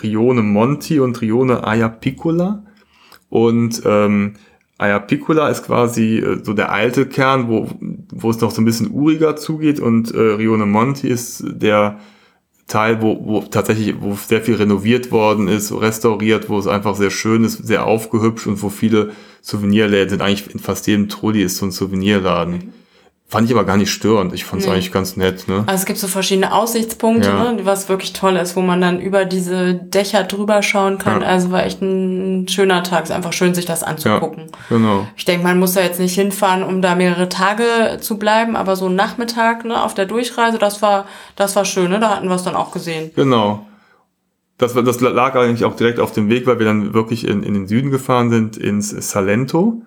Rione 0.00 0.42
Monti 0.42 1.00
und 1.00 1.20
Rione 1.22 1.66
Ayapicola. 1.66 2.62
Und 3.30 3.82
ähm, 3.84 4.34
Ayapicola 4.78 5.48
ist 5.48 5.64
quasi 5.64 6.18
äh, 6.18 6.44
so 6.44 6.52
der 6.52 6.70
alte 6.70 7.06
Kern, 7.06 7.48
wo, 7.48 7.68
wo 8.22 8.30
es 8.30 8.40
noch 8.40 8.50
so 8.50 8.60
ein 8.60 8.64
bisschen 8.64 8.90
uriger 8.92 9.36
zugeht 9.36 9.80
und 9.80 10.12
äh, 10.12 10.18
Rione 10.18 10.66
Monti 10.66 11.08
ist 11.08 11.44
der 11.46 11.98
Teil, 12.66 13.00
wo, 13.00 13.24
wo 13.24 13.40
tatsächlich, 13.42 13.94
wo 14.00 14.14
sehr 14.14 14.42
viel 14.42 14.56
renoviert 14.56 15.12
worden 15.12 15.46
ist, 15.46 15.72
restauriert, 15.72 16.48
wo 16.48 16.58
es 16.58 16.66
einfach 16.66 16.96
sehr 16.96 17.10
schön 17.10 17.44
ist, 17.44 17.64
sehr 17.64 17.84
aufgehübscht 17.84 18.48
und 18.48 18.60
wo 18.62 18.70
viele 18.70 19.12
Souvenirläden 19.40 20.10
sind. 20.10 20.22
Eigentlich 20.22 20.52
in 20.52 20.58
fast 20.58 20.86
jedem 20.88 21.08
Trulli 21.08 21.42
ist 21.42 21.58
so 21.58 21.66
ein 21.66 21.70
Souvenirladen. 21.70 22.72
Fand 23.28 23.50
ich 23.50 23.56
aber 23.56 23.64
gar 23.64 23.76
nicht 23.76 23.90
störend. 23.90 24.32
Ich 24.34 24.44
fand 24.44 24.62
es 24.62 24.68
nee. 24.68 24.74
eigentlich 24.74 24.92
ganz 24.92 25.16
nett. 25.16 25.48
Ne? 25.48 25.64
Also 25.66 25.80
es 25.80 25.84
gibt 25.84 25.98
so 25.98 26.06
verschiedene 26.06 26.52
Aussichtspunkte, 26.52 27.28
ja. 27.28 27.52
ne, 27.52 27.64
was 27.64 27.88
wirklich 27.88 28.12
toll 28.12 28.36
ist, 28.36 28.54
wo 28.54 28.60
man 28.60 28.80
dann 28.80 29.00
über 29.00 29.24
diese 29.24 29.74
Dächer 29.74 30.22
drüber 30.22 30.62
schauen 30.62 30.98
kann. 30.98 31.22
Ja. 31.22 31.26
Also 31.26 31.50
war 31.50 31.64
echt 31.64 31.82
ein 31.82 32.46
schöner 32.46 32.84
Tag. 32.84 33.02
Es 33.02 33.10
ist 33.10 33.16
einfach 33.16 33.32
schön, 33.32 33.52
sich 33.52 33.64
das 33.64 33.82
anzugucken. 33.82 34.44
Ja, 34.70 34.76
genau. 34.76 35.08
Ich 35.16 35.24
denke, 35.24 35.42
man 35.42 35.58
muss 35.58 35.72
da 35.72 35.80
jetzt 35.80 35.98
nicht 35.98 36.14
hinfahren, 36.14 36.62
um 36.62 36.82
da 36.82 36.94
mehrere 36.94 37.28
Tage 37.28 37.98
zu 38.00 38.16
bleiben, 38.16 38.54
aber 38.54 38.76
so 38.76 38.86
ein 38.86 38.94
Nachmittag 38.94 39.64
ne, 39.64 39.82
auf 39.82 39.94
der 39.94 40.06
Durchreise, 40.06 40.58
das 40.58 40.80
war, 40.80 41.06
das 41.34 41.56
war 41.56 41.64
schön. 41.64 41.90
Ne? 41.90 41.98
Da 41.98 42.10
hatten 42.10 42.28
wir 42.28 42.36
es 42.36 42.44
dann 42.44 42.54
auch 42.54 42.70
gesehen. 42.70 43.10
Genau. 43.16 43.66
Das, 44.56 44.72
das 44.72 45.00
lag 45.00 45.34
eigentlich 45.34 45.64
auch 45.64 45.74
direkt 45.74 45.98
auf 45.98 46.12
dem 46.12 46.28
Weg, 46.28 46.46
weil 46.46 46.60
wir 46.60 46.66
dann 46.66 46.94
wirklich 46.94 47.26
in, 47.26 47.42
in 47.42 47.54
den 47.54 47.66
Süden 47.66 47.90
gefahren 47.90 48.30
sind, 48.30 48.56
ins 48.56 48.90
Salento. 48.90 49.82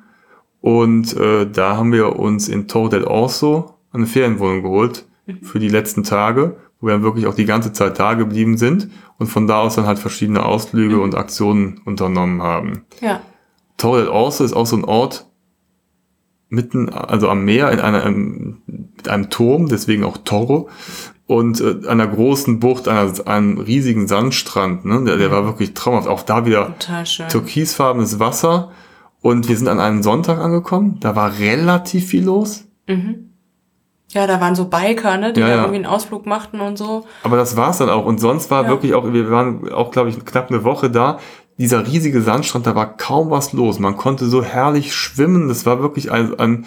Und 0.61 1.15
äh, 1.15 1.49
da 1.49 1.77
haben 1.77 1.91
wir 1.91 2.19
uns 2.19 2.47
in 2.47 2.67
Torre 2.67 2.89
del 2.89 3.03
Orso 3.05 3.75
eine 3.91 4.05
Ferienwohnung 4.05 4.63
geholt 4.63 5.05
mhm. 5.25 5.41
für 5.43 5.59
die 5.59 5.69
letzten 5.69 6.03
Tage, 6.03 6.57
wo 6.79 6.87
wir 6.87 6.93
dann 6.93 7.03
wirklich 7.03 7.27
auch 7.27 7.35
die 7.35 7.45
ganze 7.45 7.73
Zeit 7.73 7.99
da 7.99 8.13
geblieben 8.13 8.57
sind 8.57 8.89
und 9.17 9.27
von 9.27 9.47
da 9.47 9.61
aus 9.61 9.75
dann 9.75 9.85
halt 9.85 9.99
verschiedene 9.99 10.43
Ausflüge 10.43 10.95
mhm. 10.95 11.01
und 11.01 11.15
Aktionen 11.15 11.81
unternommen 11.85 12.41
haben. 12.41 12.85
Ja. 13.01 13.21
Torre 13.77 14.01
del 14.01 14.09
Orso 14.09 14.43
ist 14.43 14.53
auch 14.53 14.65
so 14.65 14.75
ein 14.75 14.83
Ort 14.83 15.25
mitten, 16.49 16.89
also 16.89 17.29
am 17.29 17.45
Meer 17.45 17.71
in 17.71 17.79
einer, 17.79 18.09
mit 18.09 19.07
einem 19.07 19.29
Turm, 19.29 19.69
deswegen 19.69 20.03
auch 20.03 20.17
Toro 20.17 20.69
und 21.27 21.61
äh, 21.61 21.87
einer 21.87 22.07
großen 22.07 22.59
Bucht, 22.59 22.87
einer, 22.87 23.13
einem 23.27 23.59
riesigen 23.59 24.07
Sandstrand, 24.07 24.83
ne? 24.83 25.03
der, 25.05 25.17
der 25.17 25.31
war 25.31 25.45
wirklich 25.45 25.75
traumhaft. 25.75 26.07
Auch 26.07 26.23
da 26.23 26.45
wieder 26.45 26.75
türkisfarbenes 27.29 28.19
Wasser 28.19 28.71
und 29.21 29.49
wir 29.49 29.57
sind 29.57 29.67
an 29.67 29.79
einem 29.79 30.03
Sonntag 30.03 30.39
angekommen, 30.39 30.97
da 30.99 31.15
war 31.15 31.39
relativ 31.39 32.07
viel 32.07 32.23
los. 32.23 32.65
Mhm. 32.87 33.29
Ja, 34.11 34.25
da 34.25 34.41
waren 34.41 34.55
so 34.55 34.65
Biker, 34.65 35.17
ne, 35.17 35.33
die 35.33 35.39
ja, 35.39 35.47
da 35.47 35.55
irgendwie 35.57 35.75
einen 35.75 35.85
Ausflug 35.85 36.25
machten 36.25 36.61
und 36.61 36.77
so. 36.77 37.05
Aber 37.23 37.37
das 37.37 37.55
war's 37.55 37.77
dann 37.77 37.89
auch. 37.89 38.05
Und 38.05 38.19
sonst 38.19 38.49
war 38.49 38.63
ja. 38.63 38.69
wirklich 38.69 38.95
auch, 38.95 39.13
wir 39.13 39.29
waren 39.29 39.71
auch, 39.71 39.91
glaube 39.91 40.09
ich, 40.09 40.25
knapp 40.25 40.49
eine 40.49 40.63
Woche 40.63 40.89
da. 40.89 41.19
Dieser 41.59 41.85
riesige 41.85 42.21
Sandstrand, 42.21 42.65
da 42.65 42.73
war 42.73 42.97
kaum 42.97 43.29
was 43.29 43.53
los. 43.53 43.77
Man 43.77 43.97
konnte 43.97 44.25
so 44.25 44.43
herrlich 44.43 44.95
schwimmen. 44.95 45.47
Das 45.47 45.65
war 45.65 45.81
wirklich 45.81 46.11
ein, 46.11 46.39
ein 46.39 46.65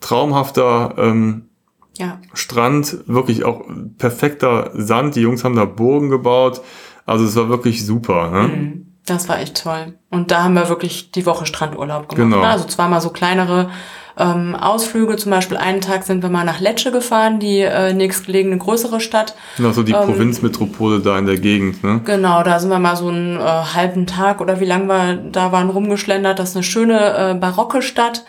traumhafter 0.00 0.94
ähm, 0.98 1.50
Ja. 1.96 2.18
Strand, 2.32 3.04
wirklich 3.06 3.44
auch 3.44 3.62
perfekter 3.98 4.70
Sand. 4.74 5.14
Die 5.14 5.20
Jungs 5.20 5.44
haben 5.44 5.54
da 5.54 5.66
Burgen 5.66 6.10
gebaut. 6.10 6.60
Also 7.06 7.24
es 7.24 7.36
war 7.36 7.48
wirklich 7.48 7.86
super. 7.86 8.30
Ne? 8.30 8.48
Mhm. 8.48 8.89
Das 9.10 9.28
war 9.28 9.40
echt 9.40 9.62
toll. 9.62 9.94
Und 10.10 10.30
da 10.30 10.44
haben 10.44 10.54
wir 10.54 10.68
wirklich 10.68 11.10
die 11.10 11.26
Woche 11.26 11.46
Strandurlaub 11.46 12.08
gemacht. 12.08 12.16
Genau. 12.16 12.42
Ne? 12.42 12.48
Also 12.48 12.64
zweimal 12.66 13.00
so 13.00 13.10
kleinere 13.10 13.70
ähm, 14.16 14.54
Ausflüge. 14.54 15.16
Zum 15.16 15.30
Beispiel 15.30 15.56
einen 15.56 15.80
Tag 15.80 16.04
sind 16.04 16.22
wir 16.22 16.30
mal 16.30 16.44
nach 16.44 16.60
Lecce 16.60 16.92
gefahren, 16.92 17.40
die 17.40 17.60
äh, 17.60 17.92
nächstgelegene 17.92 18.58
größere 18.58 19.00
Stadt. 19.00 19.34
Genau, 19.56 19.72
so 19.72 19.82
die 19.82 19.92
Ähm, 19.92 20.06
Provinzmetropole 20.06 21.00
da 21.00 21.18
in 21.18 21.26
der 21.26 21.38
Gegend. 21.38 21.82
Ne? 21.82 22.00
Genau, 22.04 22.42
da 22.42 22.60
sind 22.60 22.70
wir 22.70 22.78
mal 22.78 22.96
so 22.96 23.08
einen 23.08 23.38
äh, 23.38 23.40
halben 23.40 24.06
Tag 24.06 24.40
oder 24.40 24.60
wie 24.60 24.66
lange 24.66 24.86
wir 24.86 25.14
da 25.14 25.52
waren 25.52 25.70
rumgeschlendert. 25.70 26.38
Das 26.38 26.50
ist 26.50 26.56
eine 26.56 26.62
schöne 26.62 27.30
äh, 27.30 27.34
barocke 27.34 27.82
Stadt 27.82 28.24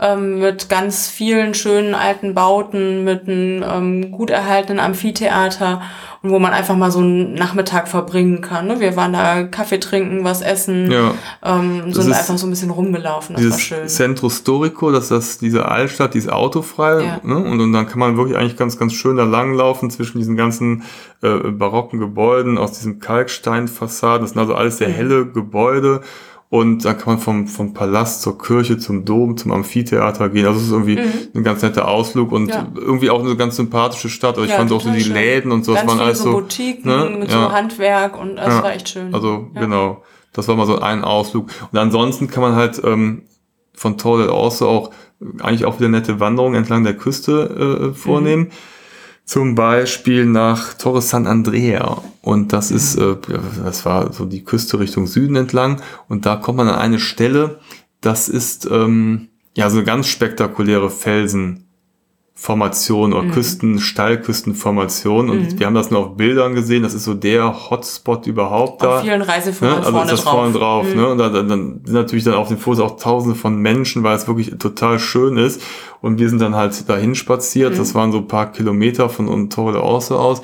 ähm, 0.00 0.40
mit 0.40 0.68
ganz 0.68 1.08
vielen 1.08 1.54
schönen 1.54 1.94
alten 1.94 2.34
Bauten, 2.34 3.04
mit 3.04 3.28
einem 3.28 3.62
ähm, 3.62 4.10
gut 4.12 4.30
erhaltenen 4.30 4.80
Amphitheater 4.80 5.82
und 6.24 6.30
wo 6.30 6.38
man 6.38 6.54
einfach 6.54 6.74
mal 6.74 6.90
so 6.90 7.00
einen 7.00 7.34
Nachmittag 7.34 7.86
verbringen 7.86 8.40
kann. 8.40 8.66
Ne? 8.66 8.80
Wir 8.80 8.96
waren 8.96 9.12
da 9.12 9.42
Kaffee 9.42 9.78
trinken, 9.78 10.24
was 10.24 10.40
essen, 10.40 10.90
Ja. 10.90 11.12
ähm, 11.44 11.92
sind 11.92 12.10
ist 12.10 12.16
einfach 12.18 12.38
so 12.38 12.46
ein 12.46 12.50
bisschen 12.50 12.70
rumgelaufen. 12.70 13.36
Das 13.36 13.50
war 13.50 13.58
schön. 13.58 13.88
Centro 13.88 14.30
Storico, 14.30 14.90
das 14.90 15.04
ist 15.04 15.10
das, 15.10 15.38
diese 15.38 15.66
Altstadt, 15.68 16.14
die 16.14 16.18
ist 16.18 16.32
autofrei. 16.32 17.02
Ja. 17.04 17.20
Ne? 17.22 17.36
Und, 17.36 17.60
und 17.60 17.72
dann 17.74 17.86
kann 17.86 17.98
man 17.98 18.16
wirklich 18.16 18.38
eigentlich 18.38 18.56
ganz, 18.56 18.78
ganz 18.78 18.94
schön 18.94 19.18
da 19.18 19.24
langlaufen 19.24 19.90
zwischen 19.90 20.16
diesen 20.18 20.34
ganzen 20.34 20.84
äh, 21.22 21.50
barocken 21.50 22.00
Gebäuden 22.00 22.56
aus 22.56 22.72
diesen 22.72 23.00
Kalksteinfassaden. 23.00 24.22
Das 24.22 24.30
sind 24.30 24.40
also 24.40 24.54
alles 24.54 24.78
sehr 24.78 24.88
Mhm. 24.88 24.92
helle 24.94 25.26
Gebäude. 25.26 26.00
Und 26.50 26.84
dann 26.84 26.96
kann 26.96 27.14
man 27.14 27.18
vom, 27.18 27.48
vom 27.48 27.74
Palast 27.74 28.22
zur 28.22 28.38
Kirche, 28.38 28.78
zum 28.78 29.04
Dom, 29.04 29.36
zum 29.36 29.50
Amphitheater 29.50 30.28
gehen. 30.28 30.46
Also 30.46 30.60
es 30.60 30.66
ist 30.66 30.72
irgendwie 30.72 31.00
ein 31.34 31.42
ganz 31.42 31.62
netter 31.62 31.88
Ausflug 31.88 32.30
und 32.30 32.44
Mhm. 32.44 32.48
Ja. 32.50 32.66
irgendwie 32.76 33.10
auch 33.10 33.20
eine 33.24 33.34
ganz 33.36 33.56
sympathische 33.56 34.08
Stadt. 34.08 34.34
Also 34.36 34.44
ich 34.44 34.50
Ja, 34.50 34.58
fand 34.58 34.70
auch 34.70 34.80
so 34.80 34.90
die 34.90 35.00
schön. 35.00 35.14
Läden 35.14 35.50
und 35.50 35.64
so, 35.64 35.72
das 35.72 35.80
Ganz 35.80 35.90
waren 35.90 35.98
viele 35.98 36.06
alles 36.06 36.18
so 36.18 36.24
so. 36.24 36.32
Boutiquen 36.38 36.84
ne? 36.84 37.16
mit 37.18 37.30
Ja. 37.32 37.42
so 37.48 37.52
Handwerk 37.52 38.20
und 38.20 38.36
das 38.36 38.62
war 38.62 38.72
echt 38.72 38.88
schön. 38.88 39.12
Also 39.12 39.48
genau, 39.54 40.02
das 40.32 40.46
war 40.46 40.54
mal 40.54 40.66
so 40.66 40.78
ein 40.78 41.02
Ausflug. 41.02 41.48
Und 41.72 41.78
ansonsten 41.78 42.28
kann 42.28 42.42
man 42.42 42.54
halt 42.54 42.80
ähm, 42.84 43.22
von 43.72 43.98
Torre 43.98 44.22
del 44.22 44.30
Orso 44.30 44.68
auch 44.68 44.90
eigentlich 45.40 45.64
auch 45.64 45.80
wieder 45.80 45.88
nette 45.88 46.20
Wanderungen 46.20 46.54
entlang 46.54 46.84
der 46.84 46.94
Küste 46.94 47.90
äh, 47.90 47.94
vornehmen. 47.94 48.50
Zum 49.24 49.54
Beispiel 49.54 50.26
nach 50.26 50.74
Torre 50.74 51.00
San 51.00 51.26
Andrea. 51.26 52.02
Und 52.20 52.52
das 52.52 52.70
ist, 52.70 52.96
äh, 52.96 53.16
das 53.64 53.84
war 53.84 54.12
so 54.12 54.26
die 54.26 54.44
Küste 54.44 54.78
Richtung 54.78 55.06
Süden 55.06 55.36
entlang. 55.36 55.80
Und 56.08 56.26
da 56.26 56.36
kommt 56.36 56.58
man 56.58 56.68
an 56.68 56.78
eine 56.78 57.00
Stelle, 57.00 57.60
das 58.00 58.28
ist 58.28 58.68
ähm, 58.70 59.28
ja 59.56 59.70
so 59.70 59.78
eine 59.78 59.86
ganz 59.86 60.08
spektakuläre 60.08 60.90
Felsenformation 62.36 63.12
oder 63.12 63.28
Küsten, 63.28 63.78
Steilküstenformation. 63.78 65.30
Und 65.30 65.58
wir 65.58 65.66
haben 65.66 65.74
das 65.74 65.90
nur 65.90 66.00
auf 66.00 66.16
Bildern 66.16 66.54
gesehen. 66.54 66.82
Das 66.82 66.92
ist 66.92 67.04
so 67.04 67.14
der 67.14 67.70
Hotspot 67.70 68.26
überhaupt 68.26 68.82
da. 68.82 68.96
Auf 68.96 69.02
vielen 69.02 69.20
Ne? 69.20 69.28
Reiseführern 69.28 69.78
Also 69.78 69.92
vorne 69.92 70.04
ist 70.04 70.12
das 70.12 70.24
drauf. 70.24 70.32
Mhm. 70.32 70.36
vorne 70.36 70.58
drauf. 70.58 70.94
Ne? 70.94 71.08
Und 71.08 71.18
dann, 71.18 71.32
dann, 71.32 71.48
dann 71.48 71.80
sind 71.84 71.94
natürlich 71.94 72.24
dann 72.24 72.34
auf 72.34 72.48
den 72.48 72.58
Fotos 72.58 72.80
auch 72.80 72.96
tausende 72.98 73.36
von 73.36 73.56
Menschen, 73.56 74.02
weil 74.02 74.16
es 74.16 74.26
wirklich 74.26 74.50
total 74.58 74.98
schön 74.98 75.36
ist. 75.36 75.62
Und 76.00 76.18
wir 76.18 76.28
sind 76.28 76.40
dann 76.40 76.56
halt 76.56 76.88
dahin 76.88 77.14
spaziert. 77.14 77.74
Mhm. 77.74 77.78
Das 77.78 77.94
waren 77.94 78.10
so 78.10 78.18
ein 78.18 78.28
paar 78.28 78.50
Kilometer 78.50 79.08
von 79.08 79.28
Un 79.28 79.48
Torre 79.48 79.72
de 79.72 79.80
Orso 79.80 80.18
aus. 80.18 80.42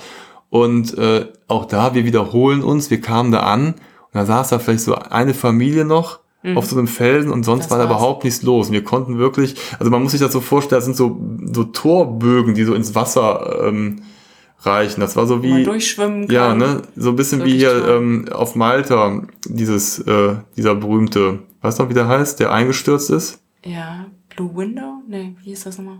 Und 0.48 0.96
äh, 0.96 1.26
auch 1.48 1.64
da, 1.64 1.94
wir 1.94 2.04
wiederholen 2.04 2.62
uns. 2.62 2.90
Wir 2.90 3.00
kamen 3.00 3.32
da 3.32 3.40
an 3.40 3.74
und 3.74 4.14
da 4.14 4.24
saß 4.24 4.50
da 4.50 4.58
vielleicht 4.60 4.84
so 4.84 4.94
eine 4.94 5.34
Familie 5.34 5.84
noch 5.84 6.20
auf 6.54 6.64
so 6.66 6.76
einem 6.78 6.86
Felsen 6.86 7.30
und 7.30 7.44
sonst 7.44 7.64
Mhm. 7.66 7.68
Das 7.68 7.70
war 7.70 7.78
da 7.78 7.84
überhaupt 7.84 8.24
nichts 8.24 8.42
los. 8.42 8.68
Und 8.68 8.72
wir 8.72 8.82
konnten 8.84 9.18
wirklich, 9.18 9.56
also 9.78 9.90
man 9.90 10.02
muss 10.02 10.12
sich 10.12 10.20
das 10.20 10.32
so 10.32 10.40
vorstellen, 10.40 10.78
das 10.78 10.84
sind 10.86 10.96
so, 10.96 11.20
so 11.52 11.64
Torbögen, 11.64 12.54
die 12.54 12.64
so 12.64 12.74
ins 12.74 12.94
Wasser 12.94 13.66
ähm, 13.66 14.02
reichen. 14.60 15.00
Das 15.00 15.16
war 15.16 15.26
so 15.26 15.42
wie, 15.42 15.64
durchschwimmen 15.64 16.26
kann. 16.26 16.34
ja, 16.34 16.54
ne, 16.54 16.82
so 16.96 17.10
ein 17.10 17.16
bisschen 17.16 17.44
wie 17.44 17.58
hier 17.58 17.86
ähm, 17.88 18.26
auf 18.32 18.54
Malta, 18.56 19.22
dieses, 19.46 19.98
äh, 20.00 20.36
dieser 20.56 20.74
berühmte, 20.74 21.40
weißt 21.62 21.78
du 21.78 21.82
noch, 21.82 21.90
wie 21.90 21.94
der 21.94 22.08
heißt, 22.08 22.40
der 22.40 22.52
eingestürzt 22.52 23.10
ist? 23.10 23.40
Ja, 23.64 24.06
Blue 24.34 24.50
Window? 24.54 25.02
Nee, 25.08 25.34
wie 25.44 25.52
ist 25.52 25.66
das 25.66 25.76
nochmal? 25.78 25.98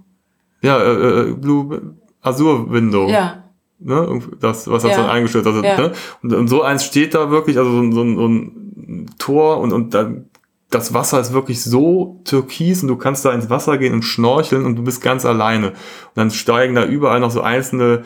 Ja, 0.63 0.79
äh, 0.79 1.29
äh, 1.29 1.33
Blue 1.35 1.95
Azur 2.23 2.71
Window. 2.73 3.09
Ja, 3.09 3.45
Ne? 3.83 4.21
Das, 4.41 4.69
was 4.71 4.85
hat 4.85 4.91
Ja. 4.91 4.97
dann 4.99 5.09
eingestürzt? 5.09 5.47
Also, 5.47 5.63
Ja. 5.63 5.77
ne? 5.79 5.93
und, 6.23 6.35
und 6.35 6.49
so 6.49 6.61
eins 6.63 6.85
steht 6.85 7.15
da 7.15 7.31
wirklich, 7.31 7.57
also 7.57 7.71
so, 7.71 7.81
ein- 7.81 7.93
so, 7.93 8.03
ein- 8.03 8.17
so 8.17 8.27
ein 8.27 9.07
Tor 9.19 9.57
und, 9.59 9.73
und 9.73 9.95
dann 9.95 10.27
das 10.71 10.95
Wasser 10.95 11.21
ist 11.21 11.33
wirklich 11.33 11.63
so 11.63 12.21
türkis 12.25 12.83
und 12.83 12.89
du 12.89 12.97
kannst 12.97 13.25
da 13.25 13.33
ins 13.33 13.51
Wasser 13.51 13.77
gehen 13.77 13.93
und 13.93 14.03
schnorcheln 14.05 14.65
und 14.65 14.77
du 14.77 14.83
bist 14.85 15.03
ganz 15.03 15.25
alleine. 15.27 15.71
Und 15.71 15.77
dann 16.15 16.31
steigen 16.31 16.77
da 16.77 16.85
überall 16.85 17.21
noch 17.21 17.33
so 17.33 17.41
einzelne 17.43 18.05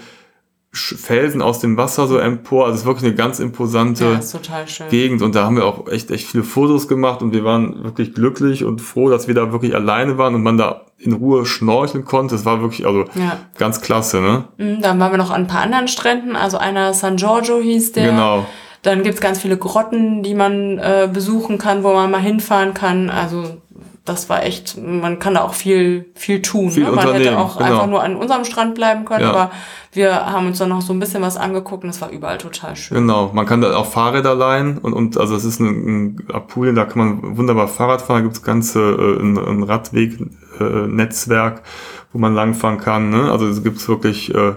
Felsen 0.72 1.40
aus 1.40 1.60
dem 1.60 1.76
Wasser 1.76 2.08
so 2.08 2.18
empor. 2.18 2.64
Also 2.64 2.74
es 2.74 2.80
ist 2.80 2.86
wirklich 2.86 3.04
eine 3.04 3.14
ganz 3.14 3.38
imposante 3.38 4.04
ja. 4.04 4.88
Gegend 4.90 5.22
und 5.22 5.34
da 5.34 5.44
haben 5.44 5.56
wir 5.56 5.66
auch 5.66 5.88
echt, 5.88 6.10
echt 6.10 6.26
viele 6.26 6.42
Fotos 6.42 6.88
gemacht 6.88 7.22
und 7.22 7.32
wir 7.32 7.44
waren 7.44 7.84
wirklich 7.84 8.12
glücklich 8.12 8.64
und 8.64 8.80
froh, 8.80 9.08
dass 9.08 9.28
wir 9.28 9.34
da 9.34 9.52
wirklich 9.52 9.74
alleine 9.74 10.18
waren 10.18 10.34
und 10.34 10.42
man 10.42 10.58
da 10.58 10.86
in 10.98 11.12
Ruhe 11.12 11.46
schnorcheln 11.46 12.04
konnte. 12.04 12.34
Das 12.34 12.44
war 12.44 12.60
wirklich, 12.60 12.86
also 12.86 13.04
Ja. 13.14 13.36
ganz 13.56 13.82
klasse, 13.82 14.20
ne? 14.20 14.44
Mhm, 14.56 14.80
Dann 14.80 14.98
waren 14.98 15.12
wir 15.12 15.18
noch 15.18 15.30
an 15.30 15.42
ein 15.42 15.46
paar 15.46 15.60
anderen 15.60 15.86
Stränden. 15.86 16.34
Also 16.34 16.58
einer 16.58 16.92
San 16.92 17.16
Giorgio 17.16 17.60
hieß 17.60 17.92
der. 17.92 18.10
Genau. 18.10 18.46
Dann 18.84 19.02
gibt's 19.02 19.20
ganz 19.20 19.40
viele 19.40 19.56
Grotten, 19.56 20.22
die 20.22 20.34
man 20.34 20.78
äh, 20.78 21.08
besuchen 21.12 21.58
kann, 21.58 21.82
wo 21.82 21.92
man 21.92 22.10
mal 22.10 22.20
hinfahren 22.20 22.74
kann. 22.74 23.10
Also 23.10 23.56
das 24.04 24.28
war 24.28 24.44
echt, 24.44 24.76
man 24.76 25.18
kann 25.18 25.32
da 25.32 25.40
auch 25.40 25.54
viel, 25.54 26.10
viel 26.14 26.42
tun. 26.42 26.70
Viel 26.70 26.84
ne? 26.84 26.92
Man 26.92 27.10
hätte 27.14 27.38
auch 27.38 27.56
genau. 27.56 27.70
einfach 27.70 27.86
nur 27.86 28.02
an 28.02 28.16
unserem 28.16 28.44
Strand 28.44 28.74
bleiben 28.74 29.06
können, 29.06 29.22
Ja. 29.22 29.30
aber 29.30 29.50
wir 29.92 30.26
haben 30.26 30.46
uns 30.46 30.58
dann 30.58 30.68
noch 30.68 30.82
so 30.82 30.92
ein 30.92 30.98
bisschen 30.98 31.22
was 31.22 31.38
angeguckt 31.38 31.84
und 31.84 31.90
es 31.90 32.02
war 32.02 32.10
überall 32.10 32.36
total 32.36 32.76
schön. 32.76 32.98
Genau, 32.98 33.30
man 33.32 33.46
kann 33.46 33.62
da 33.62 33.74
auch 33.74 33.86
Fahrräder 33.86 34.34
leihen 34.34 34.76
und, 34.76 34.92
und 34.92 35.16
also 35.16 35.34
es 35.34 35.44
ist 35.44 35.60
ein, 35.60 35.68
ein 35.68 36.28
Apulien, 36.30 36.74
da 36.74 36.84
kann 36.84 36.98
man 36.98 37.38
wunderbar 37.38 37.66
Fahrrad 37.66 38.02
fahren, 38.02 38.16
da 38.16 38.22
gibt's 38.24 38.42
ganze 38.42 38.80
äh, 38.80 39.22
ein, 39.22 39.38
ein 39.38 39.62
Radweg-Netzwerk, 39.62 41.62
wo 42.12 42.18
man 42.18 42.34
langfahren 42.34 42.78
kann. 42.78 43.08
Ne? 43.08 43.32
Also 43.32 43.46
es 43.46 43.62
gibt's 43.62 43.88
wirklich 43.88 44.34
äh, 44.34 44.52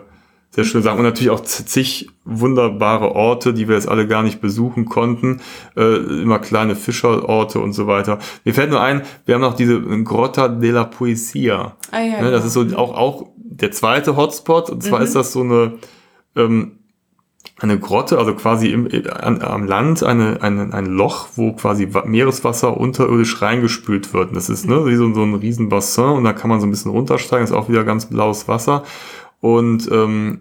sehr 0.57 0.65
schöne 0.65 0.83
Sachen 0.83 0.97
und 0.97 1.03
natürlich 1.05 1.29
auch 1.29 1.41
zig 1.41 2.09
wunderbare 2.25 3.11
Orte, 3.13 3.53
die 3.53 3.67
wir 3.67 3.75
jetzt 3.75 3.87
alle 3.87 4.07
gar 4.07 4.23
nicht 4.23 4.41
besuchen 4.41 4.85
konnten. 4.85 5.39
Äh, 5.75 5.97
immer 6.23 6.39
kleine 6.39 6.75
Fischerorte 6.75 7.59
und 7.59 7.73
so 7.73 7.85
weiter. 7.85 8.17
Mir 8.43 8.55
fällt 8.55 8.71
nur 8.71 8.81
ein, 8.81 9.03
wir 9.27 9.35
haben 9.35 9.41
noch 9.41 9.55
diese 9.55 9.79
Grotta 10.03 10.47
della 10.47 10.83
Poesia. 10.85 11.75
Ah, 11.91 11.99
ja, 12.01 12.21
Ne, 12.23 12.31
das 12.31 12.43
ist 12.43 12.53
so 12.53 12.65
genau. 12.65 12.77
auch, 12.79 12.97
auch 12.97 13.27
der 13.37 13.69
zweite 13.71 14.15
Hotspot. 14.17 14.71
Und 14.71 14.81
zwar 14.81 14.97
Mhm. 14.99 15.05
ist 15.05 15.15
das 15.15 15.31
so 15.31 15.41
eine, 15.41 15.73
ähm, 16.35 16.71
eine 17.59 17.77
Grotte, 17.79 18.17
also 18.17 18.33
quasi 18.33 18.69
im, 18.69 18.87
an, 19.21 19.41
am 19.43 19.65
Land 19.67 20.01
eine, 20.03 20.41
eine, 20.41 20.73
ein 20.73 20.87
Loch, 20.87 21.27
wo 21.35 21.53
quasi 21.53 21.93
Wa- 21.93 22.05
Meereswasser 22.05 22.75
unterirdisch 22.77 23.41
reingespült 23.43 24.11
wird. 24.13 24.29
Und 24.29 24.35
das 24.35 24.49
ist 24.49 24.67
ne, 24.67 24.87
wie 24.87 24.95
so, 24.95 25.13
so 25.13 25.21
ein 25.21 25.35
riesen 25.35 25.69
Bassin 25.69 26.03
und 26.05 26.23
da 26.23 26.33
kann 26.33 26.49
man 26.49 26.59
so 26.59 26.65
ein 26.65 26.71
bisschen 26.71 26.89
runtersteigen, 26.91 27.43
ist 27.45 27.51
auch 27.53 27.69
wieder 27.69 27.83
ganz 27.83 28.07
blaues 28.07 28.47
Wasser. 28.47 28.83
Und 29.39 29.87
ähm, 29.91 30.39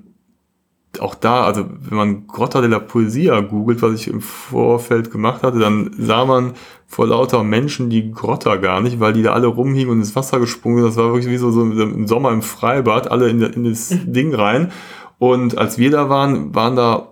auch 1.01 1.14
da, 1.14 1.44
also 1.44 1.66
wenn 1.80 1.97
man 1.97 2.26
Grotta 2.26 2.61
della 2.61 2.78
Poesia 2.78 3.40
googelt, 3.40 3.82
was 3.82 3.94
ich 3.94 4.09
im 4.09 4.20
Vorfeld 4.20 5.11
gemacht 5.11 5.42
hatte, 5.42 5.59
dann 5.59 5.90
sah 5.99 6.24
man 6.24 6.53
vor 6.86 7.07
lauter 7.07 7.42
Menschen 7.42 7.90
die 7.90 8.12
Grotta 8.12 8.57
gar 8.57 8.80
nicht, 8.80 9.01
weil 9.01 9.12
die 9.12 9.22
da 9.22 9.32
alle 9.32 9.49
rumhingen 9.49 9.90
und 9.90 9.99
ins 9.99 10.14
Wasser 10.16 10.38
gesprungen 10.40 10.78
sind. 10.78 10.88
Das 10.88 10.97
war 10.97 11.12
wirklich 11.12 11.30
wie 11.30 11.36
so, 11.36 11.51
so 11.51 11.62
im 11.62 12.07
Sommer 12.07 12.30
im 12.32 12.42
Freibad, 12.42 13.11
alle 13.11 13.28
in, 13.28 13.42
in 13.42 13.64
das 13.64 13.88
Ding 14.05 14.34
rein. 14.34 14.72
Und 15.18 15.59
als 15.59 15.78
wir 15.78 15.90
da 15.90 16.09
waren, 16.09 16.55
waren 16.55 16.76
da 16.76 17.09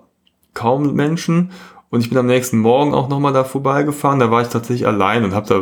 kaum 0.52 0.94
Menschen. 0.94 1.50
Und 1.94 2.00
ich 2.00 2.08
bin 2.08 2.18
am 2.18 2.26
nächsten 2.26 2.58
Morgen 2.58 2.92
auch 2.92 3.08
nochmal 3.08 3.32
da 3.32 3.44
vorbeigefahren. 3.44 4.18
Da 4.18 4.28
war 4.28 4.42
ich 4.42 4.48
tatsächlich 4.48 4.84
allein 4.84 5.22
und 5.22 5.32
habe 5.32 5.46
da 5.46 5.58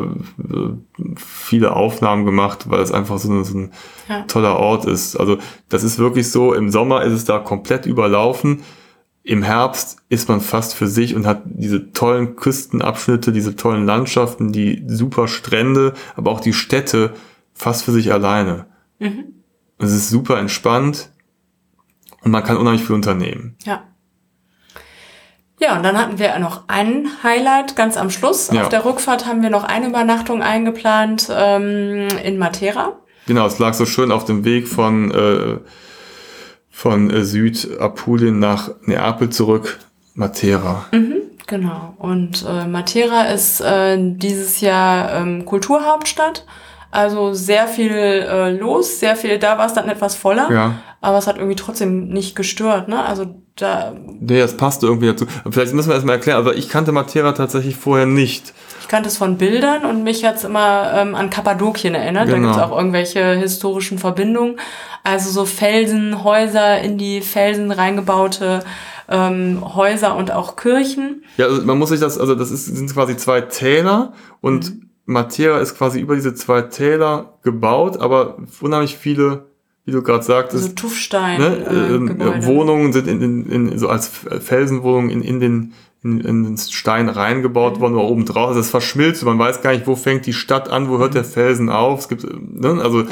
äh, 0.57 0.73
viele 1.17 1.77
Aufnahmen 1.77 2.25
gemacht, 2.25 2.71
weil 2.71 2.81
es 2.81 2.91
einfach 2.91 3.19
so, 3.19 3.31
ein- 3.31 3.45
so 3.45 3.59
ein 3.59 3.73
Ja. 4.09 4.23
toller 4.23 4.57
Ort 4.57 4.87
ist. 4.87 5.15
Also 5.17 5.37
das 5.69 5.83
ist 5.85 5.99
wirklich 5.99 6.31
so, 6.31 6.55
im 6.55 6.71
Sommer 6.71 7.03
ist 7.03 7.13
es 7.13 7.27
da 7.27 7.39
komplett 7.39 7.85
überlaufen. 7.85 8.63
Im 9.23 9.43
Herbst 9.43 9.99
ist 10.09 10.31
man 10.31 10.41
fast 10.41 10.75
für 10.75 10.89
sich 10.89 11.15
und 11.15 11.27
hat 11.27 11.43
diese 11.45 11.93
tollen 11.93 12.35
Küstenabschnitte, 12.35 13.31
diese 13.31 13.55
tollen 13.55 13.85
Landschaften, 13.85 14.53
die 14.53 14.85
super 14.87 15.29
Strände, 15.29 15.93
aber 16.17 16.31
auch 16.31 16.41
die 16.41 16.55
Städte 16.55 17.13
fast 17.53 17.85
für 17.85 17.93
sich 17.93 18.11
alleine. 18.11 18.65
Es 19.77 19.93
ist 19.93 20.09
super 20.09 20.39
entspannt 20.39 21.11
und 22.23 22.31
man 22.31 22.43
kann 22.43 22.57
unheimlich 22.57 22.85
viel 22.85 22.95
unternehmen. 22.97 23.55
Ja. 23.67 23.83
Ja, 25.63 25.77
und 25.77 25.85
dann 25.85 25.97
hatten 25.97 26.19
wir 26.19 26.37
noch 26.41 26.65
ein 26.67 27.09
Highlight 27.23 27.77
ganz 27.77 27.97
am 27.97 28.11
Schluss. 28.11 28.51
Ja. 28.53 28.63
Auf 28.63 28.69
der 28.69 28.85
Rückfahrt 28.85 29.27
haben 29.27 29.43
wir 29.43 29.51
noch 29.51 29.63
eine 29.63 29.87
Übernachtung 29.87 30.43
eingeplant 30.43 31.29
ähm, 31.33 32.09
in 32.25 32.37
Matera. 32.37 32.95
Genau, 33.29 33.47
es 33.47 33.61
lag 33.61 33.73
so 33.73 33.87
schön 33.87 34.11
auf 34.11 34.25
dem 34.25 34.45
Weg 34.45 34.67
von, 34.67 35.13
äh, 35.13 35.59
von 36.69 37.11
äh, 37.11 37.23
Südapulien 37.25 38.41
nach 38.41 38.71
Neapel 38.87 39.31
zurück, 39.31 39.79
Matera. 40.15 40.87
Genau. 41.47 41.95
Und 41.97 42.45
äh, 42.49 42.67
Matera 42.67 43.27
ist 43.27 43.61
äh, 43.61 43.99
dieses 44.01 44.63
Jahr 44.63 45.13
ähm, 45.15 45.45
Kulturhauptstadt. 45.45 46.45
Also 46.93 47.33
sehr 47.33 47.67
viel 47.67 47.91
äh, 47.91 48.51
los, 48.53 49.01
sehr 49.01 49.17
viel, 49.17 49.39
da 49.39 49.57
war 49.59 49.67
es 49.67 49.73
dann 49.73 49.89
etwas 49.89 50.15
voller, 50.15 50.49
Ja. 50.53 50.75
aber 51.01 51.19
es 51.19 51.27
hat 51.27 51.37
irgendwie 51.39 51.57
trotzdem 51.57 52.09
nicht 52.09 52.37
gestört, 52.37 52.87
ne? 52.89 53.03
Also 53.05 53.35
da, 53.57 53.95
Nee, 54.21 54.39
das 54.39 54.57
passte 54.57 54.87
irgendwie 54.87 55.07
dazu. 55.09 55.27
Vielleicht 55.51 55.73
müssen 55.75 55.89
wir 55.89 55.95
erstmal 55.95 56.17
erklären, 56.17 56.39
aber 56.39 56.55
ich 56.55 56.69
kannte 56.69 56.93
Matera 56.93 57.33
tatsächlich 57.33 57.77
vorher 57.77 58.07
nicht. 58.07 58.53
ich 58.81 58.89
kannte 58.89 59.09
es 59.09 59.17
von 59.17 59.39
Bildern 59.39 59.85
und 59.87 60.05
mich 60.05 60.23
hat's 60.25 60.45
immer 60.45 60.93
ähm, 60.95 61.15
an 61.15 61.31
Kappadokien 61.31 61.95
erinnert. 61.95 62.29
Da 62.29 62.35
Genau. 62.35 62.49
gibt's 62.53 62.63
auch 62.63 62.77
irgendwelche 62.77 63.25
historischen 63.37 63.99
Verbindungen. 63.99 64.57
Also 65.03 65.31
so 65.31 65.45
Felsen, 65.47 66.23
Häuser 66.25 66.79
in 66.81 66.99
die 66.99 67.21
Felsen 67.23 67.71
reingebaute 67.73 68.61
ähm, 69.09 69.63
Häuser 69.75 70.15
und 70.17 70.31
auch 70.31 70.57
Kirchen. 70.57 71.25
Ja, 71.37 71.47
also 71.47 71.63
man 71.63 71.79
muss 71.79 71.89
sich 71.91 72.01
das, 72.01 72.19
also 72.19 72.35
das 72.35 72.51
ist, 72.51 72.67
sind 72.67 72.93
quasi 72.93 73.17
zwei 73.17 73.41
Täler 73.43 74.13
und 74.41 74.73
Matera 75.05 75.59
ist 75.59 75.77
quasi 75.77 76.01
über 76.01 76.15
diese 76.15 76.35
zwei 76.35 76.63
Täler 76.63 77.39
gebaut, 77.43 78.01
aber 78.01 78.37
unheimlich 78.61 78.97
viele, 78.97 79.47
wie 79.85 79.93
du 79.93 80.03
gerade 80.03 80.23
sagtest, 80.25 80.65
So 80.65 80.69
Tuffstein 80.71 81.41
ne, 81.41 81.57
äh, 81.69 81.95
ähm, 81.95 82.07
Gebäude. 82.07 82.47
Wohnungen 82.47 82.93
sind 82.93 83.09
in, 83.09 83.21
in, 83.21 83.69
in, 83.71 83.79
so 83.79 83.89
als 83.89 84.09
Felsenwohnungen 84.09 85.11
in, 85.11 85.23
in 85.23 85.41
den 85.41 85.73
in, 86.05 86.21
in 86.21 86.43
den 86.43 86.59
Stein 86.59 87.09
reingebaut 87.09 87.79
worden 87.79 87.95
oder 87.95 88.05
oben 88.05 88.25
drauf. 88.25 88.49
Also 88.49 88.61
es 88.61 88.71
verschmilzt, 88.71 89.25
man 89.25 89.39
weiß 89.39 89.63
gar 89.63 89.73
nicht, 89.73 89.87
wo 89.87 89.95
fängt 89.95 90.27
die 90.27 90.33
Stadt 90.33 90.69
an, 90.69 90.89
wo 90.89 90.99
hört 90.99 91.15
der 91.15 91.23
Felsen 91.25 91.71
auf. 91.71 92.01
Es 92.01 92.09
gibt, 92.09 92.25
ne, 92.25 92.81
also 92.83 93.03
Ja. 93.03 93.09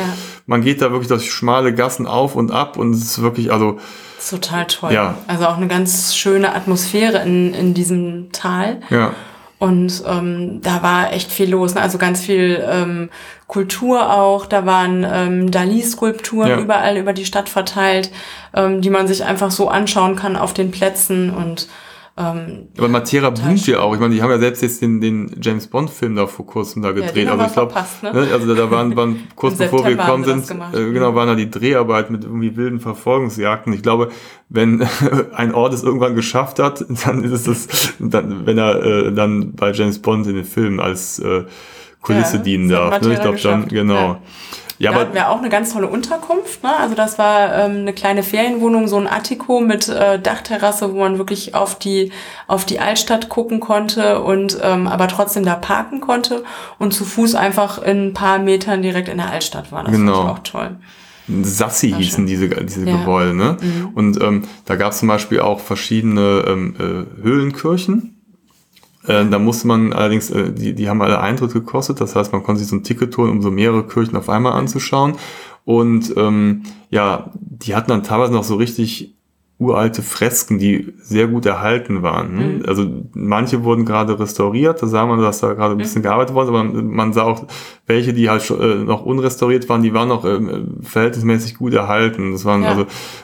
man 0.47 0.61
geht 0.61 0.82
da 0.82 0.91
wirklich 0.91 1.07
durch 1.07 1.30
schmale 1.32 1.72
Gassen 1.72 2.07
auf 2.07 2.34
und 2.34 2.51
ab 2.51 2.76
und 2.76 2.93
es 2.93 3.03
ist 3.03 3.22
wirklich, 3.22 3.53
also 3.53 3.78
ist 4.18 4.30
total 4.30 4.66
toll. 4.66 4.93
Ja. 4.93 5.14
Also 5.28 5.47
auch 5.47 5.57
eine 5.57 5.68
ganz 5.68 6.16
schöne 6.16 6.53
Atmosphäre 6.55 7.22
in, 7.22 7.55
in 7.55 7.74
diesem 7.74 8.32
Tal. 8.32 8.80
ja. 8.91 9.12
Und 9.61 10.02
ähm, 10.08 10.61
da 10.62 10.82
war 10.82 11.12
echt 11.12 11.30
viel 11.30 11.50
los. 11.50 11.74
Ne? 11.74 11.82
Also 11.82 11.98
ganz 11.98 12.22
viel 12.22 12.64
ähm, 12.66 13.11
Kultur 13.46 14.11
auch. 14.12 14.46
Da 14.46 14.64
waren 14.64 15.06
ähm, 15.08 15.50
Dali-Skulpturen 15.50 16.48
Ja. 16.48 16.58
überall 16.58 16.96
über 16.96 17.12
die 17.12 17.26
Stadt 17.26 17.50
verteilt, 17.50 18.11
ähm, 18.54 18.80
die 18.80 18.88
man 18.88 19.06
sich 19.06 19.22
einfach 19.22 19.50
so 19.50 19.68
anschauen 19.68 20.16
kann 20.16 20.36
auf 20.36 20.54
den 20.54 20.70
Plätzen. 20.70 21.30
Und 21.30 21.68
ähm, 22.16 22.68
Aber 22.76 22.88
Matera 22.88 23.30
boomt 23.30 23.66
ja 23.66 23.80
auch. 23.80 23.94
Ich 23.94 24.00
meine, 24.00 24.14
die 24.14 24.22
haben 24.22 24.30
ja 24.30 24.38
selbst 24.38 24.62
jetzt 24.62 24.82
den, 24.82 25.00
den 25.00 25.36
James 25.40 25.68
Bond 25.68 25.90
Film 25.90 26.16
da 26.16 26.26
vor 26.26 26.46
kurzem 26.46 26.82
da 26.82 26.92
gedreht. 26.92 27.28
haben 27.28 27.40
also 27.40 27.46
ich 27.46 27.52
glaube, 27.54 27.74
ne? 28.02 28.26
ne? 28.26 28.32
also 28.32 28.54
da, 28.54 28.70
waren, 28.70 28.96
waren 28.96 29.28
kurz 29.36 29.56
bevor 29.56 29.84
wir 29.86 29.96
gekommen 29.96 30.24
sind, 30.24 30.46
gemacht. 30.46 30.74
äh, 30.74 30.92
genau, 30.92 31.14
waren 31.14 31.28
da 31.28 31.34
die 31.34 31.50
Dreharbeiten 31.50 32.12
mit 32.12 32.24
irgendwie 32.24 32.56
wilden 32.56 32.80
Verfolgungsjagden. 32.80 33.72
Ich 33.72 33.82
glaube, 33.82 34.11
wenn 34.48 34.86
ein 35.32 35.54
Ort 35.54 35.72
es 35.72 35.82
irgendwann 35.82 36.14
geschafft 36.14 36.58
hat, 36.58 36.84
dann 37.04 37.24
ist 37.24 37.32
es 37.32 37.44
das, 37.44 37.94
dann, 37.98 38.46
wenn 38.46 38.58
er 38.58 38.84
äh, 38.84 39.12
dann 39.12 39.52
bei 39.54 39.72
James 39.72 40.00
Bond 40.00 40.26
in 40.26 40.34
den 40.34 40.44
Filmen 40.44 40.80
als 40.80 41.20
äh, 41.20 41.44
Kulisse 42.02 42.36
Ja, 42.36 42.42
dienen 42.42 42.68
darf. 42.68 43.00
Ne? 43.00 43.14
Ich 43.14 43.20
glaube 43.20 43.38
dann, 43.42 43.68
genau. 43.68 43.94
Ja. 43.94 44.20
Ja, 44.81 44.91
da 44.91 44.97
aber 44.97 45.05
hatten 45.05 45.14
wir 45.14 45.28
auch 45.28 45.39
eine 45.39 45.51
ganz 45.51 45.74
tolle 45.74 45.89
Unterkunft. 45.89 46.62
Ne? 46.62 46.74
Also 46.74 46.95
das 46.95 47.18
war 47.18 47.55
ähm, 47.55 47.81
eine 47.81 47.93
kleine 47.93 48.22
Ferienwohnung, 48.22 48.89
so 48.89 48.97
ein 48.97 49.07
Attico 49.07 49.61
mit 49.61 49.89
äh, 49.91 50.18
Dachterrasse, 50.18 50.95
wo 50.95 51.01
man 51.01 51.18
wirklich 51.18 51.55
auf 51.55 51.78
die 51.78 52.12
auf 52.47 52.64
die 52.64 52.81
Altstadt 52.81 53.28
gucken 53.28 53.61
konnte 53.61 54.22
und 54.22 54.59
ähm, 54.62 54.89
aber 54.89 55.07
trotzdem 55.07 55.45
da 55.45 55.55
parken 55.55 56.01
konnte 56.01 56.45
und 56.78 56.95
zu 56.95 57.05
Fuß 57.05 57.35
einfach 57.35 57.83
in 57.83 58.09
ein 58.09 58.14
paar 58.14 58.39
Metern 58.39 58.81
direkt 58.81 59.11
in 59.11 59.18
der 59.18 59.31
Altstadt 59.31 59.70
war. 59.70 59.85
Das 59.85 59.93
Genau. 59.93 60.24
ich 60.24 60.31
auch 60.31 60.39
toll. 60.39 60.76
Sassi 61.43 61.93
hießen 61.93 62.26
diese, 62.26 62.49
diese 62.49 62.87
Ja. 62.87 62.95
Mhm. 62.95 63.01
Gebäude, 63.01 63.35
ne? 63.35 63.57
Und 63.95 64.20
ähm, 64.22 64.45
da 64.64 64.76
gab 64.76 64.93
es 64.93 64.99
zum 64.99 65.09
Beispiel 65.09 65.41
auch 65.41 65.61
verschiedene 65.61 66.43
ähm, 66.49 66.74
äh, 66.78 67.22
Höhlenkirchen. 67.22 68.20
Äh, 69.07 69.26
da 69.30 69.38
musste 69.38 69.66
man 69.66 69.92
allerdings, 69.92 70.30
äh, 70.30 70.53
die, 70.53 70.74
die 70.74 70.88
haben 70.88 71.01
alle 71.03 71.20
Eintritt 71.20 71.53
gekostet, 71.53 72.01
das 72.01 72.14
heißt, 72.16 72.32
man 72.32 72.42
konnte 72.42 72.61
sich 72.61 72.68
so 72.68 72.76
ein 72.76 72.82
Ticket 72.82 73.16
holen, 73.16 73.30
um 73.30 73.42
so 73.42 73.51
mehrere 73.51 73.86
Kirchen 73.86 74.16
auf 74.16 74.28
einmal 74.28 74.53
anzuschauen. 74.53 75.14
Und 75.64 76.14
ähm, 76.16 76.62
ja, 76.90 77.30
die 77.34 77.74
hatten 77.74 77.90
dann 77.90 78.03
teilweise 78.03 78.32
noch 78.32 78.44
so 78.44 78.57
richtig 78.57 79.14
uralte 79.59 80.01
Fresken, 80.03 80.59
die 80.59 80.94
sehr 81.03 81.26
gut 81.28 81.44
erhalten 81.44 82.03
waren. 82.03 82.34
Ne? 82.34 82.44
Mhm. 82.44 82.62
Also 82.66 82.86
manche 83.12 83.62
wurden 83.62 83.84
gerade 83.84 84.18
restauriert, 84.18 84.82
da 84.82 84.86
sah 84.86 85.05
man, 85.05 85.20
dass 85.20 85.40
da 85.40 85.53
gerade 85.53 85.74
ein 85.74 85.76
Mhm. 85.76 85.82
bisschen 85.82 86.03
gearbeitet 86.03 86.34
wurde, 86.34 86.48
aber 86.48 86.64
man 86.64 87.12
sah 87.12 87.24
auch 87.24 87.44
welche, 87.86 88.14
die 88.14 88.30
halt 88.30 88.42
schon, 88.42 88.59
äh, 88.59 88.76
noch 88.76 89.05
unrestauriert 89.05 89.68
waren, 89.68 89.82
die 89.82 89.92
waren 89.92 90.09
noch 90.09 90.24
ähm, 90.24 90.78
verhältnismäßig 90.80 91.59
gut 91.59 91.74
erhalten. 91.74 92.32
Das 92.32 92.46
waren 92.46 92.62
Ja. 92.62 92.70
also 92.70 92.82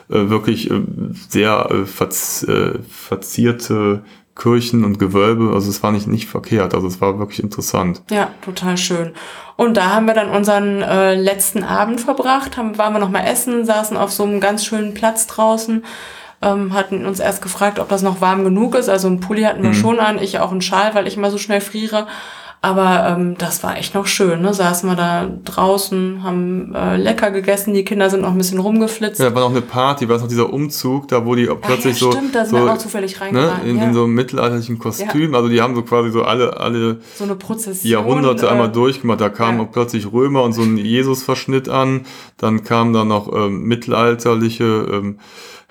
äh, 0.09 0.29
wirklich 0.29 0.69
äh, 0.69 0.79
sehr 1.27 1.69
äh, 1.71 1.85
verz, 1.85 2.43
äh, 2.47 2.73
verzierte 2.87 4.03
Kirchen 4.37 4.83
und 4.83 4.99
Gewölbe. 4.99 5.51
Also 5.53 5.69
es 5.69 5.81
war 5.83 5.91
nicht, 5.91 6.07
nicht 6.07 6.27
verkehrt. 6.27 6.73
Also 6.73 6.87
es 6.87 7.01
war 7.01 7.19
wirklich 7.19 7.41
interessant. 7.41 8.01
Ja, 8.11 8.29
total 8.41 8.77
schön. 8.77 9.13
Und 9.55 9.75
da 9.75 9.91
haben 9.93 10.05
wir 10.05 10.13
dann 10.13 10.29
unseren 10.29 10.81
äh, 10.81 11.15
letzten 11.15 11.63
Abend 11.63 11.99
verbracht, 11.99 12.57
haben, 12.57 12.77
waren 12.77 12.93
wir 12.93 12.99
noch 12.99 13.09
mal 13.09 13.23
essen, 13.23 13.65
saßen 13.65 13.97
auf 13.97 14.11
so 14.11 14.23
einem 14.23 14.39
ganz 14.39 14.65
schönen 14.65 14.93
Platz 14.93 15.25
draußen, 15.25 15.83
ähm, 16.43 16.73
hatten 16.73 17.05
uns 17.05 17.19
erst 17.19 17.41
gefragt, 17.41 17.79
ob 17.79 17.89
das 17.89 18.03
noch 18.03 18.21
warm 18.21 18.43
genug 18.43 18.75
ist. 18.75 18.89
Also 18.89 19.07
einen 19.07 19.19
Pulli 19.19 19.41
hatten 19.41 19.63
wir 19.63 19.73
schon 19.73 19.99
an, 19.99 20.21
ich 20.21 20.39
auch 20.39 20.51
einen 20.51 20.61
Schal, 20.61 20.93
weil 20.93 21.07
ich 21.07 21.17
immer 21.17 21.31
so 21.31 21.39
schnell 21.39 21.61
friere. 21.61 22.07
Aber 22.59 23.07
ähm, 23.07 23.35
das 23.37 23.61
war 23.61 23.77
echt 23.77 23.93
noch 23.93 24.07
schön. 24.07 24.41
Ne? 24.41 24.51
Saßen 24.51 24.89
wir 24.89 24.95
da 24.95 25.29
draußen, 25.45 26.23
haben 26.23 26.73
äh, 26.73 26.97
lecker 26.97 27.29
gegessen, 27.29 27.73
die 27.75 27.85
Kinder 27.85 28.09
sind 28.09 28.21
noch 28.21 28.31
ein 28.31 28.37
bisschen 28.37 28.59
rumgeflitzt. 28.59 29.19
Ja, 29.19 29.29
da 29.29 29.35
war 29.35 29.43
noch 29.43 29.51
eine 29.51 29.61
Party, 29.61 30.09
war 30.09 30.15
es 30.15 30.23
noch 30.23 30.29
dieser 30.29 30.51
Umzug, 30.51 31.07
da 31.07 31.23
wo 31.23 31.35
die 31.35 31.45
plötzlich 31.45 31.85
Ah 31.85 31.87
ja, 31.89 31.93
so, 31.93 32.11
stimmt, 32.11 32.35
da 32.35 32.45
sind 32.45 32.57
so 32.57 32.75
zufällig 32.77 33.19
ne, 33.31 33.61
in, 33.63 33.77
ja. 33.77 33.83
in 33.83 33.93
so 33.93 34.05
einem 34.05 34.15
mittelalterlichen 34.15 34.79
Kostüm. 34.79 35.35
Also 35.35 35.49
die 35.49 35.61
haben 35.61 35.75
so 35.75 35.83
quasi 35.83 36.09
so 36.09 36.23
alle, 36.23 36.57
alle 36.57 36.99
so 37.15 37.25
eine 37.25 37.35
Prozession. 37.35 37.91
Jahrhunderte 37.91 38.47
äh, 38.47 38.49
einmal 38.49 38.71
durchgemacht. 38.71 39.21
Da 39.21 39.29
kamen 39.29 39.71
plötzlich 39.71 40.11
Römer 40.11 40.41
und 40.41 40.53
so 40.53 40.63
ein 40.63 40.77
Jesus-Verschnitt 40.77 41.69
an. 41.69 42.05
Dann 42.37 42.63
kamen 42.63 42.91
da 42.91 43.05
noch 43.05 43.31
ähm, 43.33 43.63
mittelalterliche 43.63 44.63
ähm, 44.63 45.19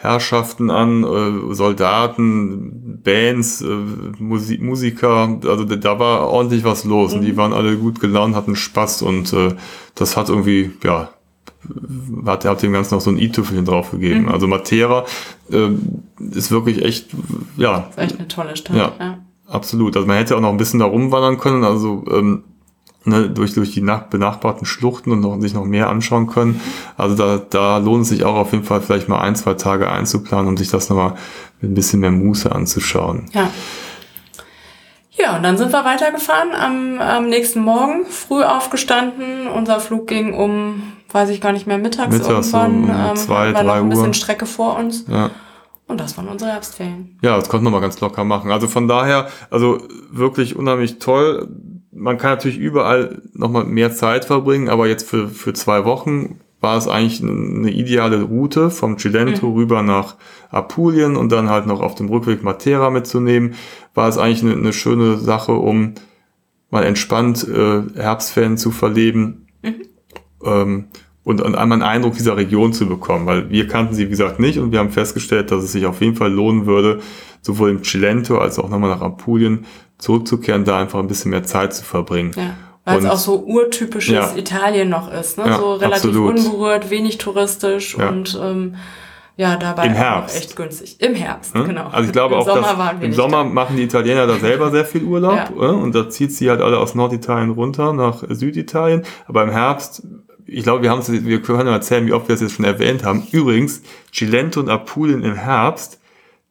Herrschaften 0.07 0.70
an, 0.70 1.02
äh, 1.04 1.54
Soldaten, 1.54 3.00
Bands, 3.02 3.62
äh, 3.62 3.66
Musi 4.18 4.59
Musiker. 4.59 5.38
Also 5.44 5.64
da, 5.64 5.98
war 5.98 6.28
ordentlich 6.28 6.64
was 6.64 6.84
los 6.84 7.12
und 7.12 7.20
Mhm. 7.20 7.24
die 7.26 7.36
waren 7.36 7.52
alle 7.52 7.76
gut 7.76 8.00
gelaunt, 8.00 8.34
hatten 8.34 8.57
Spaß 8.57 9.02
und 9.02 9.32
äh, 9.32 9.54
das 9.94 10.16
hat 10.16 10.28
irgendwie, 10.28 10.70
ja, 10.84 11.11
hat, 12.24 12.44
hat 12.44 12.62
dem 12.62 12.72
Ganzen 12.72 12.94
noch 12.94 13.00
so 13.00 13.11
ein 13.11 13.18
i-Tüpfelchen 13.18 13.64
draufgegeben. 13.64 14.22
Mhm. 14.22 14.28
Also 14.28 14.46
Matera 14.46 15.04
äh, 15.50 15.68
ist 16.32 16.50
wirklich 16.50 16.82
echt, 16.82 17.09
ja, 17.57 17.88
ist 17.90 17.98
echt 17.98 18.18
eine 18.18 18.28
tolle 18.28 18.57
Stadt. 18.57 18.76
Ja. 18.76 18.92
ja. 18.98 19.18
Absolut. 19.48 19.96
Also 19.96 20.07
man 20.09 20.16
hätte 20.16 20.36
auch 20.36 20.40
noch 20.40 20.50
ein 20.50 20.57
bisschen 20.57 20.80
da 20.80 20.86
rumwandern 20.86 21.38
können, 21.38 21.62
also 21.64 22.04
ähm, 22.11 22.42
ne, 23.07 23.30
durch, 23.30 23.54
durch 23.54 23.72
die 23.72 23.82
nach, 23.82 24.04
benachbarten 24.04 24.66
Schluchten 24.66 25.12
und 25.12 25.20
noch, 25.20 25.40
sich 25.40 25.54
noch 25.54 25.64
mehr 25.64 25.88
anschauen 25.88 26.26
können. 26.26 26.61
Also 26.96 27.16
da, 27.16 27.38
da 27.38 27.78
lohnt 27.78 28.02
es 28.02 28.11
sich 28.11 28.24
auch 28.24 28.36
auf 28.36 28.52
jeden 28.52 28.64
Fall 28.64 28.80
vielleicht 28.80 29.09
mal 29.09 29.20
ein, 29.20 29.36
zwei 29.36 29.54
Tage 29.54 29.90
einzuplanen, 29.90 30.48
um 30.48 30.57
sich 30.57 30.70
das 30.70 30.88
nochmal 30.88 31.14
mit 31.61 31.70
ein 31.70 31.74
bisschen 31.74 32.00
mehr 32.00 32.11
Muße 32.11 32.52
anzuschauen. 32.52 33.26
Ja. 33.32 33.50
Ja, 35.18 35.36
und 35.36 35.42
dann 35.42 35.57
sind 35.57 35.72
wir 35.72 35.82
weitergefahren 35.82 36.50
am, 36.54 37.00
am 37.00 37.28
nächsten 37.28 37.61
Morgen, 37.61 38.04
früh 38.04 38.42
aufgestanden. 38.42 39.46
Unser 39.46 39.80
Flug 39.80 40.07
ging 40.07 40.34
um, 40.34 40.92
weiß 41.11 41.30
ich 41.30 41.40
gar 41.40 41.52
nicht 41.52 41.66
mehr, 41.66 41.78
mittags, 41.78 42.12
Mittags 42.12 42.52
irgendwann. 42.52 42.84
um 42.84 42.90
ähm, 42.90 43.16
zwei, 43.16 43.54
wir 43.54 43.62
drei 43.62 43.78
ein 43.78 43.88
bisschen 43.88 44.09
Uhr. 44.09 44.14
Strecke 44.14 44.44
vor 44.44 44.76
uns. 44.76 45.07
Ja. 45.09 45.30
Und 45.86 46.00
das 46.00 46.18
waren 46.18 46.28
unsere 46.28 46.50
Herbstferien. 46.50 47.18
Ja, 47.22 47.36
das 47.36 47.48
konnte 47.48 47.64
man 47.64 47.72
mal 47.72 47.80
ganz 47.80 48.00
locker 48.00 48.24
machen. 48.24 48.50
Also 48.50 48.68
von 48.68 48.88
daher, 48.88 49.28
also 49.50 49.78
wirklich 50.11 50.57
unheimlich 50.57 50.98
toll. 50.98 51.48
Man 51.97 52.18
kann 52.18 52.32
natürlich 52.32 52.59
überall 52.59 53.22
nochmal 53.32 53.64
mehr 53.64 53.92
Zeit 53.92 54.24
verbringen, 54.26 54.68
aber 54.68 54.86
jetzt 54.86 55.09
für, 55.09 55.28
für 55.28 55.53
zwei 55.55 55.84
Wochen 55.84 56.40
war 56.61 56.76
es 56.76 56.88
eigentlich 56.88 57.22
eine 57.22 57.70
ideale 57.70 58.22
Route 58.22 58.70
vom 58.70 58.99
Cilento 58.99 59.51
rüber 59.53 59.82
nach 59.82 60.16
Apulien 60.51 61.16
und 61.16 61.30
dann 61.30 61.49
halt 61.49 61.66
noch 61.66 61.80
auf 61.80 61.94
dem 61.94 62.09
Rückweg 62.09 62.42
Matera 62.42 62.90
mitzunehmen. 62.90 63.55
War 63.94 64.09
es 64.09 64.18
eigentlich 64.18 64.42
eine, 64.42 64.55
eine 64.55 64.72
schöne 64.72 65.18
Sache, 65.18 65.53
um 65.53 65.94
mal 66.70 66.84
entspannt 66.84 67.47
äh, 67.47 67.82
Herbstferien 67.94 68.59
zu 68.59 68.70
verleben. 68.70 69.47
Ähm, 70.44 70.86
und 71.22 71.40
und 71.40 71.57
einmal 71.57 71.82
einen 71.82 71.88
Eindruck 71.88 72.14
dieser 72.14 72.36
Region 72.36 72.72
zu 72.72 72.86
bekommen, 72.86 73.26
weil 73.26 73.51
wir 73.51 73.66
kannten 73.66 73.94
sie, 73.94 74.07
wie 74.07 74.11
gesagt, 74.11 74.38
nicht 74.38 74.59
und 74.61 74.70
wir 74.70 74.78
haben 74.78 74.90
festgestellt, 74.90 75.51
dass 75.51 75.64
es 75.64 75.72
sich 75.72 75.84
auf 75.84 76.01
jeden 76.01 76.14
Fall 76.14 76.32
lohnen 76.32 76.66
würde, 76.66 77.01
sowohl 77.42 77.70
im 77.70 77.82
Cilento 77.82 78.38
als 78.38 78.61
auch 78.61 78.68
nochmal 78.68 78.90
nach 78.90 79.03
Apulien 79.03 79.66
zurückzukehren, 79.99 80.64
da 80.64 80.78
einfach 80.78 80.99
ein 80.99 81.07
bisschen 81.09 81.30
mehr 81.30 81.44
Zeit 81.44 81.74
zu 81.74 81.84
verbringen. 81.84 82.32
Ja. 82.36 82.51
Weil 82.84 82.99
es 83.01 83.07
auch 83.07 83.18
so 83.18 83.40
urtypisches 83.42 84.14
Ja. 84.14 84.36
Italien 84.36 84.88
noch 84.88 85.12
ist. 85.12 85.38
Ne? 85.38 85.47
Ja, 85.49 85.59
so 85.59 85.74
relativ 85.74 86.11
absolut. 86.11 86.38
unberührt, 86.38 86.88
wenig 86.90 87.18
touristisch 87.18 87.97
Ja. 87.99 88.09
und 88.11 88.38
ähm, 88.40 88.76
ja, 89.36 89.57
dabei 89.57 89.86
Im 89.86 89.92
auch 89.92 89.97
Herbst. 89.97 90.36
echt 90.36 90.57
günstig. 90.57 91.01
Im 91.01 91.14
Herbst, 91.14 91.55
Ne? 91.55 91.64
genau. 91.64 91.88
Also 91.88 92.07
ich 92.07 92.12
glaube 92.12 92.34
Im 92.36 92.40
auch, 92.40 92.47
Sommer 92.47 92.94
dass 92.94 93.03
im 93.05 93.12
Sommer 93.12 93.38
da. 93.38 93.44
machen 93.44 93.76
die 93.76 93.82
Italiener 93.82 94.26
da 94.28 94.36
selber 94.36 94.70
sehr 94.70 94.84
viel 94.84 95.03
Urlaub 95.03 95.51
äh, 95.57 95.64
und 95.66 95.94
da 95.94 96.09
zieht 96.09 96.32
sie 96.32 96.49
halt 96.49 96.61
alle 96.61 96.78
aus 96.78 96.94
Norditalien 96.94 97.51
runter 97.51 97.92
nach 97.92 98.22
Süditalien. 98.28 99.03
Aber 99.26 99.42
im 99.42 99.51
Herbst, 99.51 100.07
ich 100.47 100.62
glaube, 100.62 100.82
wir 100.84 100.90
haben 100.90 101.01
es, 101.01 101.11
wir 101.12 101.42
können 101.42 101.66
erzählen, 101.66 102.07
wie 102.07 102.12
oft 102.12 102.28
wir 102.28 102.34
es 102.36 102.40
jetzt 102.40 102.55
schon 102.55 102.64
erwähnt 102.64 103.05
haben. 103.05 103.26
Übrigens, 103.32 103.82
Cilento 104.14 104.61
und 104.61 104.68
Apulien 104.70 105.22
im 105.24 105.34
Herbst 105.34 105.99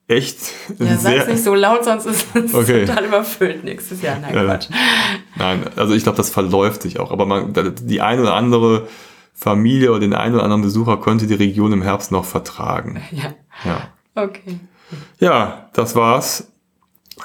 echt 0.08 0.38
Ja, 0.80 0.98
sag's 0.98 1.28
nicht 1.28 1.44
so 1.44 1.56
laut, 1.56 1.84
sonst 1.84 2.06
ist 2.06 2.28
es 2.36 2.54
Okay. 2.54 2.86
total 2.86 3.06
überfüllt 3.06 3.64
nächstes 3.64 4.02
Jahr. 4.02 4.18
Nein, 4.20 4.34
Ja. 4.36 4.44
Quatsch. 4.46 4.68
Nein, 5.38 5.64
also 5.76 5.94
ich 5.94 6.04
glaube, 6.04 6.18
das 6.18 6.30
verläuft 6.30 6.82
sich 6.84 7.00
auch. 7.00 7.12
Aber 7.12 7.26
man, 7.26 7.54
die 7.82 8.02
eine 8.02 8.22
oder 8.22 8.36
andere 8.36 8.88
Familie 9.34 9.92
oder 9.92 10.00
den 10.00 10.14
einen 10.14 10.36
oder 10.36 10.44
anderen 10.44 10.62
Besucher 10.62 10.98
könnte 10.98 11.28
die 11.28 11.34
Region 11.34 11.74
im 11.74 11.82
Herbst 11.82 12.12
noch 12.12 12.26
vertragen. 12.26 13.02
Ja, 13.12 13.34
Ja. 13.66 13.90
okay. 14.24 14.60
Ja, 15.20 15.70
das 15.74 15.96
war's. 15.96 16.52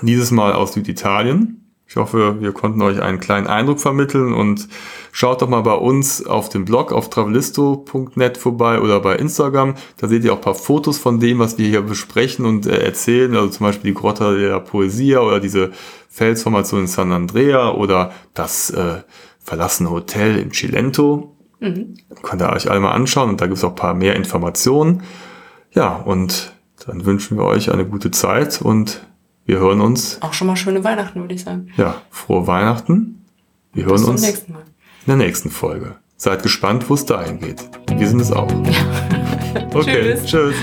Dieses 0.03 0.31
Mal 0.31 0.53
aus 0.55 0.73
Süditalien. 0.73 1.60
Ich 1.91 1.97
hoffe, 1.97 2.41
wir 2.41 2.53
konnten 2.53 2.81
euch 2.83 3.03
einen 3.03 3.19
kleinen 3.19 3.49
Eindruck 3.49 3.81
vermitteln 3.81 4.33
und 4.33 4.69
schaut 5.11 5.43
doch 5.43 5.49
mal 5.49 5.63
bei 5.63 5.75
uns 5.75 6.25
auf 6.25 6.49
dem 6.49 6.65
Blog 6.65 6.93
auf 6.93 7.11
travelisto.net 7.11 8.39
vorbei 8.39 8.81
oder 8.81 9.01
bei 9.01 9.17
Instagram. 9.17 9.75
Da 9.97 10.07
seht 10.07 10.23
ihr 10.23 10.33
auch 10.33 10.37
ein 10.37 10.43
paar 10.43 10.55
Fotos 10.55 10.99
von 10.99 11.19
dem, 11.19 11.41
was 11.41 11.59
wir 11.59 11.69
hier 11.69 11.83
besprechen 11.83 12.47
und 12.47 12.65
äh, 12.65 12.79
erzählen. 12.79 13.35
Also 13.35 13.49
zum 13.49 13.67
Beispiel 13.67 13.91
die 13.91 13.99
Grotta 13.99 14.37
der 14.37 14.61
Poesia 14.61 15.19
oder 15.19 15.41
diese 15.41 15.73
Felsformation 16.09 16.83
in 16.83 16.87
San 16.87 17.11
Andrea 17.11 17.73
oder 17.73 18.13
das 18.35 18.71
äh, 18.71 19.03
verlassene 19.41 19.91
Hotel 19.91 20.39
in 20.39 20.53
Cilento. 20.53 21.35
Könnt 22.23 22.41
ihr 22.41 22.53
euch 22.53 22.71
alle 22.71 22.79
mal 22.79 22.93
anschauen 22.93 23.31
und 23.31 23.41
da 23.41 23.47
gibt 23.47 23.59
es 23.59 23.65
auch 23.65 23.71
ein 23.71 23.75
paar 23.75 23.95
mehr 23.95 24.15
Informationen. 24.15 25.03
Ja, 25.73 25.97
und 25.97 26.53
dann 26.87 27.05
wünschen 27.05 27.37
wir 27.37 27.47
euch 27.47 27.73
eine 27.73 27.85
gute 27.85 28.13
Zeit 28.13 28.63
und 28.63 29.05
wir 29.51 29.59
hören 29.59 29.81
uns. 29.81 30.19
Auch 30.23 30.33
schon 30.33 30.47
mal 30.47 30.55
schöne 30.55 30.85
Weihnachten, 30.85 31.21
würde 31.21 31.35
ich 31.35 31.43
sagen. 31.43 31.73
Ja, 31.77 32.03
frohe 32.11 32.47
Weihnachten. 32.47 33.25
Wir 33.73 33.85
hören 33.85 33.95
Bis 33.95 34.03
zum 34.05 34.11
uns 34.13 34.23
in 34.23 34.29
nächsten 34.29 34.53
Mal. 34.53 34.63
der 35.09 35.17
nächsten 35.17 35.51
Folge. 35.51 35.97
Seid 36.17 36.45
gespannt, 36.45 36.89
wo 36.89 36.95
es 36.95 37.05
dahin 37.05 37.41
geht. 37.41 37.69
Wir 37.93 38.07
sind 38.07 38.21
es 38.21 38.31
auch. 38.31 38.49
Okay, 39.75 40.15
Tschüss. 40.15 40.27
tschüss. 40.27 40.55